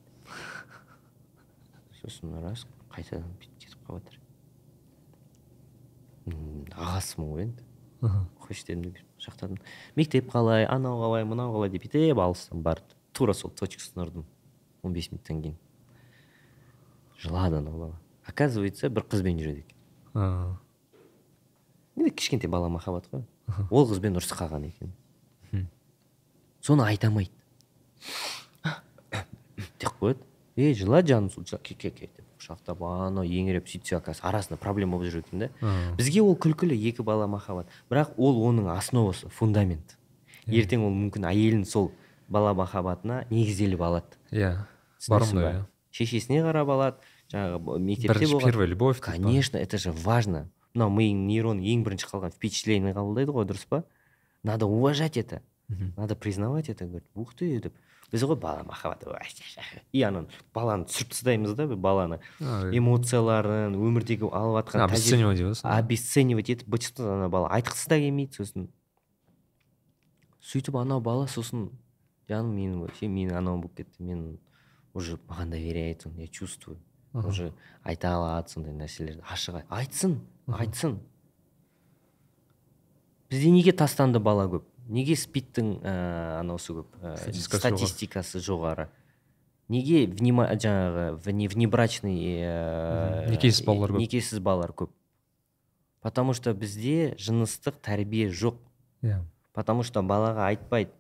[2.01, 4.19] Сосын рас қайтадан бүйтіп кетіп қалып жатыр
[6.75, 7.63] ағасымын ғой енді.
[8.43, 9.59] Қойшы дедім де құшақтадым
[9.97, 12.95] мектеп қалай анау қалай мынау қалай деп бүйтіп алыстан барды.
[13.13, 14.25] Тура сол точкасын ұрдым
[14.83, 15.59] он бес минуттан кейін.
[17.19, 17.97] Жылады анау бала.
[18.27, 19.77] Оказывается бір қызбен жүреді екен.
[21.97, 23.25] Енді кішкентай бала махаббат қой.
[23.71, 24.93] Ол қызбен ұрысып қалған екен.
[26.61, 27.33] Соны айта алмайды.
[29.79, 30.23] Деп қояды
[30.57, 35.43] ей жыла жаным сол деп құшақтап анау еңіреп сөйтсе оказывается арасында проблема болып жүр екен
[35.43, 35.49] да
[35.99, 37.67] бізге ол күлкілі екі бала махаббат.
[37.91, 39.97] Бірақ ол оның основасы фундамент.
[40.47, 41.91] Ертең ол мүмкін әйелін сол
[42.29, 44.19] бала махаббатына негізделіп алады.
[44.31, 44.55] Иә
[45.09, 45.43] бар ба?
[45.43, 45.65] иә.
[45.91, 46.97] Шешесіне қарап алады
[47.33, 48.51] жаңағы мектепте болған.
[48.51, 50.49] первая любовь конечно это же важно.
[50.75, 53.85] Мынау миың нейрон ең бірінші қалған впечатление қабылдайды ғой дұрыс па?
[54.45, 55.43] Надо уважать это.
[55.69, 57.75] Надо признавать это говорит ух ты деп
[58.11, 59.05] біз ғой бала махаббат
[59.93, 62.21] и ананы баланы түсіріп тастаймыз да баланы.
[62.41, 65.53] А, эмоцияларын өмірдегі алып жатқан обесценивать ғой.
[65.63, 68.69] обесценивать етіп быт ана бала айтқысы да келмейді сосын.
[70.41, 71.69] Сөйтіп анау бала сосын
[72.29, 74.03] жаным менің вообще мен анау болып кетті.
[74.03, 74.39] Мен
[74.95, 76.79] уже маған доверяет он я чувствую.
[77.13, 77.53] Уже
[77.85, 80.99] айта алады сондай нәрселерді ашық ай- айтсын айтсын.
[83.29, 84.65] Бізде неге тастанды бала көп?
[84.89, 85.93] Неге спидтің ә,
[86.41, 88.89] анаусы көп ә, Статистикасы жоғары.
[89.69, 93.99] неге внима жаңағы вне- внебрачный ә, некесіз балалар көп.
[94.01, 94.91] некесіз балалар көп?
[96.01, 98.57] Потому что бізде жыныстық тәрбие жоқ.
[99.03, 99.21] Иә.
[99.53, 100.91] Потому что балаға айтпайды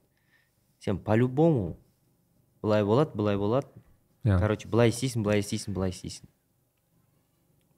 [0.81, 1.77] сен по любому
[2.63, 3.67] былай болады былай болады.
[4.25, 4.39] Иә.
[4.39, 6.27] Короче былай істейсің былай істейсің былай істейсің.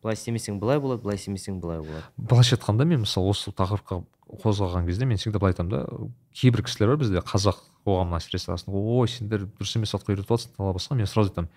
[0.02, 2.02] Былай істемесең былай болады былай істемесең былай болады.
[2.16, 4.02] Былайша айтқанда мен мысалы осы тақырыпқа
[4.38, 9.08] қозғалған кезде мен всегда былай айтамын да кейбір кісілер бар бізде қазақ қоғамына әсіресе ой
[9.08, 11.50] сендер дұрыс емес затқа үйретіп жатрсың тағы басқа мен сразу айтамын.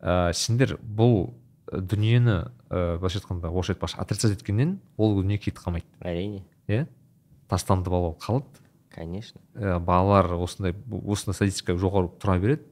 [0.00, 1.34] Ә, сендер бұл
[1.70, 2.36] дүниені
[2.70, 5.86] ә, былайша айтқанда орысша айтпақшы отрицать еткеннен ол дүние кетіп қалмайды.
[6.00, 6.42] Әрине.
[6.68, 6.86] Иә?
[7.48, 8.64] Тастанды бала болып қалады
[8.94, 9.40] конечно.
[9.54, 12.62] ә, балалар осындай осындай статистика жоғары тұра береді.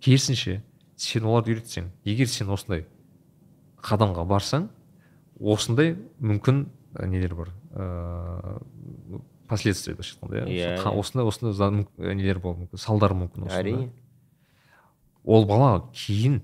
[0.00, 0.62] Керісінше
[0.96, 2.86] сен оларды үйретсең егер сен осындай
[3.82, 4.68] қадамға барсаң
[5.40, 6.66] осындай мүмкін
[7.08, 7.52] нелер бар?
[7.74, 13.90] Ыыы последствия былайша айтқанда иә осындай осындай нелер болуы мүмкін салдары мүмкін әрине.
[15.24, 16.40] ол бала кейін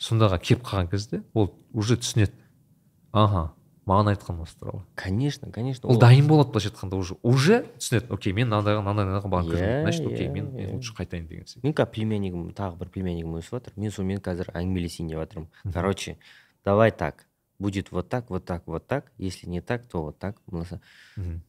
[0.00, 2.32] сондайға келіп қалған кезде ол уже түсінеді.
[3.12, 3.52] Ага
[3.86, 4.82] маған айтқан осы туралы.
[4.96, 8.10] Конечно конечно ол дайын болады былайша айтқанда уже уже түсінеді.
[8.10, 10.74] Окей мен мынандайға мынандай мынандайға келіп Иә, значит окей иә, мен мен иә.
[10.74, 11.62] лучше қайтайын деген сияқты.
[11.62, 16.16] Мен қазір племяннигім тағы бір племяннигім өсіп жатыр мен сонымен қазір әңгімелесейін деп жатырмын короче
[16.64, 17.25] давай так.
[17.58, 19.12] Будет вот так вот так вот так.
[19.18, 20.36] Если не так то вот так.
[20.46, 21.42] Мхм.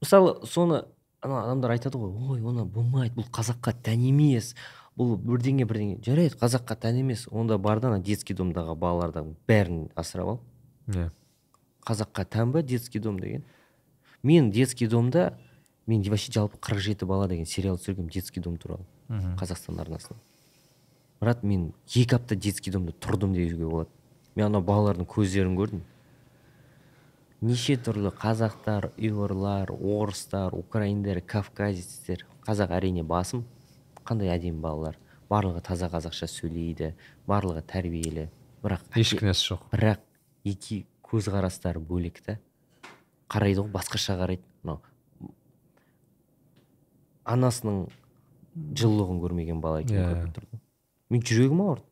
[0.00, 0.84] мысалы соны
[1.20, 4.54] ана адамдар айтады ғой ой оны болмайды бұл қазаққа тән емес
[4.96, 7.26] бұл бірдеңе бірдеңе жарайды қазаққа тән емес.
[7.30, 10.40] Онда бар да ана детский домдағы балалардың бәрін асырап ал.
[10.88, 11.10] Иә.
[11.86, 13.44] Қазаққа тән ба детский дом деген.
[14.22, 15.38] Мен детский домда
[15.86, 19.36] мен вообще жалпы қырық жеті бала деген сериал түсіргенмін детский дом туралы мхм.
[19.36, 20.20] қазақстан арнасынан.
[21.20, 23.90] Брат мен екі апта детский домда тұрдым деуге болады.
[24.40, 25.80] Мен ана балалардың көздерін көрдім.
[27.44, 33.44] Неше түрлі қазақтар ұйғырлар орыстар украиндар кавказецтер қазақ әрине басым.
[34.04, 34.96] Қандай әдемі балалар.
[35.30, 36.94] Барлығы таза қазақша сөйлейді
[37.28, 38.28] барлығы тәрбиелі.
[38.64, 39.68] Бірақ еш кінәсі жоқ.
[39.72, 40.00] бірақ
[40.44, 42.38] екі көзқарастары бөлек та.
[43.28, 44.42] Қарайды ғой басқаша қарайды.
[44.64, 44.80] Мынау
[47.24, 47.86] анасының
[48.74, 50.08] жылылығын көрмеген бала екен Иә.
[50.10, 50.58] көріп тұрды
[51.10, 51.84] мен жүрегім ауырды.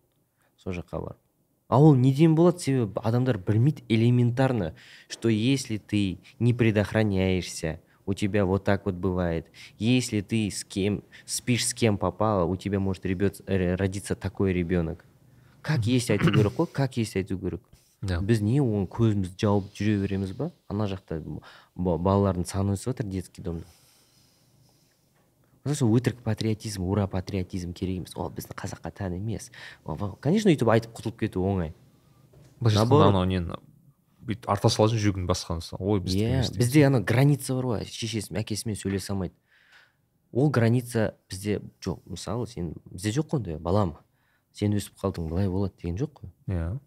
[0.56, 1.27] Сол жаққа барып.
[1.68, 4.74] А ол неден болады себебі адамдар білмейді элементарно
[5.08, 9.46] что если ты не предохраняешься у тебя вот так вот бывает.
[9.78, 15.04] Если ты с кем спишь с кем попало у тебя может ребет, родиться такой ребенок
[15.60, 17.60] как есть айту керек қой как есть айту керек
[18.02, 20.52] иә біз не оны көзімізді жауып жүре береміз ба?
[20.70, 21.18] Ана жақта
[21.74, 23.66] ба- балалардың саны өсіп жатыр детский домда
[25.74, 29.50] что өтірік патриотизм ура патриотизм керек емес ол біздің қазаққа тән емес.
[30.20, 31.74] Конечно өйтіп айтып құтылып кету оңай.
[32.60, 33.58] Былайша айтқанда анау нені
[34.28, 37.86] бүйтіп арта саласың жүрегін басқан ой біздікі иә емес деген бізде ана граница бар ғой.
[37.88, 39.34] Шешесі әкесімен сөйлесе алмайды.
[40.32, 42.02] Ол граница бізде жоқ.
[42.04, 43.96] Мысалы сен бізде жоқ қой ондай балам.
[44.52, 46.32] Сен өсіп қалдың былай болады деген жоқ қой.
[46.48, 46.78] Иә.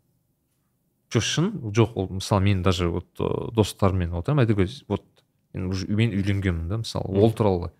[1.12, 4.46] Жоқ шын жоқ ол мысалы мен даже вот ы, достарыммен отырамын.
[4.46, 5.04] Әйтеуір вот
[5.54, 7.10] мен уже мен үйленгенмін да мысалы.
[7.10, 7.72] Ол туралы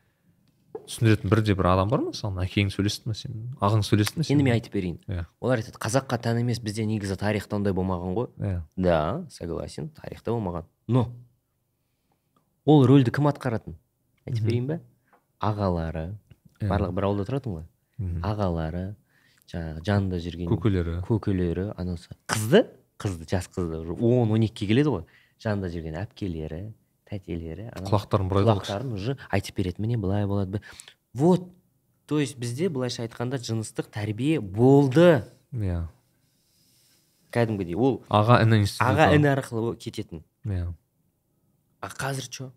[0.92, 3.38] түсіндіретін бірде бір адам бар ма мысалы әкең сөйлесті ма сен?
[3.64, 4.98] Ағаң сөйлесті ме енді мен айтып берейін.
[5.08, 5.26] Иә.
[5.40, 8.62] Олар айтады қазаққа тән емес бізде негізі тарихта ондай болмаған ғой иә.
[8.76, 8.98] Да
[9.32, 10.68] согласен тарихта болмаған.
[10.88, 11.08] Но
[12.66, 13.78] ол рөлді кім атқаратын?
[14.28, 14.80] Айтып берейін ба?
[15.42, 16.12] Ағалары.
[16.60, 16.68] Иә.
[16.70, 17.66] барлығы бір ауылда тұратын ғой.
[17.98, 18.22] Мгм.
[18.26, 18.84] ағалары
[19.52, 21.00] жаңағы жанында жүрген көкелері.
[21.08, 22.68] көкелері анасы қызды?
[23.02, 23.82] Қызды жас қызды.
[23.82, 25.04] Уже он он екіге келеді ғой.
[25.42, 26.74] Жанында жүрген әпкелері.
[27.12, 30.64] Тәтелері құлақтарын бұрайды құлақтарын уже айтып береді міне былай болады
[31.14, 31.52] вот
[32.12, 35.24] то есть бізде былайша айтқанда жыныстық тәрбие болды.
[35.56, 35.86] Иә.
[37.32, 40.20] Кәдімгідей ол аға іні аға іні арқылы кететін.
[40.44, 40.74] Иә.
[41.80, 42.50] А қазір че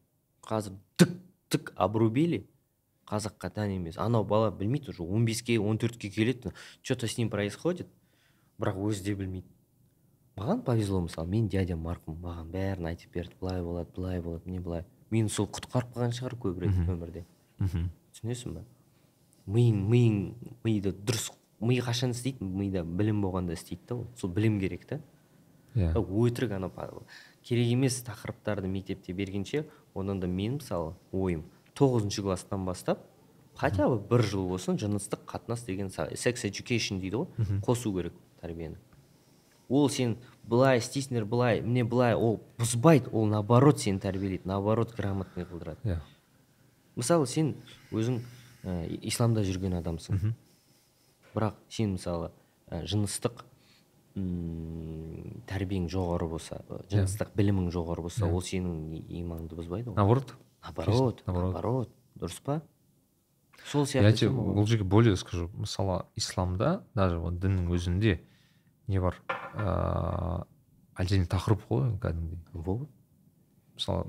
[0.43, 1.15] қазір тік
[1.55, 2.49] тік обрубили.
[3.07, 3.95] Қазаққа тән емес.
[3.95, 6.51] Анау бала білмейді уже он беске он төртке келеді.
[6.83, 7.87] Че то с ним происходит.
[8.59, 9.54] Бірақ өзі де білмейді.
[10.39, 14.61] Маған повезло мысалы менің дядям марқұм маған бәрін айтып берді былай болады былай болады міне
[14.61, 14.85] былай.
[15.11, 16.93] Мені сол құтқарып қалған шығар көбірек Мгм.
[16.95, 17.25] өмірде.
[17.59, 17.89] Мхм.
[18.15, 18.65] Түсінесің ба
[19.47, 20.35] миың миың
[20.65, 21.31] миды дұрыс
[21.61, 22.45] ми қашан істейді?
[22.45, 24.07] Мида білім болғанда істейді да ол.
[24.17, 25.01] Сол білім керек та
[25.77, 25.93] иә.
[25.95, 26.71] Өтірік ана
[27.43, 31.45] керек емес тақырыптарды мектепте бергенше одан да мен мысалы ойым
[31.75, 32.99] тоғызыншы класстан бастап
[33.55, 38.77] хотя бы бір жыл болсын жыныстық қатынас деген секс education дейді ғой қосу керек тәрбиені.
[39.69, 45.45] Ол сен былай істейсіңдер былай міне былай ол бұзбайды ол наоборот сені тәрбиелейді наоборот грамотный
[45.45, 45.79] қылдырады.
[45.85, 46.01] Иә.
[46.97, 47.55] Мысалы сен
[47.93, 48.21] өзің
[48.65, 50.15] ә, исламда жүрген адамсың.
[50.21, 50.35] Мгм.
[51.35, 52.31] бірақ сен мысалы
[52.71, 53.43] ә, жыныстық
[54.17, 58.31] м, тәрбиең жоғары болса ә, жыныстық білімің жоғары болса Иә.
[58.33, 60.35] ол сенің иманыңды бұзбайды ғой наоборот?
[60.63, 61.91] Наоборот наоборот.
[62.19, 62.63] дұрыс па?
[63.67, 65.51] Сол я сияқты тебе ол- бұл жерге более скажу.
[65.55, 68.21] Мысалы исламда даже вот діннің өзінде
[68.87, 69.21] не бар.
[69.55, 70.45] Ыыы
[70.95, 72.39] отдельный тақырып қой кәдімгідей.
[72.53, 72.89] Вот
[73.75, 74.07] мысалы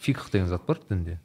[0.00, 1.20] фикх деген зат бар дінде.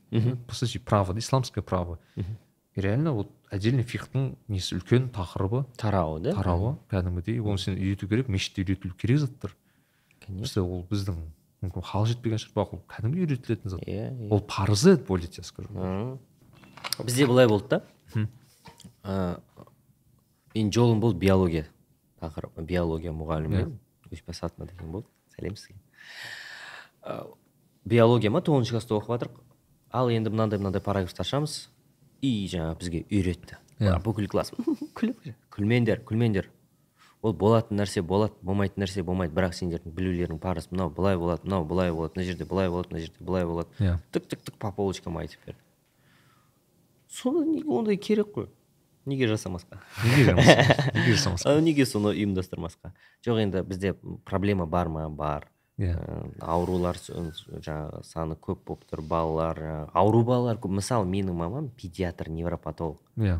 [0.47, 1.99] По сути право исламское право.
[2.15, 2.37] Мгм.
[2.75, 5.65] реально вот отдельно фихтың несі үлкен тақырыбы.
[5.77, 6.33] Тарауы да?
[6.35, 7.41] Тарауы кәдімгідей.
[7.41, 9.55] Оны сен үйрету керек мешітте үйретілу керек заттар.
[10.25, 10.63] Конечно.
[10.63, 11.17] Ол біздің
[11.61, 13.83] мүмкін хал жетпеген шығар бірақ ол кәдімгідей үйретілетін зат.
[13.83, 14.29] Иә иә.
[14.31, 16.19] ол парызы более тебе скажу.
[17.03, 17.83] Бізде былай болды да.
[19.03, 19.41] Ә,
[20.55, 21.67] менің жолым болды биология.
[22.21, 23.65] Тақырып биология мұғалімі
[24.11, 25.07] өшпасатова деген болды.
[25.35, 25.75] Сәлем сізге.
[27.03, 27.25] Ә,
[27.85, 28.43] биология ма?
[28.45, 29.43] Тоғызыншы класста оқып жатырмық
[29.91, 31.69] ал енді мынандай мынандай параграфты ашамыз.
[32.21, 33.57] И жаңағы бізге үйретті.
[33.79, 33.97] Иә.
[34.05, 34.53] бүкіл класс.
[34.97, 36.51] Күліп күлмеңдер күлмеңдер.
[37.21, 39.33] Ол болатын нәрсе болады болмайтын нәрсе болмайды.
[39.33, 40.69] Бірақ сендердің білулерің парыз.
[40.71, 43.97] Мынау былай болады мынау былай болады мына жерде былай болады мына жерде былай болады иә.
[44.13, 45.61] Тік тік тік по полочкам айтып берді
[47.11, 48.47] сонда неге ондай керек қой?
[49.05, 49.79] Неге жасамасқа?
[50.03, 50.91] Неге жасамасқа?
[50.95, 51.55] неге жасамасқа?
[51.55, 52.93] А неге соны ұйымдастырмасқа?
[53.25, 53.93] Жоқ енді бізде
[54.25, 55.07] проблема бар ма?
[55.09, 55.47] Бар.
[55.81, 55.95] Иә.
[56.41, 60.75] Аурулар жаңағы саны көп болып тұр балалар ауру балалар көп.
[60.77, 63.01] Мысалы менің мамам педиатр невропатолог.
[63.17, 63.39] Иә.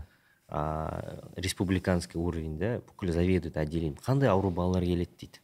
[1.38, 3.98] Республиканский уровеньде бүкіл заведует отделением.
[4.02, 5.44] Қандай ауру балалар келеді дейді?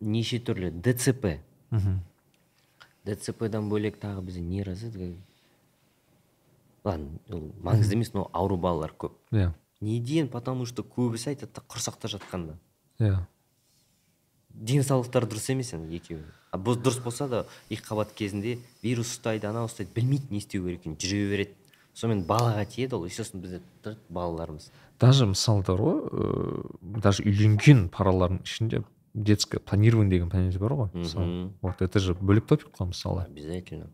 [0.00, 0.70] Неше түрлі.
[0.70, 1.40] Дцп
[1.70, 1.98] мхм.
[3.06, 5.14] Дцп-дан бөлек тағы бізде нейроз еді
[6.86, 9.18] ладно ол маңызды емес но ауру балалар көп.
[9.34, 9.52] Иә.
[9.80, 12.56] Неден потому что көбісі айтады да құрсақта жатқанда
[13.02, 13.26] иә.
[14.56, 16.24] Денсаулықтары дұрыс емес енді екеуі.
[16.56, 20.80] Бұл дұрыс болса да екі қабат кезінде вирус ұстайды анау ұстайды білмейді не істеу керек
[20.80, 21.56] екенін жүре береді.
[21.96, 23.60] Сонымен балаға тиеді ол и сосын бізде
[24.08, 24.70] балаларымыз.
[25.00, 28.82] Даже мысалдар ғой ыыы даже үйленген паралардың ішінде
[29.12, 31.52] детское планирование деген понятие бар ғой мысалы.
[31.60, 33.90] Вот это же бөлек топик қой мысалы обязательно.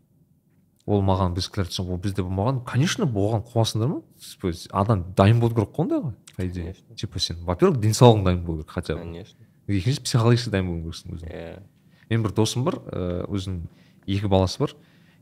[0.85, 2.63] Ол маған біздікілер айтса ол бізде болмаған.
[2.67, 4.01] Конечно болған қуасыңдар ма?
[4.19, 6.75] Типа адам дайын болу керек қой ондайға по идее.
[6.95, 9.01] Типа сен во первых денсаулығың дайын болу керек хотя бы.
[9.01, 9.39] Конечно.
[9.67, 11.31] Екінші психологически дайын болу керексің өзің.
[11.31, 11.63] Иә.
[12.09, 13.61] Менің бір досым бар ыыы өзінің
[14.07, 14.75] екі баласы бар.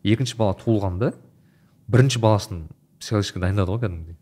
[0.03, 1.13] Екінші бала туылғанда
[1.87, 2.65] бірінші баласын
[2.99, 4.17] психологически дайындады ғой кәдімгідей.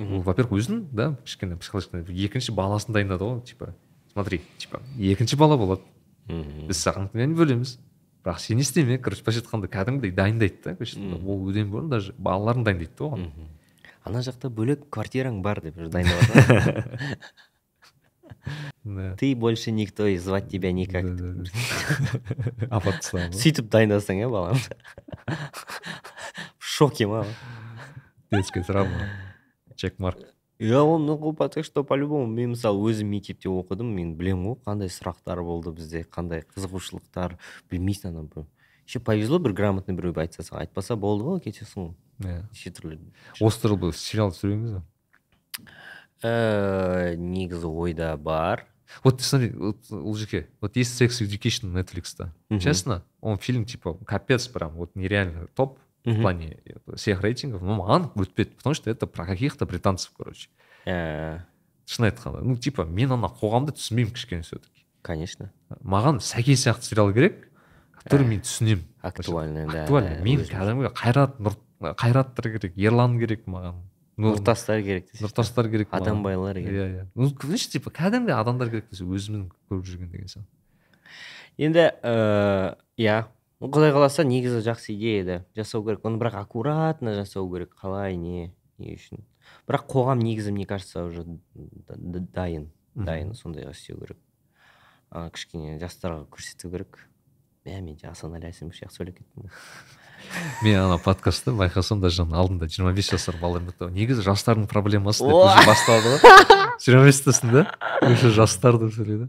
[0.00, 3.74] Ол во первых өзін да кішкене психологически екінші баласын дайындады ғой типа.
[4.12, 5.84] Смотри типа екінші бала болады.
[6.30, 6.68] Мхм.
[6.68, 7.78] біз саған бөлеміз.
[8.24, 11.20] Бірақ сен не істеме короче былайша айтқанда кәдімгідей дайындайды да айтқанда.
[11.26, 13.30] ол öден бұрын даже балаларын дайындайды да оған.
[14.04, 17.18] Ана жақта бөлек квартираң бар деп уже дайындап жатыр
[18.84, 19.14] Да.
[19.16, 21.04] ты больше никто и звать тебя никак.
[22.70, 24.60] Апарып тастаған сөйтіп дайындасаң иә баланы
[26.56, 27.26] в шоке ма
[28.30, 29.10] детская травма.
[29.76, 30.18] Чек марк
[30.60, 34.92] иә ол так что по любому мен мысалы өзім мектепте оқыдым мен білемін ғой қандай
[34.92, 37.38] сұрақтар болды бізде қандай қызығушылықтар
[37.70, 38.46] білмейсің ана бір.
[38.86, 41.94] Еще повезло бір грамотный біреу айтса саған айтпаса болды ғой кетесің ғой.
[42.20, 42.42] Иә.
[42.52, 42.98] Неше түрлі
[43.40, 44.84] осы туралы сериал түсіреміз ба?
[46.22, 48.66] Э, негізі ойда бар.
[49.04, 52.30] Вот смотри, вот, Лужике, вот есть Sex Education.
[52.48, 52.58] Мгм.
[52.60, 55.78] Честно, он фильм типа капец прям, вот нереально топ.
[56.04, 56.58] В плане
[56.94, 57.62] всех рейтингов.
[57.62, 60.48] Ну, маған өтпеді, потому что это про каких-то британцев, короче.
[60.86, 61.44] Ә,
[61.90, 65.50] шын айтқанда ну типа мен ана қоғамды түсінбеймін кішкене все таки конечно.
[65.82, 67.48] Маған сәке сияқты сериал керек
[67.98, 68.84] который мен түсінемін.
[69.02, 70.22] актуальный да актуальный.
[70.22, 73.82] мен кәдімгі қайрат нұр қайраттар керек ерлан керек маған.
[74.16, 75.26] Нұртастар керек десей.
[75.26, 76.70] нұртастар керек адамбайлар керек.
[76.70, 77.06] Иә иә.
[77.14, 80.48] Ну знаешь типа кәдімгі адамдар керек десе өзімнің көріп жүрген деген сияқты.
[81.58, 83.24] Енді ә, иә
[83.60, 86.04] құдай қаласа негізі жақсы идея да жасау керек.
[86.08, 87.74] Оны бірақ аккуратно жасау керек.
[87.76, 89.24] Қалай не не үшін.
[89.68, 91.26] Бірақ қоғам негізі мне кажется уже
[91.86, 92.70] дайын.
[92.94, 94.18] Дайын сондайға істеу керек.
[95.10, 97.04] А, кішкене жастарға көрсету керек.
[97.66, 99.50] Мә мен жаңа асанәлі әсемов сияқты сөйлеп кеттім
[100.64, 105.36] мен ана подкастты байқасам даже алдында жиырма бес жасар балалар айтады негізі жастардың проблемасы деп
[105.36, 106.46] уже басталды ғой
[106.84, 107.66] жиырма бестесің да.
[108.08, 109.28] Уже жастар деп сөйлейді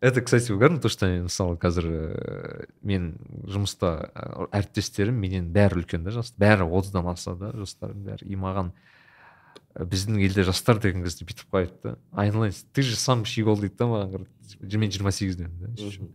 [0.00, 3.06] это кстати угарно то что мысалы қазір ііі мен
[3.46, 8.28] жұмыста і, әріптестерім менен бәрі үлкен да жас бәрі отыздан аса да жастардың бәрі.
[8.28, 11.94] И маған і, біздің елде жастар деген кезде бүйтіп қояды да.
[12.12, 14.26] Айналайын ты же сам щегол дейді да маған
[14.60, 16.10] мен жиырма сегіздемін да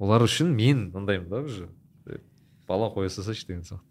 [0.00, 1.68] олар үшін мен мындаймын да уже.
[2.66, 3.84] Бала қоя салсайшы деген сияқты.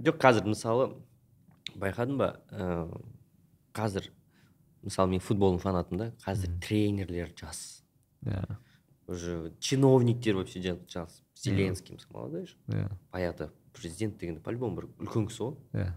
[0.00, 0.88] Жоқ қазір мысалы
[1.76, 2.88] байқадың ба ә,
[3.76, 4.10] қазір
[4.82, 7.79] мысалы мен футболдың фанатымын да қазір тренерлер жас.
[8.24, 8.56] Иә
[9.06, 14.76] уже чиновниктер вообще жа- жас зеленский мысалы молодой же иә баяғыда президент дегенде по любому
[14.76, 15.92] бір үлкен кісі ғой иә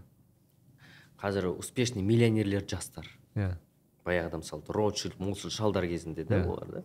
[1.20, 3.56] қазір успешный миллионерлер жастар иә
[4.04, 6.84] баяғыда мысалы ротшильд молшильд шалдар кезінде да олар да.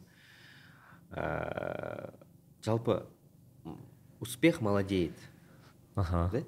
[1.11, 2.13] Ә,
[2.61, 3.07] жалпы
[4.19, 5.13] успех молодеет.
[5.95, 6.43] Аха да?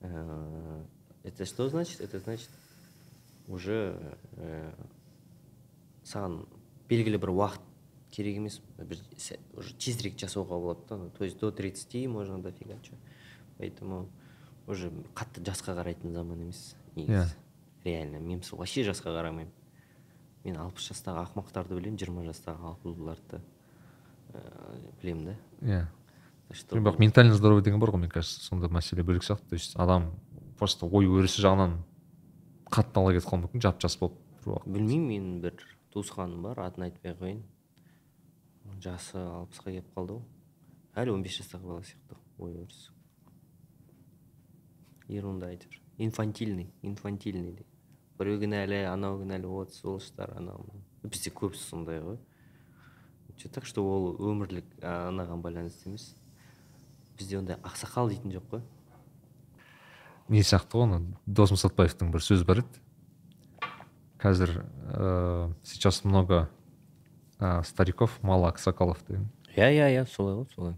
[0.00, 0.84] Ә,
[1.24, 2.00] это что значит?
[2.00, 2.48] Это значит
[3.48, 3.96] уже
[4.36, 4.72] ә,
[6.04, 6.46] саған
[6.88, 7.60] белгілі бір уақыт
[8.12, 8.60] керек емес.
[8.78, 9.00] Бір
[9.56, 11.10] уже тезірек жасауға болады да.
[11.16, 12.92] То есть до 30 можно дофига че.
[13.58, 14.08] Поэтому
[14.66, 17.06] уже қатты жасқа қарайтын заман емес Иә.
[17.06, 17.34] негізі
[17.84, 19.50] реально мен мысалы вообще жасқа қарамаймын.
[20.44, 23.40] Мен алпыс жастағы ақымақтарды білемін жиырма жастағы алпылдарды
[24.34, 25.36] ыыы білемін да.
[25.62, 25.86] Иә.
[26.52, 29.48] Бірақ ментальный здоровье деген бар ғой мне кажется сонда мәселе бөлек сияқты.
[29.48, 30.12] То есть адам
[30.58, 31.78] просто ой өрісі жағынан
[32.70, 34.18] қатты ала кетіп қалуы мүмкін жап жас болып
[34.66, 35.64] білмеймін менің бір
[35.94, 37.42] туысқаным бар атын айтпай ақ қояйын.
[38.82, 40.26] Жасы алпысқа келіп қалды ғой.
[40.98, 42.90] Әлі он бес жастағы бала сияқты ой өрісі
[45.12, 47.66] ерунда әйтеуір инфантильный инфантильный дейді.
[48.18, 50.66] Біреу кінәлі анау кінәлі вот сволочьтар анау
[51.02, 52.18] бізде көбісі сондай ғой.
[53.52, 56.12] Так что ол өмірлік анаған байланысты емес.
[57.18, 58.62] Бізде ондай ақсақал дейтін жоқ қой.
[60.28, 62.82] Не сияқты ғой ана дос мұсатбаевтың бір сөзі бар еді.
[64.22, 66.48] Қазір ә, сейчас много
[67.42, 70.76] ә, стариков мало аксакалов деген иә иә иә солай ғой солай.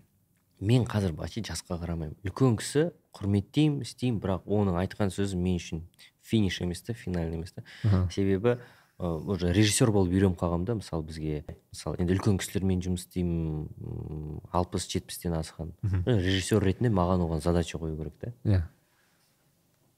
[0.60, 2.16] Мен қазір вообще жасқа қарамаймын.
[2.24, 5.82] Үлкен кісі құрметтеймін істеймін бірақ оның айтқан сөзі мен үшін
[6.24, 7.62] финиш емес та финальный емес та.
[8.10, 8.56] Себебі
[8.96, 14.86] уже режиссер болып үйреніп қалғанмын да мысалы бізге мысалы енді үлкен кісілермен жұмыс істеймін алпыс
[14.88, 15.74] жетпістен асқан.
[16.06, 18.32] Режиссер ретінде маған оған задача қою керек та.
[18.44, 18.62] Иә.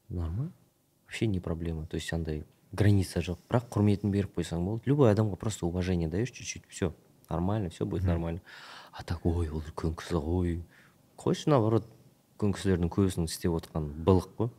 [0.09, 0.51] Нормально.
[1.05, 1.85] Вообще не проблема.
[1.85, 4.83] То есть андай граница жоқ бірақ құрметін беріп қойсаң болды.
[4.85, 6.93] Любой адамға просто уважение даешь чуть чуть все
[7.29, 8.41] нормально все будет нормально.
[8.91, 10.61] А так ой ол үлкен кісі ғой
[11.17, 11.87] қойшы наоборот
[12.37, 14.49] үлкен кісілердің көбісінің істеп отқан былық қой.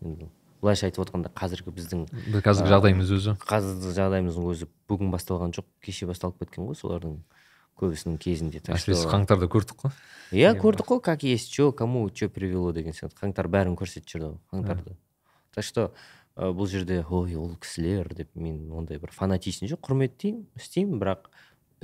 [0.00, 0.28] Енді
[0.62, 3.36] былайша айтып отқанда қазіргі біздің Біз қазіргі жағдайымыз өзі.
[3.44, 7.18] қазіргі жағдайымыздың өзі бүгін басталған жоқ кеше басталып кеткен ғой солардың
[7.76, 8.62] көбісінің кезінде.
[8.72, 9.92] Әсіресе қаңтарда көрдік қой.
[10.32, 13.18] Иә көрдік қой как есть че кому че привело деген сияқты.
[13.20, 14.96] Қаңтар бәрін көрсетіп жүрді ғой қаңтарды.
[15.54, 15.92] Так что
[16.36, 21.30] ы, бұл жерде ой ол кісілер деп мен ондай бір фанатичный жоқ құрметтеймін істеймін бірақ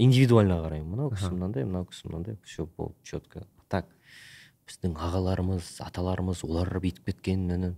[0.00, 0.90] индивидуально қараймын.
[0.94, 3.86] Мынау кісі мынандай мынау кісі мынандай все болды четко так
[4.66, 7.74] біздің ағаларымыз аталарымыз олар бүйтіп кеткен іні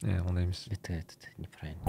[0.00, 0.66] иә ондай емес.
[0.70, 1.84] Это это это неправильно.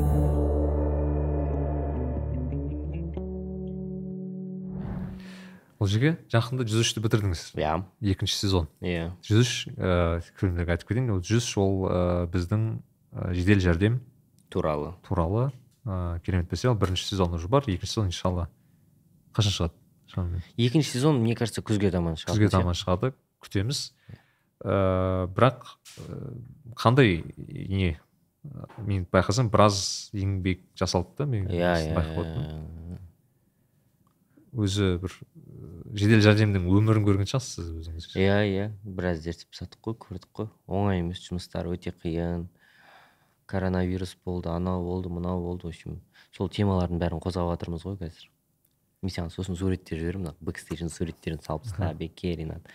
[5.80, 7.46] Ол жерге жақында жүз үшті бітірдіңіз.
[7.58, 7.80] Иә
[8.12, 8.68] екінші сезон.
[8.84, 11.10] Иә жүз үш ііі көрермендерге айтып кетейін.
[11.16, 12.68] Ол жүз үш ол ііі біздің
[13.34, 14.02] жедел жәрдем.
[14.52, 14.94] Туралы.
[15.08, 15.50] Туралы.
[15.86, 17.64] Ыыы керемет сериал бірінші сезон уже бар.
[17.66, 18.50] Екінші сезон иншалла
[19.34, 19.74] қашан шығады?
[20.12, 20.44] Шамамен.
[20.58, 23.14] Екінші сезон мне кажется күзге таман шығады күзге таман шығады.
[23.42, 23.94] Күтеміз.
[24.62, 26.36] Ыыы бірақ ыыы,
[26.76, 27.96] қандай не
[28.78, 33.00] мен байқасам біраз еңбек жасалды да мен иә иә иә.
[34.52, 38.08] өзі бір ы, жедел жәрдемнің өмірін көрген шығарсыз сіз өзіңіз.
[38.20, 38.66] Иә иә.
[38.84, 40.50] Біраз зерттеп тастадық қой көрдік қой.
[40.68, 42.50] Оңай емес жұмыстар өте қиын.
[43.52, 45.68] Коронавирус болды анау болды мынау болды.
[45.68, 46.00] В общем
[46.32, 48.30] сол темалардың бәрін қозғап жатырмыз ғой қазір.
[49.02, 52.68] Мен саған сосын суреттер жіберемін мына бэкстейдждің суреттерін салып таста беке ринат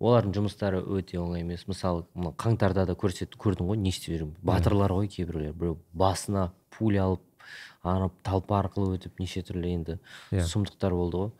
[0.00, 1.66] олардың жұмыстары өте оңай емес.
[1.68, 4.32] Мысалы мына қаңтарда да көрсет көрдің ғой не істеп жүрмін.
[4.42, 5.52] Батырлар ғой кейбіреулер.
[5.52, 7.20] Біреу басына пуля алып
[7.84, 9.98] ана талпа арқылы өтіп неше түрлі енді
[10.32, 10.46] Иә.
[10.48, 11.30] сұмдықтар болды ғой.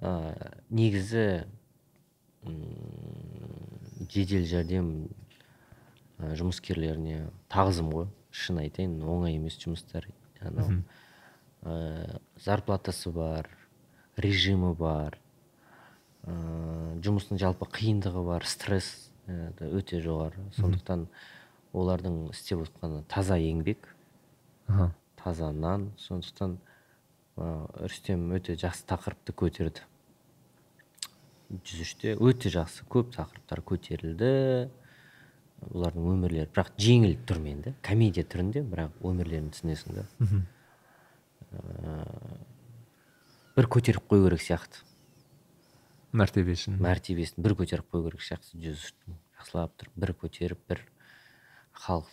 [0.00, 1.44] Ә, негізі
[4.10, 4.88] жедел жәрдем
[6.38, 8.08] жұмыскерлеріне тағзым ғой.
[8.32, 10.06] Шын айтайын оңай емес жұмыстар
[10.40, 10.80] анау.
[11.62, 13.50] Ә, зарплатасы бар
[14.16, 15.18] режимі бар
[16.26, 16.32] ә,
[17.04, 20.42] жұмыстың жалпы қиындығы бар стресс ә, өте жоғары.
[20.58, 21.06] Сондықтан
[21.72, 23.86] олардың істеп отқаны таза еңбек.
[24.66, 24.92] Аха.
[25.22, 25.90] Таза нан.
[26.02, 26.58] Сондықтан
[27.36, 27.48] ә,
[27.84, 29.86] рүстем өте жақсы тақырыпты көтерді.
[31.52, 34.70] жүз үште өте жақсы көп тақырыптар көтерілді.
[35.70, 40.06] Олардың өмірлері бірақ жеңіл түрмен да комедия түрінде бірақ өмірлерін түсінесің да
[41.52, 41.96] Ә,
[43.56, 44.82] бір көтеріп қою керек сияқты.
[46.16, 46.78] Мәртебесін.
[46.82, 48.56] Мәртебесін бір көтеріп қою керек сияқты.
[48.62, 48.86] Жүз
[49.36, 50.82] жақсылап тұрып бір көтеріп бір
[51.84, 52.08] халық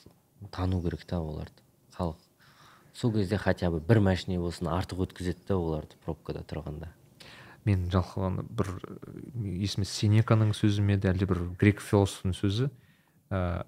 [0.56, 1.64] тану керек та оларды.
[1.96, 2.20] Халық
[2.94, 6.92] сол кезде хотя бы бір машине болсын артық өткізеді да оларды пробкада тұрғанда.
[7.68, 12.70] Мен жалқы ана бір ы, есіме сенеканың сөзі ме әлде бір грек философтың сөзі?
[13.30, 13.66] Ә,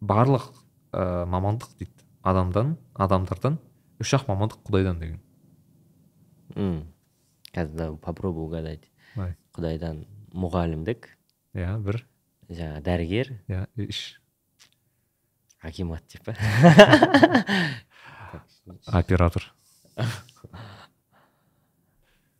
[0.00, 0.50] барлық
[0.92, 1.92] ә, мамандық дейді.
[2.22, 3.58] Адамдан адамдардан
[4.00, 5.20] үш ақ мамандық құдайдан деген.
[6.56, 6.86] М.
[7.54, 8.90] қазір попробуй угадать.
[9.56, 10.04] Құдайдан
[10.34, 11.08] мұғалімдік
[11.58, 12.04] иә бір.
[12.50, 13.32] Жаңағы дәрігер.
[13.50, 14.20] Иә үш.
[15.62, 16.34] Акимат деп па?
[18.86, 19.42] Оператор.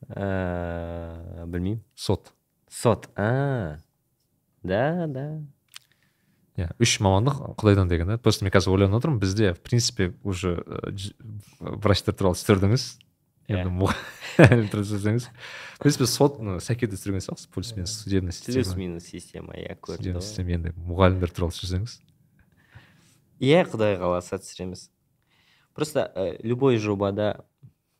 [0.09, 1.83] Ә, білмеймін.
[1.95, 2.33] Сот.
[2.69, 3.09] Сот.
[3.15, 3.77] А
[4.63, 5.41] да да.
[6.61, 8.17] Иә үш мамандық құдайдан деген да?
[8.17, 11.13] Просто мен қазір ойланып отырмын бізде в принципе уже ы, ж-
[11.59, 12.85] врачтар туралы түсірдіңіз
[13.51, 14.67] енді Иә.
[14.71, 18.77] тұрсаңыз в принципе сот сәкеде түсірген сияқтысыз плюс минус судебная плюс система.
[18.79, 20.27] Минус система иә көрді судебная ғой.
[20.29, 21.97] система енді мұғалімдер туралы түсірсеңіз
[23.41, 24.89] иә құдай қаласа түсіреміз.
[25.73, 27.43] Просто ә, любой жобада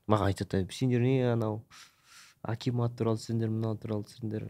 [0.08, 1.64] маған айтады сендер не анау
[2.44, 4.46] акимат туралы түсіріңдер мынау туралы түсіріңдер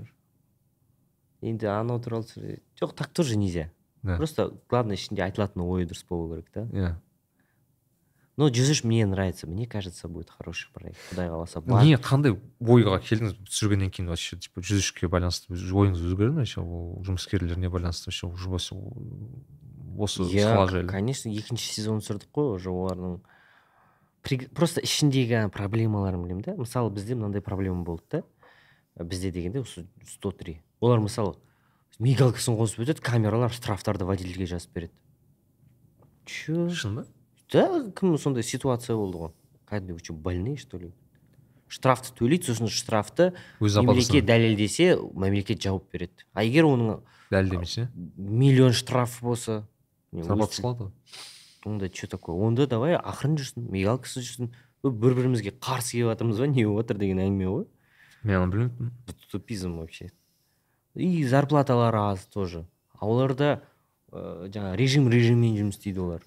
[1.41, 3.69] енді анау туралы түсір жоқ так тоже нельзя.
[4.03, 4.17] Да.
[4.17, 6.95] просто главное ішінде айтылатын ой дұрыс болу керек та иә.
[8.37, 12.39] Но жүз үш мне нравится мне кажется будет хороший проект құдай қаласа бар- не қандай
[12.59, 13.35] ойға келдіңіз?
[13.45, 16.61] Түсіргеннен кейін вообще типа жүз үшке байланысты ойыңыз өзгерді ме вообще?
[16.61, 18.75] Ол жұмыскерлеріне байланысты вообще уже осы
[19.99, 20.87] осы сала жайлы.
[20.87, 23.19] конечно екінші сезон түсірдік қой уже олардың
[24.55, 26.55] просто ішіндегі проблемаларын білемін да.
[26.55, 28.23] Мысалы бізде мынандай проблема болды да.
[29.03, 31.35] Бізде дегенде осы 103 олар мысалы
[31.99, 34.93] мигалкасын қосып өтеді камералар штрафтарды водительге жазып береді.
[36.25, 37.05] Че шын ба?
[37.51, 39.31] Да кім сондай ситуация болды ғой?
[39.67, 40.91] Кәдімгі вы че больные что ли?
[41.71, 46.25] Штрафты төлейді сосын штрафты өз мемлекет дәлелдесе мемлекет жауап береді.
[46.33, 47.01] А егер оның
[47.31, 47.89] дәлелдемесе?
[48.17, 49.67] миллион штраф болса
[50.13, 50.91] өз- салады ғой.
[51.65, 52.35] Онда что такое?
[52.35, 54.51] Онда давай ақырын жүрсін мигалкасы жүрсін.
[54.83, 57.65] Бір бірімізге қарсы келіп жатырмыз ба не болып жатыр деген әңгіме ғой.
[58.23, 58.91] Мен оны білмеппін.
[59.31, 60.09] Тупизм вообще.
[60.95, 62.65] И зарплаталары аз тоже.
[62.99, 63.61] А оларда
[64.11, 66.25] ә, жаңағы режим режиммен жұмыс істейді олар.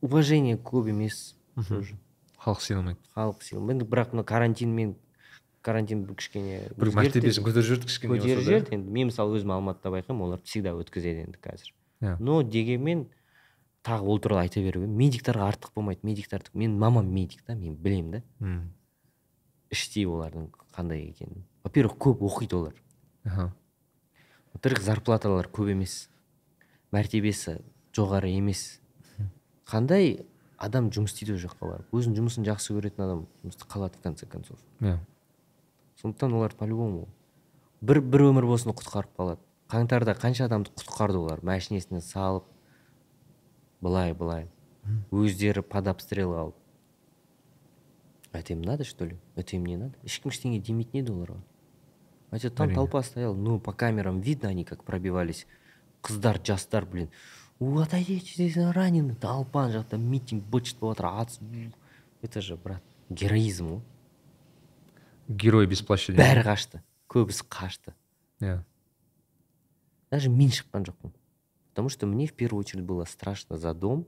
[0.00, 1.34] Уважение көп емес
[1.68, 1.96] тоже.
[2.38, 3.00] Халық сыйламайды.
[3.16, 4.94] Халық сыйлы енді бірақ мына карантинмен
[5.66, 8.92] карантин кішкене бір мәртебесін көтеріп жіберді кішкене көтеріп жіберді енді.
[8.94, 11.72] Мен мысалы өзім алматыда байқаймын олар всегда өткізеді енді қазір.
[12.04, 12.16] Иә.
[12.20, 13.06] но дегенмен
[13.82, 16.04] тағы ол туралы айта беруге медиктарға артық болмайды.
[16.04, 18.22] Медиктарды мен мамам медик та мен білемін да.
[18.38, 18.70] Мм.
[19.72, 21.44] Іштей олардың қандай екенін.
[21.64, 22.74] Во первых көп оқиды олар.
[23.24, 23.52] Аха.
[24.52, 26.08] Во вторых зарплаталары көп емес.
[26.94, 27.58] Мәртебесі
[27.96, 28.80] жоғары емес.
[29.66, 30.26] Қандай
[30.56, 31.92] адам жұмыс істейді ол жаққа барып?
[31.92, 34.60] Өзінің жұмысын жақсы көретін адам жұмысты қалады в конце концов.
[34.80, 34.98] Иә.
[36.00, 37.08] Сондықтан олар по любому
[37.80, 39.42] бір бір өмір болсын құтқарып қалады.
[39.70, 41.42] Қаңтарда қанша адамды құтқарды олар?
[41.42, 42.46] Машинесіне салып
[43.82, 44.48] былай былай
[45.10, 46.56] өздері под обстрел алып.
[48.35, 51.39] это им надо что ли это им не надо ешкім ештеңе демейтін еді оларға
[52.31, 52.75] хотя там Әрине.
[52.75, 55.47] толпа стояла ну по камерам видно они как пробивались
[56.01, 57.09] қыздар жастар блин
[57.59, 61.39] у отойдите здесь раненый толпа ана жақта митинг быт шыт болып жатыр ат
[62.21, 63.81] это же брат героизм ғой
[65.27, 66.23] герой без плаща дейді.
[66.23, 67.93] бәрі қашты көбісі қашты
[68.39, 68.63] иә
[70.09, 71.11] даже мен шыққан жоқпын
[71.69, 74.07] потому что мне в первую очередь было страшно за дом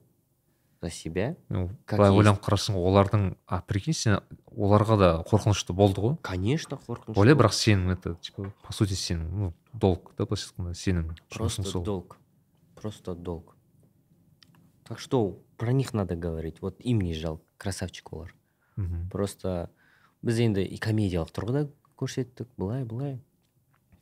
[0.82, 2.20] за себя Ну, Как былай есть.
[2.20, 4.20] ойланып қарасаң олардың а прикинь сен
[4.52, 7.44] оларға да қорқынышты болды ғой конечно қорқынышты ойла болды.
[7.44, 11.64] бірақ сенің это типа по сути сенің ну долг да былайша айтқанда сенің жұмысың просто
[11.64, 12.18] сол долг
[12.76, 13.56] просто долг
[14.84, 18.36] так что про них надо говорить вот им не жалко красавчик олар
[18.76, 19.10] Мгм.
[19.10, 19.70] просто
[20.22, 23.20] біз енді и комедиялық тұрғыда көрсеттік былай былай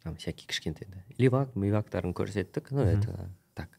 [0.03, 2.99] там всякий кішкентай да левак мивактарын көрсеттік ну Мгм.
[2.99, 3.69] это так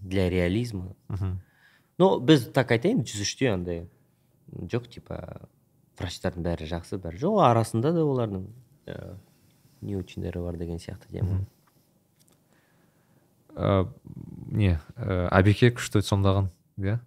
[0.00, 1.40] для реализма Мгм.
[1.97, 3.85] но біз так айтайын жүз үште андай
[4.51, 5.47] жоқ типа
[5.99, 7.41] врачтардың бәрі жақсы бәрі жоқ.
[7.47, 8.47] Арасында да олардың
[8.87, 9.15] ә,
[9.81, 11.45] не бар деген сияқты тема
[13.55, 13.87] Ә,
[14.51, 16.99] не ә, әбеке күшті сомдаған иә?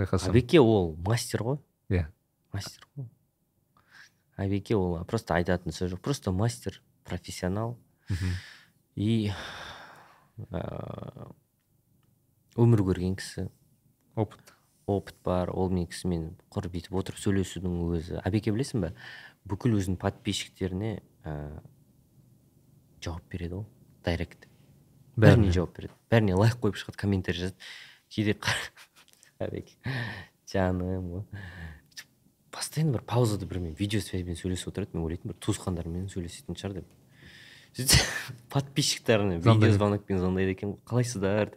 [0.00, 1.58] әбеке ол мастер ғой.
[1.92, 2.06] Иә.
[2.54, 3.10] Мастер ғой.
[4.40, 6.00] Әбеке ол просто айтатын сөз жоқ.
[6.00, 7.76] Просто мастер профессионал.
[8.96, 9.30] И
[10.50, 11.28] ә,
[12.56, 13.50] өмір көрген кісі.
[14.20, 14.54] Опыт.
[14.90, 18.18] Опыт бар ол мен кісімен құр бүйтіп отырып сөйлесудің өзі.
[18.26, 18.92] Әбеке білесің ба
[19.48, 21.34] бүкіл өзінің подписчиктеріне ә,
[23.04, 23.66] жауап береді ғой
[24.04, 24.48] дайрект
[25.20, 25.52] бәріне.
[25.54, 25.94] Жауап береді.
[26.10, 27.70] Бәріне лайк қойып шығады комментарий жазады.
[28.10, 28.36] Кейде
[29.46, 29.78] әбеке
[30.50, 31.26] жаным ғой
[32.50, 34.96] постоянно бір паузада біреумен видеосвязьбен сөйлесіп отырады.
[34.96, 36.88] Мен ойлайтынмын бір туысқандарымен сөйлесетін шығар деп.
[37.76, 38.02] Сөйтсе
[38.52, 40.80] подписчиктарына видеозвонокпен звондайды екен ғой.
[40.90, 41.54] Қалайсыздар?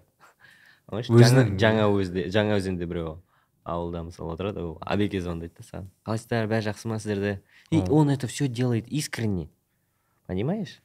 [1.02, 3.22] Өзінің- жаңа өзде жаңа өзенде біреу
[3.65, 5.88] ауылда мысалы отырады ол әбеке звондайды да саған.
[6.06, 7.41] Қалайсыздар бәрі жақсы ма сіздерде?
[7.72, 9.49] И он это все делает искренне.
[10.28, 10.82] Понимаешь?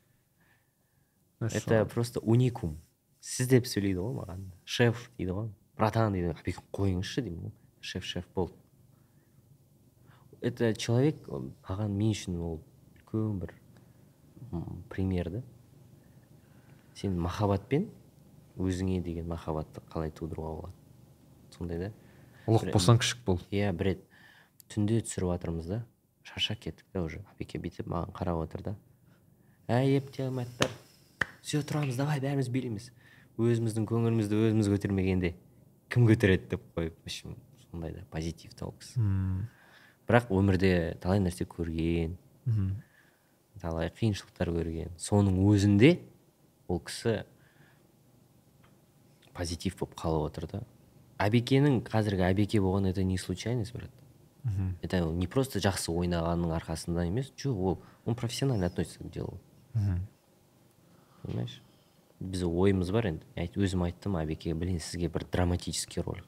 [1.41, 2.79] Это просто уникум.
[3.21, 4.45] Сіз деп сөйлейді ғой маған.
[4.65, 5.49] Шеф дейді ғой.
[5.77, 6.31] Братан дейді.
[6.33, 7.53] Әбеке қойыңызшы деймін ғой.
[7.81, 8.55] Шеф шеф болды.
[10.41, 12.61] Это человек маған мен үшін ол
[12.97, 13.55] үлкен бір
[14.89, 15.43] пример да.
[16.95, 17.89] Сен махаббатпен
[18.59, 20.75] өзіңе деген махаббатты қалай тудыруға болады?
[21.57, 21.93] Сондай да.
[22.49, 23.41] Ұлық болсаң күшік бол.
[23.51, 24.05] Иә бір рет
[24.73, 25.81] түнде түсіріп жатырмыз да.
[26.23, 27.23] Шаршап кеттік та уже.
[27.35, 28.77] Әбеке бүйтіп маған қарап отыр да.
[29.69, 30.71] Әй ептематтар
[31.43, 32.91] все тұрамыз давай бәріміз билейміз.
[33.39, 35.35] Өзіміздің көңілімізді өзіміз көтермегенде
[35.93, 37.37] кім көтереді деп қойып в общем
[37.71, 39.47] сондай да позитивті ол кісі Мм.
[40.09, 42.17] бірақ өмірде талай нәрсе көрген
[43.61, 44.93] талай қиыншылықтар көрген.
[44.99, 45.99] Соның өзінде
[46.69, 47.25] ол кісі
[49.39, 50.61] позитив болып қалып отыр да.
[51.23, 53.91] Әбекенің қазіргі әбеке болған это не случайность брат.
[54.45, 54.77] Мгм.
[54.83, 59.41] это не просто жақсы ойнағанның арқасында емес жоқ ол он профессионально относится к делу.
[59.75, 60.07] Мгм.
[61.23, 61.61] понимаешь?
[62.21, 63.27] Біз ойымыз бар енді.
[63.37, 66.23] Өзім айттым әбеке блин сізге бір драматический роль.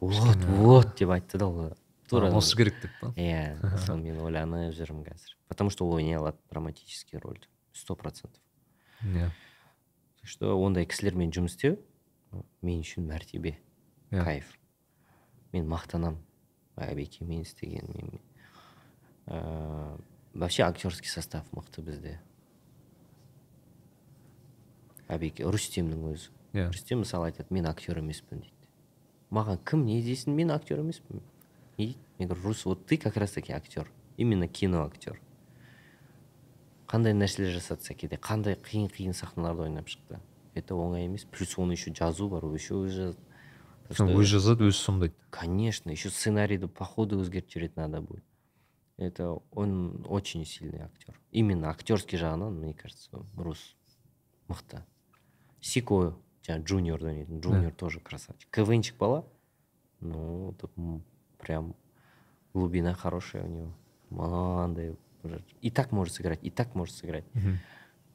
[0.00, 1.72] Вот вот деп айтты да ол.
[2.08, 3.12] Тура осы керек деп па?
[3.16, 5.36] Иә соны мен ойланып жүрмін қазір.
[5.48, 7.40] Потому что ол ойнай алады драматический роль
[7.72, 8.40] сто процентов.
[9.02, 9.30] Иә.
[10.28, 11.78] Что ондай кісілермен жұмыс істеу
[12.62, 13.56] мен үшін мәртебе
[14.10, 14.22] Иә.
[14.24, 14.54] кайф.
[15.52, 16.20] Мен мақтанамын.
[16.76, 18.20] Әбекемен істегеніме
[19.26, 19.98] ыыы
[20.34, 22.20] вообще актерский состав мықты бізде.
[25.08, 26.30] Әбеке рүстемнің өзі.
[26.52, 26.68] Иә.
[26.70, 28.54] рүстем мысалы айтады мен актер емеспін дейді.
[29.30, 31.98] Маған кім не десін мен актер емеспін не дейді?
[32.18, 35.20] Мен говорю рус вот ты как раз таки актер именно кино актер
[36.87, 40.19] қандай нәрселер жасады сәкеде қандай қиын қиын сахналарды ойнап шықты
[40.55, 43.15] это оңай емес плюс оны еще жазу бар еще өзі
[43.87, 48.23] Так что- өзі жазады өзі сомдайды Конечно, еще сценарийді по ходу өзгертіп жіберетін надо будет.
[48.97, 51.19] Это он очень сильный актер.
[51.31, 53.75] Именно актерский жағынан, мне кажется, рус
[54.47, 54.83] мықты.
[55.59, 56.15] Сико,
[56.47, 58.49] жаңағы джуниорда ойнайтын джуниор тоже красавчик.
[58.51, 59.25] КВНчик бала,
[59.99, 61.03] ну, тут м,
[61.39, 61.75] прям
[62.53, 63.73] глубина хорошая у него.
[64.11, 67.24] Мынандай бір- и так может сыграть, и так может сыграть.
[67.34, 67.58] Мгм.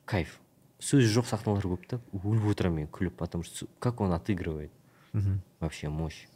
[0.05, 0.39] Кайф.
[0.84, 4.71] сөзі жоқ сахналар көп та өліп отырамын мен күліп потому что как он отыгрывает.
[5.13, 5.41] Мгм.
[5.59, 6.27] вообще мощь.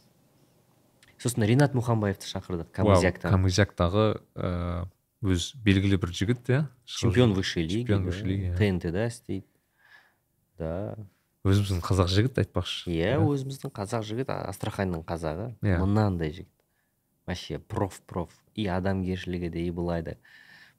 [1.18, 2.70] Сосын ринат мұханбаевты шақырдық.
[2.72, 4.88] Камызяктан камызяктағы ыыы,
[5.20, 6.68] өз белгілі бір жігіт иә?
[6.86, 8.56] Чемпион высшей лиги чемпион да, высшей лиги иә.
[8.56, 9.44] тнт-да істейді.
[10.58, 10.96] Да.
[11.44, 12.88] өзіміздің қазақ жігіт айтпақшы.
[12.90, 15.56] Иә өзіміздің қазақ жігіт астраханьның қазағы.
[15.60, 15.78] Иә.
[15.82, 16.54] мынандай жігіт.
[17.26, 18.30] Вообще проф проф.
[18.54, 20.14] И адамгершілігі де и былай да.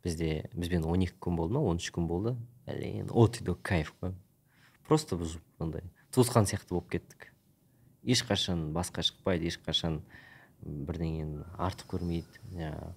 [0.04, 2.36] Бізде бізбен 12 күн болды ма 13 күн болды.
[2.66, 4.14] Блин от и до кайф қой.
[4.88, 7.30] Просто біз мындай туысқан сияқты болып кеттік.
[8.04, 10.02] Ешқашан басқа шықпайды ешқашан
[10.64, 12.42] бірдеңені артық көрмейді.
[12.54, 12.94] Жаңағы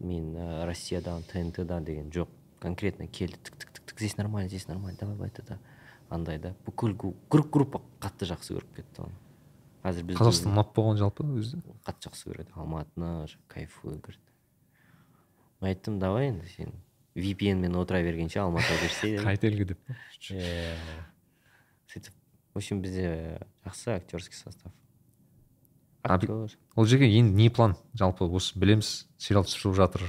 [0.00, 2.28] мен ә, россиядан тнт-дан деген жоқ.
[2.60, 5.58] Конкретно келді тік тік тік тік здесь нормально здесь нормально давай давай да
[6.08, 6.54] андай да.
[6.66, 6.94] Бүкіл
[7.30, 9.18] группа қатты жақсы көріп кетті оны.
[9.82, 11.60] Қазір біз қазақстан ұнап болған жалпы өзі?
[11.86, 12.54] қатты жақсы көреді.
[12.54, 14.20] Алматыны говорит
[15.60, 16.72] мен айттым давай енді сен
[17.16, 19.24] vpn мен отыра бергенше алматыға берсе дедім.
[19.24, 19.78] қайт елге деп?
[20.30, 20.76] Иә.
[21.92, 22.12] сөйтіп
[22.52, 24.72] в общем бізде жақсы актерский состав.
[26.02, 26.30] Актер
[26.76, 27.74] ол жерге енді не план?
[27.94, 30.02] Жалпы осы білеміз сериал түсіріп жатыр.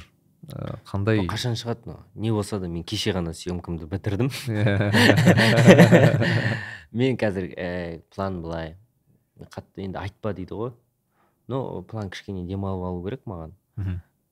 [0.47, 1.25] Ыыы, қандай?
[1.27, 2.03] Қашан шығады мынау?
[2.15, 4.29] Не болса да мен кеше ғана съемкамды бітірдім.
[6.91, 8.75] Мен қазір ә, план былай.
[9.51, 10.71] Қатты енді айтпа дейді ғой.
[11.51, 13.51] Но план кішкене демалып алу керек маған.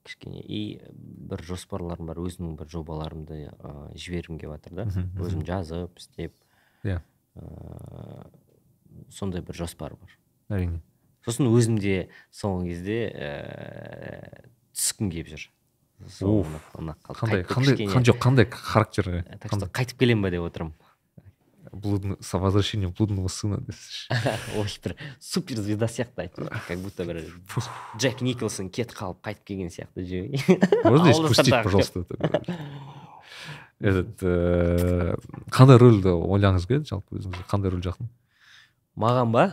[0.06, 0.60] Кішкене и
[0.94, 4.86] бір жоспарларым бар өзімнің бір жобаларымды ә, жібергім келіп жатыр да.
[5.18, 6.36] Өзім жазып істеп
[6.86, 7.02] иә.
[7.36, 8.30] ә,
[9.10, 10.15] сондай бір жоспар бар.
[10.49, 10.82] әрине.
[11.26, 14.45] Сосын өзім де соңғы кезде ә,
[14.77, 15.49] түскім келіп жүр.
[16.06, 20.73] Қандай қандай жоқ қандай характерге так что қайтып келем ба деп отырмын.
[21.76, 23.60] Блудный с возвращением блудного сына.
[23.68, 24.15] Десеңші
[24.61, 27.22] ой бір супер звезда сияқты айтып как будто бір
[27.99, 30.06] джек николсон кетіп қалып қайтып келген сияқты
[30.84, 32.41] можно спустить пожалуйста это?
[33.80, 35.18] этот ыыы,
[35.52, 36.89] қандай рөлді ойлағыңыз келеді?
[36.93, 38.10] Жалпы өзіңізге қандай рөл жақын?
[38.95, 39.45] Маған ба?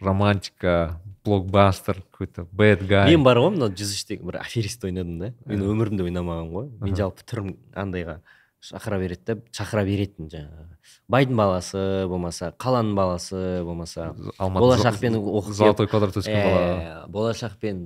[0.00, 5.18] Романтика блокбастер какой то бэд гай мен бар ғой мынау жүз үштегі бір аферист ойнадым
[5.22, 5.30] да.
[5.46, 6.68] Мен өмірімде ойнамағанмын ғой.
[6.82, 8.18] Мен жалпы түрім андайға.
[8.64, 10.78] Шақыра береді да шақыра беретін жаңағы.
[11.12, 16.62] Байдың баласы болмаса қаланың баласы болмаса болашақпен оқып золотой квадрат өскен бала.
[16.64, 17.84] Ә, болашақпен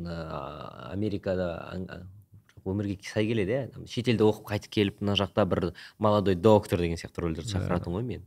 [0.92, 1.48] америкада
[2.68, 3.86] өмірге сай келеді иә.
[3.90, 8.26] Шетелде оқып қайтып келіп мына жақта бір молодой доктор деген сияқты рөлдерді шақыратын ғой мен.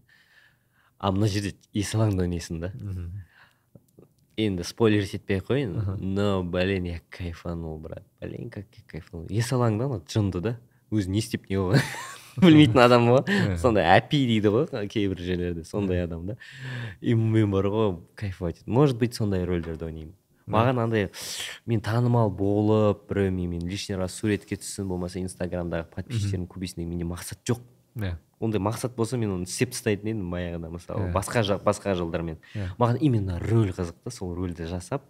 [1.00, 2.72] А мына жерде есалаңда ойнайсың да.
[4.42, 8.04] Енді спойлер етпей ақ қояйын но блин я кайфанул брат.
[8.20, 9.28] Блин как я кайфанул.
[9.30, 10.58] Есалаңда ана жынды да?
[10.92, 11.86] Өзі не істеп не қылған.
[12.42, 13.58] білмейтін адам ғой.
[13.62, 16.38] Сондай әпи дейді ғой кейбір жерлерде сондай адам да
[17.02, 20.16] и мен бар ғой кайфовать может быть сондай рөлдерді ойнаймын.
[20.52, 21.10] Маған андай
[21.66, 27.08] мен танымал болып біреумен мен лишний раз суретке түссін болмаса инстаграмдағы подписчиктерім көбейсін деген менде
[27.08, 27.62] мақсат жоқ.
[28.00, 32.40] Иә ондай мақсат болса мен оны істеп тастайтын едім баяғыда мысалы басқа жақ басқа жылдармен
[32.82, 35.06] маған именно рөл қызық та сол рөлді жасап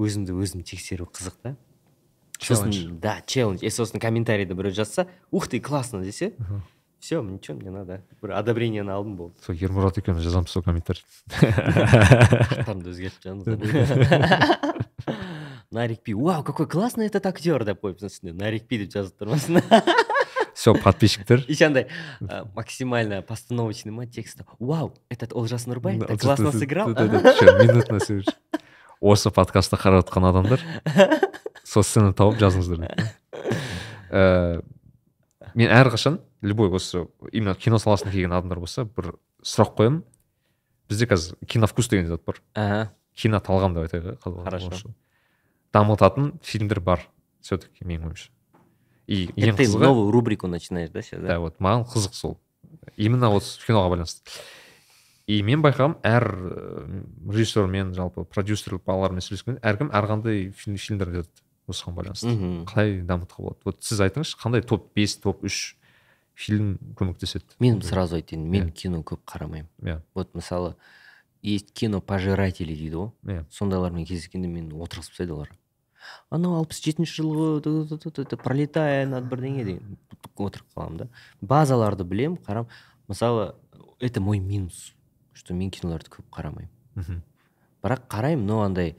[0.00, 1.56] өзімді өзім тексеру қызық та.
[2.39, 2.73] Челлендж.
[2.73, 6.33] сосын да челлендж и сосын комментарийде біреу жазса ух ты классно десе
[6.99, 11.03] все ничего мне надо бір одобрениені алдым болды сол ермұрат екеуміз жазамыз сол комментарий
[11.39, 14.79] аттарымды өзгертіп жазыңыздар
[15.71, 19.61] нарик пи вау какой классный этот актер деп қойыпсың үстіне нарик пи деп жазып тұрмасын
[20.53, 21.87] все подписчиктер еще андай
[22.21, 28.25] ә, максимально постановочный ма тексті вау этот олжас нұрбаев так классно сыграл минутно сөз
[29.04, 30.64] осы подкастты қарап жатқан адамдар
[31.64, 32.88] сол сценаны тауып жазыңыздар
[34.10, 34.62] ә,
[35.54, 39.14] мен әрқашан любой осы именно кино саласына келген адамдар болса бір
[39.44, 40.02] сұрақ қоямын.
[40.88, 42.40] Бізде қазір киновкус деген зат бар.
[42.54, 42.92] Аха.
[43.16, 44.94] Киноталғам деп айтайық иә Хорошо.
[45.72, 47.08] дамытатын фильмдер бар
[47.40, 48.30] все таки менің ойымша.
[49.06, 51.38] И ең қызығы новую рубрику начинаешь да сейчас да?
[51.40, 52.38] Вот маған қызық сол.
[52.96, 54.22] Именно осы киноға байланысты.
[55.26, 56.26] И мен байқағам әр
[57.32, 62.28] режиссермен жалпы продюсер балалармен сөйлескенде әркім әрқандай фильм фильмдер жазады осыған байланысты.
[62.28, 63.64] Мхм қалай дамытуға болады?
[63.64, 65.76] Вот сіз айтыңызшы қандай топ бес топ үш
[66.34, 67.56] фильм көмектеседі?
[67.60, 68.72] Мен сразу айтайын мен Иә.
[68.72, 69.68] кино көп қарамаймын.
[69.82, 70.02] Иә.
[70.14, 70.74] Вот мысалы
[71.42, 73.12] есть кино пожиратели дейді ғой.
[73.24, 73.44] Иә.
[73.50, 75.52] Сондайлармен кездескенде мені отырғызып тастайды олар.
[76.28, 79.98] Анау алпыс жетінші жылғы пролетая над бірдеңе деген
[80.36, 81.08] отырып қаламын да.
[81.40, 82.66] Базаларды білем қарам
[83.08, 83.54] мысалы
[84.00, 84.92] это мой минус.
[85.34, 86.70] Что мен киноларды көп қарамаймын.
[86.94, 87.22] Мхм.
[87.82, 88.96] Бірақ қараймын но андай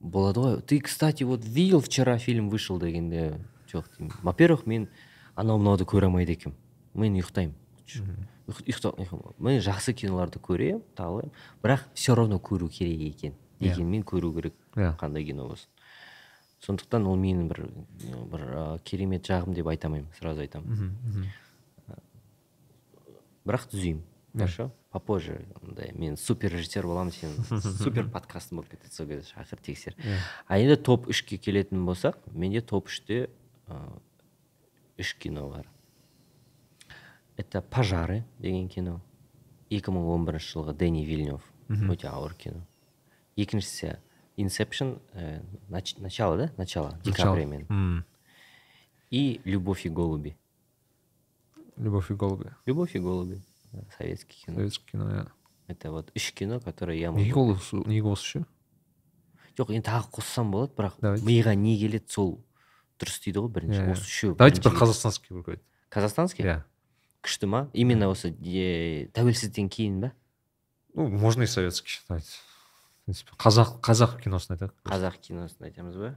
[0.00, 0.60] болады ғой.
[0.62, 3.40] Ты кстати вот видел вчера фильм вышел дегенде?
[3.72, 4.12] Жоқ деймін.
[4.22, 4.88] Во первых мен
[5.34, 6.56] анау мынауды көре алмайды екенмін.
[6.94, 7.54] Мен ұйықтаймын.
[8.46, 11.32] Ұйық- ұйықта- ұйық- мен жақсы киноларды көремін талаймын
[11.62, 13.32] бірақ все равно көру керек екен.
[13.60, 13.74] Иә.
[13.74, 14.96] дегенмен көру керек иә.
[14.96, 15.68] қандай кино болсын.
[16.60, 17.70] Сондықтан ол менің бір
[18.30, 20.66] бір керемет жағым деп айта алмаймын сразу айтамын.
[23.46, 24.02] Бірақ түзеймін.
[24.02, 24.09] Иә.
[24.32, 24.70] Хорошо?
[24.92, 27.30] Попозже андай мен супер режиссер боламын сен
[27.60, 29.94] супер подкастым болып кетеді сол кезде шақыр тексер.
[30.46, 33.28] А енді топ үшке келетін болсақ менде топ үште
[34.98, 35.66] үш кино бар.
[37.36, 39.00] Это пожары деген кино
[39.70, 42.66] 2011 жылғы дэнни вильнев өте ауыр кино.
[43.36, 43.96] Екіншісі
[44.36, 45.40] инсепшн ә,
[45.70, 46.50] нач- начало да?
[46.58, 46.98] Начало
[47.70, 48.04] М.
[49.10, 50.36] и любовь и голуби
[51.76, 53.40] любовь и голуби любовь и голуби
[53.96, 54.56] советский кино.
[54.56, 55.26] Советский кино иә
[55.68, 57.56] это вот үш кино которые я неге ол
[57.86, 58.46] неге осы үшеу
[59.58, 61.24] жоқ енді тағы қоссам болады бірақ Давайте.
[61.26, 62.44] миға не келеді сол
[62.98, 63.80] дұрыс дейді ғой бірінші.
[63.80, 63.92] Иә.
[63.92, 66.44] осы үшеу давайте бір бірінші қазақстанский бір қояйық казахстанский?
[66.44, 66.62] Иә
[67.22, 67.68] күшті ма?
[67.72, 70.12] Именно осы е, тәуелсіздіктен кейін ба?
[70.94, 74.74] Ну можно и советский давайте в принципе қазақ қазақ киносын айтайық.
[74.84, 76.16] Қазақ киносын айтамыз ба?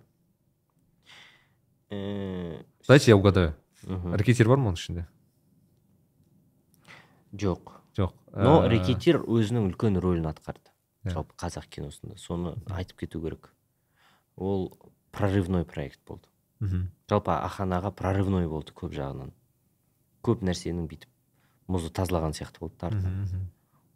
[1.89, 3.55] Э, давайте я угадаю.
[3.83, 4.15] Мгм.
[4.15, 5.05] рэкетир бар ма оның ішінде?
[7.33, 7.73] Жоқ.
[7.97, 8.13] Жоқ.
[8.33, 10.71] Но Ә, рэкетир өзінің үлкен рөлін атқарды.
[11.03, 11.11] Иә.
[11.13, 12.17] жалпы қазақ киносында.
[12.17, 13.53] Соны айтып кету керек.
[14.35, 14.71] Ол
[15.11, 16.27] прорывной проект болды.
[16.59, 16.89] Мхм.
[17.09, 19.33] жалпы ахан аға прорывной болды көп жағынан.
[20.23, 21.09] Көп нәрсенің бүйтіп
[21.67, 22.89] мұзы тазалаған сияқты болды да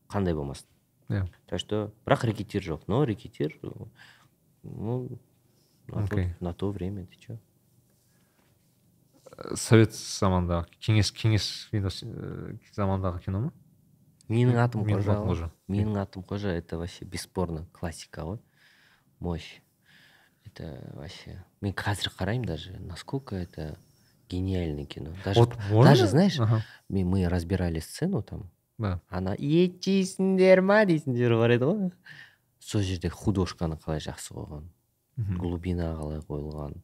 [0.10, 0.68] қандай болмасын.
[1.10, 1.28] Иә.
[1.48, 2.82] так что бірақ рэкетир жоқ.
[2.88, 3.58] Но рэкетир
[4.64, 5.18] ну
[5.88, 7.40] на, тот, на то время ты че
[9.56, 13.52] совет заманындағы кеңес кеңес киносы ә, заманындағы кино ма?
[14.30, 16.50] Менің атым қожа менің атым қожа.
[16.52, 18.40] Это вообще бесспорно классика ғой.
[19.20, 19.62] Мощь.
[20.46, 23.78] Это вообще мен қазір қараймын даже насколько это
[24.30, 25.14] гениальное кино.
[25.24, 28.50] Даже, вот даже знаешь Ага, мен- мы разбирали сцену там.
[28.78, 29.02] Да.
[29.10, 30.86] Ана ет жейсіңдер ма?
[30.86, 31.92] дейтіндер бар еді ғой.
[32.60, 34.68] Сол жерде художканы қалай жақсы қойған
[35.40, 36.76] глубина қалай қойылған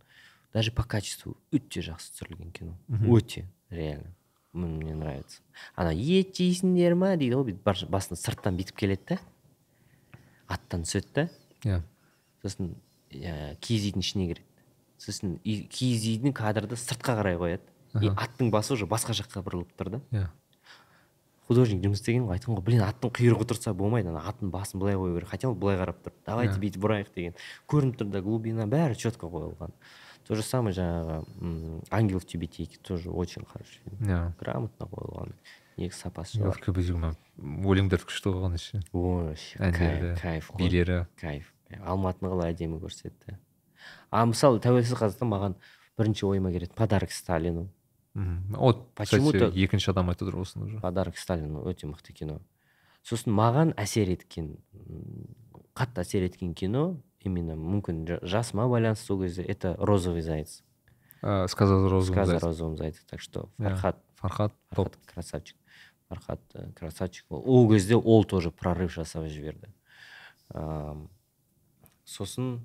[0.54, 2.76] даже по качеству өте жақсы түсірілген кино
[3.18, 4.14] өте реально.
[4.54, 5.42] Мне нравится.
[5.76, 9.20] Ана ет жейсіңдер ма дейді ғой бүйтіп басында сырттан бүйтіп келеді да
[10.48, 11.24] аттан түседі да
[11.66, 11.80] иә
[12.44, 12.76] сосын
[13.14, 14.46] ә, киіз үйдің ішіне кіреді
[15.02, 17.66] сосын үй- киіз үйдің кадрды сыртқа қарай қояды.
[18.02, 20.02] И аттың басы уже басқа жаққа бұрылып тұр да.
[20.12, 20.30] Иә
[21.48, 24.96] художник жұмыс істеген ғой айтқан ғой блин аттың құйрығы тұрса болмайды ана аттың басын былай
[24.96, 26.14] қою керек хотя ол былай қарап тұр.
[26.26, 27.36] Давайте бүйтіп бұрайық деген
[27.68, 29.74] көрініп тұр да глубина бәрі четко қойылған.
[30.28, 33.98] То же самое жаңағы ангел в тюбетейке тоже очень хороший фильм.
[34.08, 35.34] Иә грамотно қойылған
[35.78, 43.38] негізі сапасы Көбезұлы өлеңдері күшті қойған еще вообще кайф билері кайф алматыны қалай әдемі көрсетті.
[44.12, 45.56] А мысалы тәуелсіз қазақстан маған
[45.98, 46.72] бірінші ойыма келеді.
[46.76, 47.70] Подарок сталину
[48.14, 50.80] вот Почему-то- кстати екінші адам айтып отыр осыны уже.
[50.80, 52.40] Подарок сталину өте мықты кино.
[53.04, 54.58] Сосын маған әсер еткен
[55.76, 60.62] қатты әсер еткен кино именно мүмкін жа- жасыма байланысты сол кезде это розовый заяц.
[61.22, 62.48] Ә, сказа за розовым сказ о зайцем.
[62.50, 64.96] розовом зайце так что фархат фархат топ.
[65.06, 65.58] красавчик
[66.10, 67.26] фархат э, красавчик.
[67.30, 69.68] Ол кезде ол тоже прорыв жасап жіберді
[70.54, 71.10] Ам,
[72.06, 72.60] сосын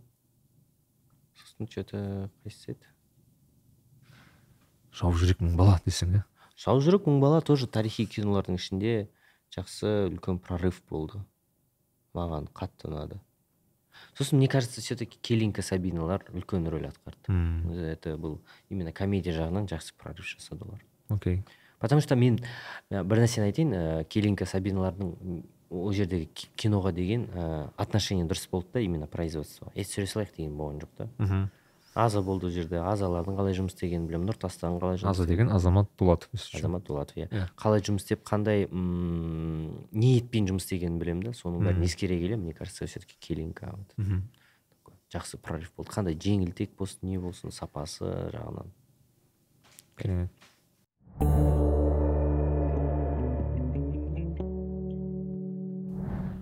[1.38, 1.96] сосын че то
[2.44, 2.84] қайсысы еді
[4.92, 6.24] жау жүрек мың бала десең иә
[6.58, 9.08] саужүрек мың бала тоже тарихи кинолардың ішінде
[9.54, 11.22] жақсы үлкен прорыв болды.
[12.18, 13.20] Маған қатты ұнады.
[14.18, 17.28] Сосын мне кажется все таки келинка сабиналар үлкен рөл атқарды.
[17.28, 20.82] М, это был именно комедия жағынан жақсы прорыв жасады олар.
[21.08, 21.44] Окей.
[21.78, 22.40] Потому что мен
[22.90, 28.48] ә, бір нәрсені айтайын ә, келинка сабиналардың ол жердегі ки- киноға деген ә, отношение дұрыс
[28.50, 29.70] болды да именно производство.
[29.74, 31.08] Ет түсіре салайық деген болған жоқ та.
[31.18, 31.50] Мхм
[31.94, 35.88] аза болды ол жерде азалардың қалай жұмыс істегенін білемін нұртастың қалай жұмыс аза деген азамат
[35.98, 37.28] дулатов азамат дулатов иә.
[37.30, 37.48] Иә.
[37.56, 42.54] қалай жұмыс істеп қандай м, ниетпен жұмыс істегенін білемін да соның бәрін ескере келе мне
[42.54, 43.96] кажется все таки келинка вот
[45.12, 45.92] жақсы прорыв болды.
[45.94, 48.04] Қандай жеңілтек болсын не болсын сапасы
[48.34, 48.68] жағынан.
[49.96, 50.30] Керемет.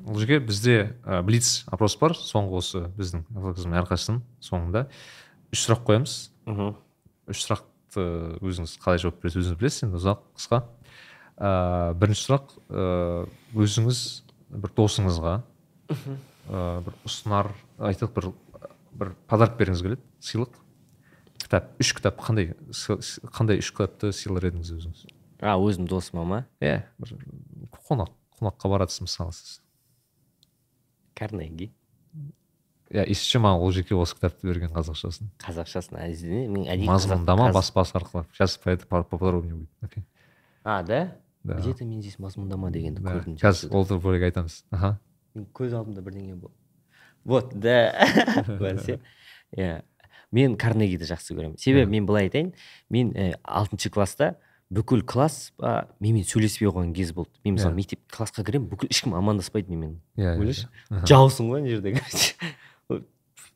[0.07, 2.17] Бұл жерге бізде ә, блиц опрос бар.
[2.19, 3.25] Соңғы осы біздің
[3.83, 4.87] әрқайсысының соңында.
[5.57, 6.15] Үш сұрақ қоямыз.
[6.45, 6.75] Мхм.
[7.33, 8.03] Үш сұрақты
[8.45, 9.47] өзіңіз қалай жауап бересіз?
[9.47, 10.61] Өзіңіз білесіз енді ұзақ қысқа.
[11.37, 11.51] Ә,
[11.97, 12.85] бірінші сұрақ ә,
[13.57, 14.03] өзіңіз
[14.53, 15.33] бір досыңызға
[15.89, 17.51] ә, бір ұсынар
[17.89, 18.29] айтайық бір
[18.97, 20.61] бір подарок бергіңіз келеді сыйлық.
[21.41, 22.53] Кітап үш кітап қандай
[23.37, 25.07] қандай үш кітапты сыйлар едіңіз өзіңіз?
[25.41, 26.43] А өзім досыма ма?
[26.61, 27.17] Иә бір
[27.89, 29.61] қонақ қонаққа барасыз мысалы сіз.
[31.17, 31.73] Карнеги.
[32.91, 35.31] Иә естіше маған ол жеке осы кітапты берген қазақшасын.
[35.43, 35.99] Қазақшасын
[36.53, 38.27] мен әдейі мазмұндама баспасы арқылы.
[38.33, 39.71] Сейчас по это поподробнее будет.
[39.81, 40.05] Окей.
[40.65, 41.17] А да?
[41.43, 41.55] Да.
[41.61, 44.65] где то мен здесь мазмұндама дегенді көрдім қазір ол туралы бөлек айтамыз.
[44.71, 44.99] Аха.
[45.55, 46.51] Көз алдымда бірдеңе бол
[47.27, 47.93] вот да.
[49.57, 49.83] Иә.
[50.35, 51.55] Мен карнегиді жақсы көремін.
[51.59, 52.51] Себебі мен былай айтайын.
[52.91, 54.35] Мен ә, алтыншы класста
[54.75, 57.31] бүкіл класс а, менімен сөйлеспей қойған кез болды.
[57.45, 57.79] Мен мысалы Иә.
[57.79, 60.01] мектеп классқа кіремін бүкіл ешкім амандаспайды менімен.
[60.19, 60.67] Иә иә, ойлашы?
[60.91, 61.05] иә.
[61.07, 62.35] Жаусың ғой ана жерде короче.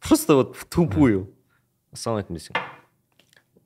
[0.00, 1.28] Просто вот тупую.
[1.92, 2.60] Ассалаумағалейкум десең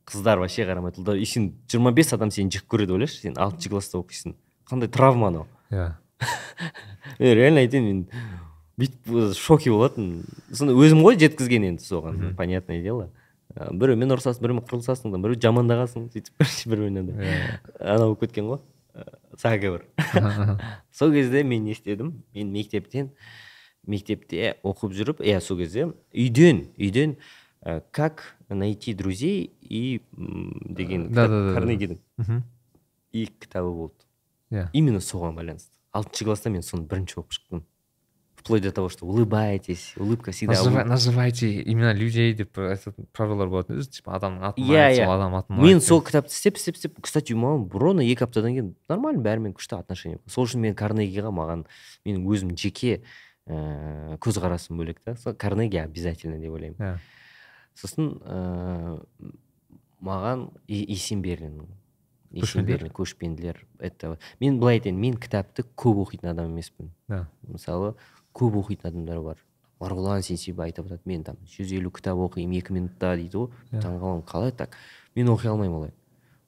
[0.05, 1.17] қыздар вообще қарамайды ұлдар.
[1.21, 4.35] И сен жиырма бес адам сені жек көреді ойлашы сен алтыншы класста оқисың.
[4.69, 5.47] Қандай травма анау.
[5.73, 5.95] Иә.
[7.19, 8.03] Мен реально айтайын мен
[8.81, 13.11] бүйтіп в шоке болатын соны өзім ғой жеткізген енді соған понятное дело.
[13.55, 17.61] Ә, біреумен ұрысасың біреумен қырылысасың да біреу жамандағансың сөйтіп бір бірінен Иә.
[17.81, 18.61] анау болып кеткен ғой.
[18.95, 19.05] Ә,
[19.41, 19.85] заговор.
[20.93, 22.25] Сол кезде мен не істедім?
[22.35, 23.13] Мен мектептен
[23.87, 27.17] мектепте оқып жүріп иә сол кезде үйден үйден
[27.65, 31.99] ә, как найти друзей и деген Да, да, да, карнегидің.
[33.15, 33.95] Екі кітабы болды.
[34.51, 34.69] Иә.
[34.73, 35.71] Именно соған байланысты.
[35.95, 37.63] Алтыншы класста мен соны бірінші оқып шықтым.
[38.37, 43.79] Вплоть до того что улыбайтесь улыбка всегда Называ- называйте имена людей деп этот правилар болатын
[43.81, 45.05] өзі типа адамның атын Иә, айт, иә.
[45.07, 48.75] сол адам атын мен сол кітапты істеп істеп істеп кстати маған ровно екі аптадан кейін
[48.87, 51.65] нормально бәрімен күшті отношение сол үшін мен карнегиға маған
[52.05, 53.01] менің өзім жеке
[53.49, 56.99] ііі көзқарасым бөлек та сол карнеги обязательно деп ойлаймын.
[57.75, 59.01] Сосын ыыы
[60.05, 61.67] маған Е- есенберлиннің
[62.35, 62.43] Көшпенділер?
[62.43, 63.57] есенберлин көшпенділер.
[63.79, 66.91] Это мен былай айтайын мен кітапты көп оқитын адам емеспін.
[67.47, 67.95] Мысалы
[68.35, 69.37] көп оқитын адамдар бар.
[69.81, 73.51] Марғұлан сейсебай айтып жатады мен там жүз елу кітап оқимын екі минутта дейді ғой.
[73.73, 74.77] Таңқаламын қалай так?
[75.15, 75.93] Мен оқи алмаймын олай.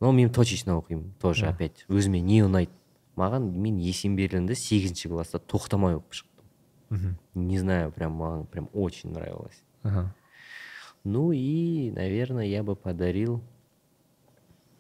[0.00, 1.84] Но мен точечно оқимын тоже опять.
[1.88, 2.70] Өзіме не ұнайды.
[3.16, 6.35] Маған мен есенберлинді сегізінші класста тоқтамай оқып шықтым.
[6.90, 7.16] Мхм.
[7.34, 9.62] не знаю прям прям очень нравилось.
[9.82, 10.14] Аха.
[11.04, 13.40] ну и наверное я бы подарил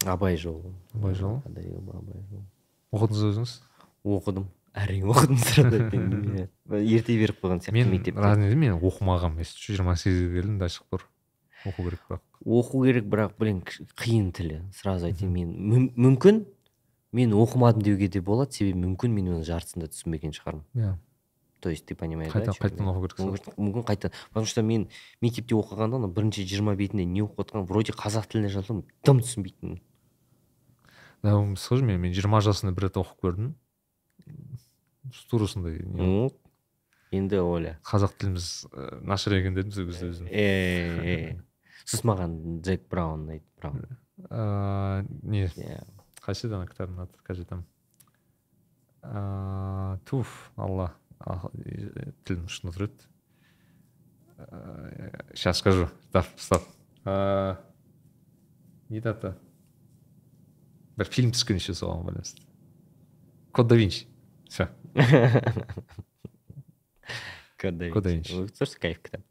[0.04, 1.40] абай жолы Абай жолы?
[1.42, 2.44] подарил бы абай жолы
[2.92, 3.52] оқыдыңыз өзіңіз
[4.04, 6.48] оқыдым әрине оқыдым айтайын.
[6.84, 11.06] ерте беріп қойған сияқты мен мектепте мен оқымағанмын если жиырма сегізге келдім да ашық тұр
[11.66, 12.20] оқу керек бірақ.
[12.44, 13.62] Оқу керек бірақ блин
[13.96, 16.44] қиын тілі сразу айтайын мен мүм- мүмкін
[17.12, 20.62] мен оқымадым деуге де болады себебі мүмкін мен оның жартысын да түсінбеген шығармын.
[20.76, 20.92] Иә.
[21.66, 24.86] То есть ты понимаешь да, қайтадан оқу керек мүмкін мүмкін қайтадан потому что мен
[25.20, 29.80] мектепте оқығанда ана бірінші жиырма бетінде не оқып жатқан вроде қазақ тілінде жазылған дым түсінбейтінмін.
[31.26, 33.48] Да ол сол мен мен жиырма жасымда бір рет оқып көрдім.
[35.26, 35.82] Тура сондай
[37.10, 41.38] енді ойла қазақ тіліміз ә, нашар екен дедім сол кезде өзім Э,
[41.82, 43.82] сосын маған джек браун ұнайды браун.
[44.30, 45.46] Ыыы не.
[45.50, 45.82] Иә
[46.22, 47.66] қайсы ана кітабын аты қазір айтамын
[49.06, 50.90] ыыы туф алла.
[50.90, 53.04] э, тілім ұшында тұр еді
[55.32, 55.88] сейчас скажу.
[56.08, 56.26] Стоп.
[56.36, 56.64] Стоп
[58.88, 59.30] не еді аты
[60.96, 62.42] бір фильм түскен еще соған байланысты
[63.52, 64.06] код да винчи.
[64.48, 64.68] Все
[67.60, 68.32] код да Винчи.
[68.32, 69.24] Дұрыс кайф кітап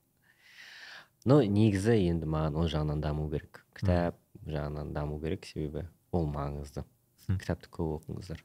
[1.26, 6.86] но негізі енді маған ол жағынан даму керек кітап жағынан даму керек себебі ол маңызды
[7.28, 8.44] кітапты көп оқыңыздар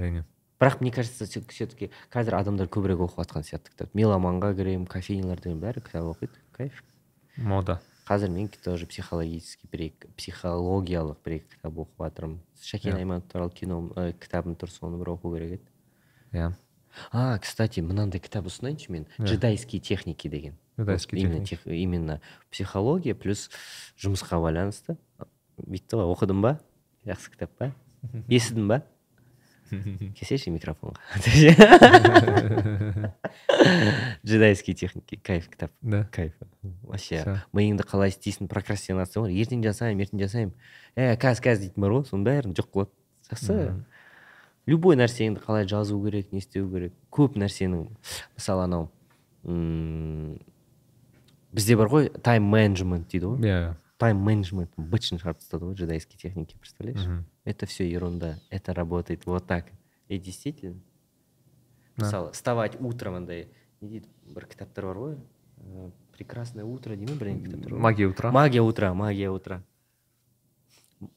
[0.00, 0.24] әрине
[0.62, 3.94] бірақ мне кажется все таки қазір адамдар көбірек оқып жатқан сияқты кітап.
[3.98, 6.38] Меломанға кіремін кофейняларда бәрі кітап оқиды.
[6.54, 6.82] Кайф.
[7.36, 7.80] Мода.
[8.06, 12.38] Қазір мен тоже психологический бір психологиялық бір екі кітап оқып жатырмын.
[12.62, 12.98] Шәкен Иә.
[13.02, 15.66] айманов туралы кино ә, кітабым тұр соны бір оқу керек еді.
[16.32, 16.52] Иә.
[17.10, 19.06] А кстати мынандай кітап ұсынайыншы мен.
[19.18, 19.24] Иә.
[19.26, 20.54] джедайские техники деген.
[20.78, 22.20] Джедайские именно, тех- именно
[22.50, 23.50] психология плюс
[23.98, 24.96] жұмысқа байланысты.
[25.58, 26.58] Бүйтті ғой оқыдың ба?
[27.06, 27.72] Жақсы кітап па?
[28.28, 28.82] Естідің ба?
[30.18, 31.00] келсейші микрофонға
[34.26, 35.16] джедайские техники.
[35.16, 36.06] Кайф кітап да.
[36.12, 36.32] Кайф.
[36.82, 40.54] Вообще миыңды қалай істейсің прокрастинация ғой ертең жасаймын ертең жасаймын
[40.96, 42.92] ә қазір қазір дейтін бар ғой соның бәрін жоқ қылады
[43.30, 43.52] жақсы
[44.70, 47.88] любой нәрсеңді қалай жазу керек не істеу керек көп нәрсенің
[48.36, 48.84] мысалы анау
[51.52, 53.60] бізде бар ғой тайм менеджмент дейді ғой иә
[54.02, 57.06] тайм менеджмент бытшын шығарып тастады ғой джедайские техники представляешь.
[57.45, 59.65] это все ерунда это работает вот так
[60.07, 60.79] и действительно
[61.97, 62.05] Да.
[62.05, 63.47] мысалы вставать утром андай
[63.81, 65.17] не дейді бір кітаптар бар ғой
[65.63, 67.81] ә, прекрасное утро дей ма бірдеңе кітаптар бар ғой.
[67.81, 69.63] магия утра магия утра магия утра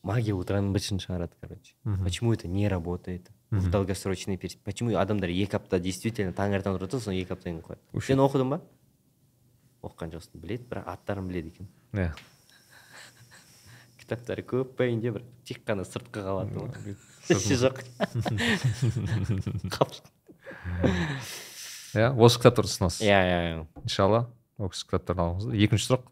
[0.02, 2.05] магия утраны бытшын шығарады короче Мгм.
[2.05, 3.70] почему это не работает в Мгм.
[3.70, 7.80] долгосрочной перспективе почему адамдар екі апта действительно таңертең тұрады да соны екі аптадан кейін қояды
[7.92, 8.60] Вообще- сен оқыдың ба
[9.82, 12.12] оқыған жоқсың біледі бірақ аттарын біледі екен иә
[14.06, 16.22] Кітаптары көп па үйінде бір тек қана сыртқы
[17.26, 17.82] Сыртын- іші жоқ.
[21.95, 23.02] иә осы кітаптарды ұсынасыз?
[23.06, 23.61] Иә иә иә.
[23.84, 24.26] Иншалла
[24.61, 25.48] осы кітаптарды алыңыз.
[25.65, 26.06] Екінші сұрақ.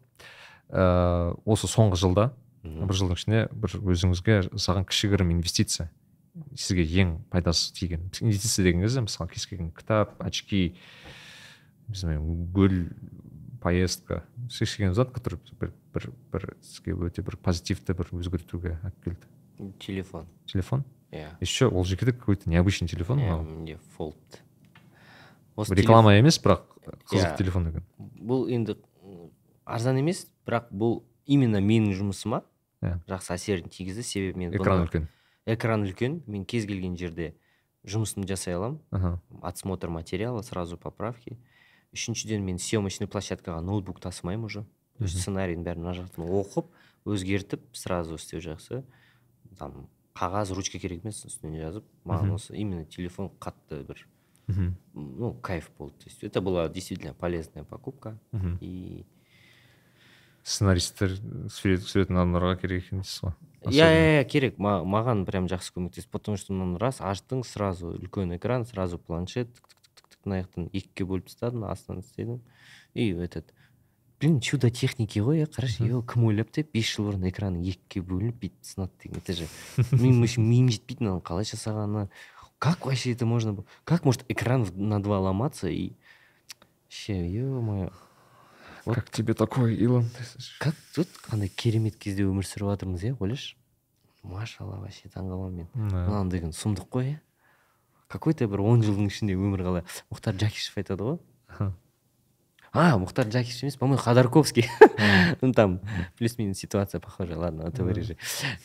[0.74, 2.30] Ыыы осы соңғы жылда
[2.64, 5.90] бір жылдың ішінде бір өзіңізге жасаған кішігірім инвестиция
[6.56, 10.74] сізге ең пайдасы тиген инвестиция деген кезде мысалы кез келген кітап очки
[11.92, 12.22] знаю
[12.56, 12.88] гүл
[13.64, 19.72] поездка келген зат который бір бір бір сізге өте бір позитивті бір өзгертуге алып келді
[19.80, 20.26] телефон.
[20.46, 20.84] Телефон?
[21.12, 24.16] Иә еще ол жекеде какой то необычный телефон мынау менде фолд
[25.56, 26.66] осы реклама емес бірақ
[27.08, 27.36] қызық Иә.
[27.38, 27.84] телефон екен
[28.20, 28.76] бұл енді
[29.64, 32.42] арзан емес бірақ бұл именно менің жұмысыма.
[32.82, 32.98] Иә.
[33.08, 35.06] жақсы әсерін тигізді себебі мен экран бұны- үлкен.
[35.46, 36.20] Экран үлкен.
[36.26, 37.34] Мен кез келген жерде
[37.86, 38.80] жұмысымды жасай аламын.
[38.90, 41.38] Аха отсмотр материала сразу поправки.
[41.94, 44.64] Үшіншіден мен съемочный площадкаға ноутбук тасымаймын уже.
[44.98, 46.68] То есть сценарийдің бәрін мына жақтан оқып
[47.06, 48.82] өзгертіп сразу істеу жақсы.
[49.58, 54.06] Там қағаз ручка керек емес үстіне жазып маған осы именно телефон қатты бір
[54.46, 55.94] мхм ну кайф болды.
[56.04, 58.18] То есть это была действительно полезная покупка.
[58.60, 59.04] И
[60.44, 61.16] сценаристтер
[61.48, 63.34] сурет түсіретін адамдарға керек екен дейсіз ғой
[63.72, 64.58] иә иә керек.
[64.58, 66.10] Ма- маған прям жақсы көмектесті.
[66.12, 69.48] Потому что мынаны рас аштың сразу үлкен экран сразу планшет
[70.23, 72.41] тік тік тік тік тік мына жақтан екіге бөліп тастадым астынан істедім
[72.95, 73.53] и этот
[74.19, 78.41] блин чудо техники ғой иә қарашы е кім ойлапты бес жыл бұрын экраны екіге бөлініп
[78.41, 79.47] бүйтіп сынады деген это же
[79.91, 82.09] менің вообще миым жетпейді мынаны қалай жасағаны
[82.59, 85.93] как вообще это можно было как может экран в- на два ломаться и
[86.85, 87.91] вообще е мое
[88.85, 88.95] Вот.
[88.95, 90.05] как тебе такой илон
[90.59, 93.55] как тут қандай керемет кезде өмір сүріп жатырмыз иә ойлашы
[94.23, 97.19] машалла вообще таңқаламын мен мынаны деген сұмдық қой иә
[98.13, 101.71] какой то бір он жылдың ішінде өмір қалай мұхтар джакишев айтады ғой
[102.71, 104.67] а мұхтар джакишев емес по моему ходорковский
[105.41, 105.79] ну там
[106.19, 108.15] плюс минус ситуация похожая ладно это вырежи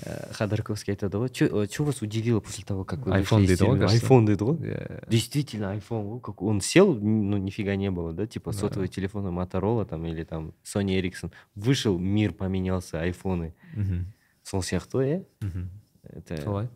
[0.05, 1.49] Э, ходорковский айтады ғой че
[1.85, 4.07] вас удивило после того как вы iPhone вышли из дейді ғой, тюрьмы?» кажется.
[4.07, 8.27] iPhone дейді ғой иә Действительно, iPhone, о, как он сел, ну нифига не было, да,
[8.27, 8.59] типа Да.
[8.59, 13.55] сотовые телефоны Motorola там или там Sony Ericsson, вышел, мир поменялся, айфоны.
[13.75, 14.13] мхм
[14.43, 15.71] Сол сияқты ғой иә мхм
[16.05, 16.69] это солай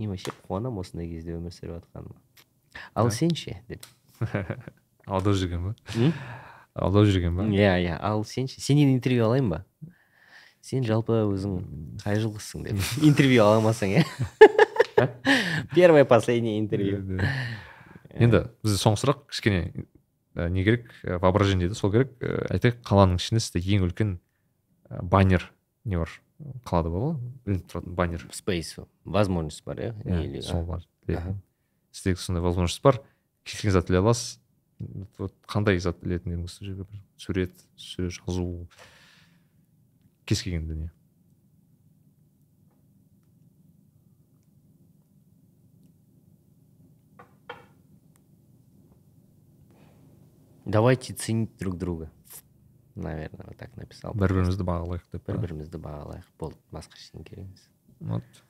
[0.00, 2.16] мен вообще қуанамын осындай кезде өмір сүріп жатқаныма
[2.94, 3.84] ал сен ше деп
[5.06, 5.74] алдап жүрген ба?
[6.74, 7.46] Алдап жүрген ба?
[7.50, 8.60] Иә иә ал сен ше.
[8.60, 9.64] Сенен интервью алайын ба?
[10.62, 11.56] Сен жалпы өзің
[12.02, 14.04] қай жылғысың деп интервью ала алмасаң иә
[15.74, 17.00] первое последнее интервью
[18.12, 19.86] енді бізде соңғы сұрақ кішкене
[20.36, 24.18] не керек воображение дейді сол керек айтайық қаланың ішінде сізде ең үлкен
[25.02, 25.48] баннер
[25.84, 26.12] не бар
[26.64, 31.34] қалада бар ғой ілініп тұратын баннер спейс возможность бар иә Или- сол бар Аха.
[31.92, 33.00] сізде сондай возможность бар
[33.44, 34.38] кез келген зат іле аласыз
[35.18, 38.66] вот қандай зат ілетін едіңіз сол жерге бір сурет сөз жазу
[40.24, 40.90] кез келген дүние
[50.70, 52.10] давайте ценить друг друга.
[53.02, 54.14] Наверное вот так написал.
[54.14, 57.68] Бір бірімізді бағалайық деп бір бірімізді бағалайық болды басқа ештеңе керек емес
[58.00, 58.40] вот.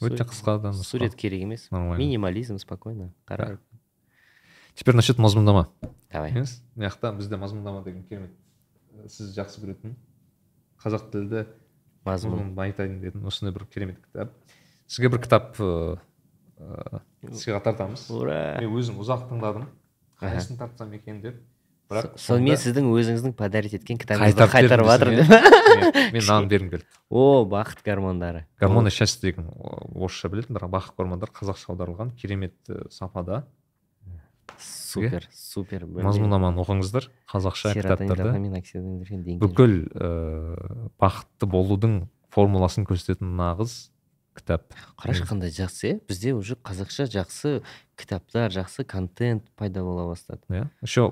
[0.00, 1.98] Өте қысқа да сурет керек емес Нормально.
[1.98, 3.58] минимализм спокойно қарайық
[4.74, 5.66] теперь насчет мазмұндама
[6.12, 6.32] давай.
[6.32, 8.30] Мына жақта бізде мазмұндама деген керемет.
[9.08, 9.96] Сіз жақсы көретін.
[10.82, 11.46] Қазақ тілді
[12.06, 14.32] мазмұн мазмұнды айтайын дедің осындай бір керемет кітап.
[14.86, 15.98] Сізге бір кітап ыыы
[16.58, 17.02] ыыы,
[17.34, 18.06] сыйға тартамыз.
[18.14, 18.58] Ура!
[18.62, 19.68] Мен өзім ұзақ тыңдадым.
[20.20, 21.42] Қайсысын тартсам екен деп.
[21.88, 25.30] Бірақ сонымен сіздің өзіңіздің подарить еткен кітабыңызды қайтарып жатырмын
[26.12, 28.46] мен мынаны бергім келді о бақыт гормондары.
[28.60, 33.46] Гормоны счастья деген орысша білетін бірақ бақыт гормондар қазақша аударылған керемет э, сапада.
[34.58, 39.38] Супер супер мазмұнаманы оқыңыздар қазақша кітаптарды.
[39.40, 42.02] Бүкіл ыыы бақытты болудың
[42.34, 43.88] формуласын көрсететін нағыз
[44.38, 44.72] кітап.
[44.98, 47.60] Қарашы қандай жақсы иә бізде уже қазақша жақсы
[47.98, 50.40] кітаптар жақсы контент пайда бола бастады.
[50.48, 50.68] Иә?
[50.80, 51.10] Еще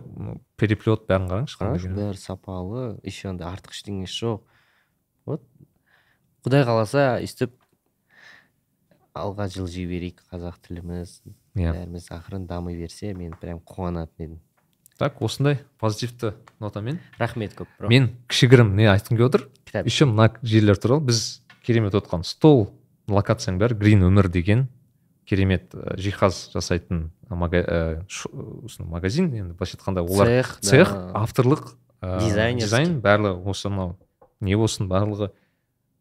[0.57, 1.99] переплет бәрін қараңызшы керемет.
[1.99, 4.43] бәрі сапалы еще андай артық ештеңесі жоқ.
[5.27, 5.43] Вот.
[6.47, 7.55] Құдай қаласа өйстіп
[9.17, 11.23] алға жылжи берейік қазақ тіліміз.
[11.57, 11.73] Иә.
[11.73, 14.41] Бәріміз ақырын дами берсе мен прям қуанатын едім.
[14.99, 17.01] Так осындай позитивті нотамен.
[17.19, 17.89] Рахмет көп бро.
[17.93, 19.49] Мен кішігірім не айтқым келіп отыр.
[19.69, 19.85] Кітап.
[19.85, 21.05] Еще мына жерлер туралы.
[21.11, 22.71] Біз керемет отқан стол
[23.09, 24.67] локацияның бәрі грин өмір деген
[25.27, 27.11] керемет ә, жиһаз жасайтын
[28.09, 28.31] ш-
[28.65, 31.13] осы магазин енді былайша айтқанда олар цех цех да.
[31.25, 32.67] авторлық ә, Дизайнерский.
[32.67, 33.97] дизайн барлығы осы мынау
[34.41, 35.31] не болсын барлығы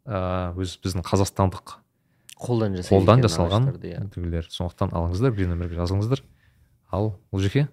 [0.05, 1.77] ә, өз біздің қазақстандық
[2.35, 4.03] қолдан жасай қолдан жасалған иә.
[4.13, 6.21] дүниелер сондықтан алыңыздар грин өмірге жазылыңыздар
[6.91, 7.67] ал ұлжеке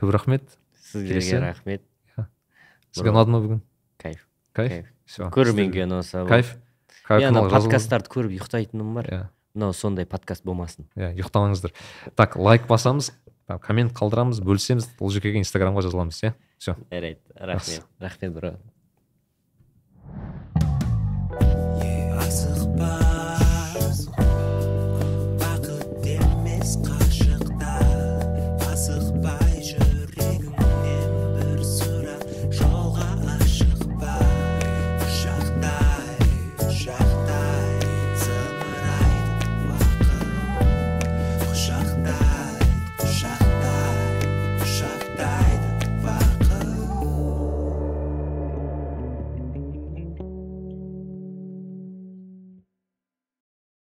[0.00, 0.42] көп рахмет.
[0.90, 1.82] Сіздерге рахмет.
[2.90, 3.20] Сізге Бро.
[3.20, 3.58] ұнады ма бүгін?
[4.00, 4.24] Кайф.
[4.56, 4.88] Кайф?
[5.06, 5.28] Все.
[5.30, 6.54] Көрерменге ұнаса кайф.
[6.56, 6.69] иә
[7.08, 9.08] ана подкасттарды көріп ұйықтайтыным бар.
[9.10, 9.22] Иә.
[9.54, 10.86] Мынау сондай подкаст болмасын.
[10.96, 11.74] Иә ұйықтамаңыздар.
[12.14, 13.12] Так лайк басамыз
[13.58, 14.92] коммент қалдырамыз бөлісеміз.
[15.00, 16.34] Ұлжекеге инстаграмға жазыламыз иә.
[16.58, 17.20] Все жарайды.
[17.34, 17.86] Рахмет.
[17.98, 18.54] Рахмет бро.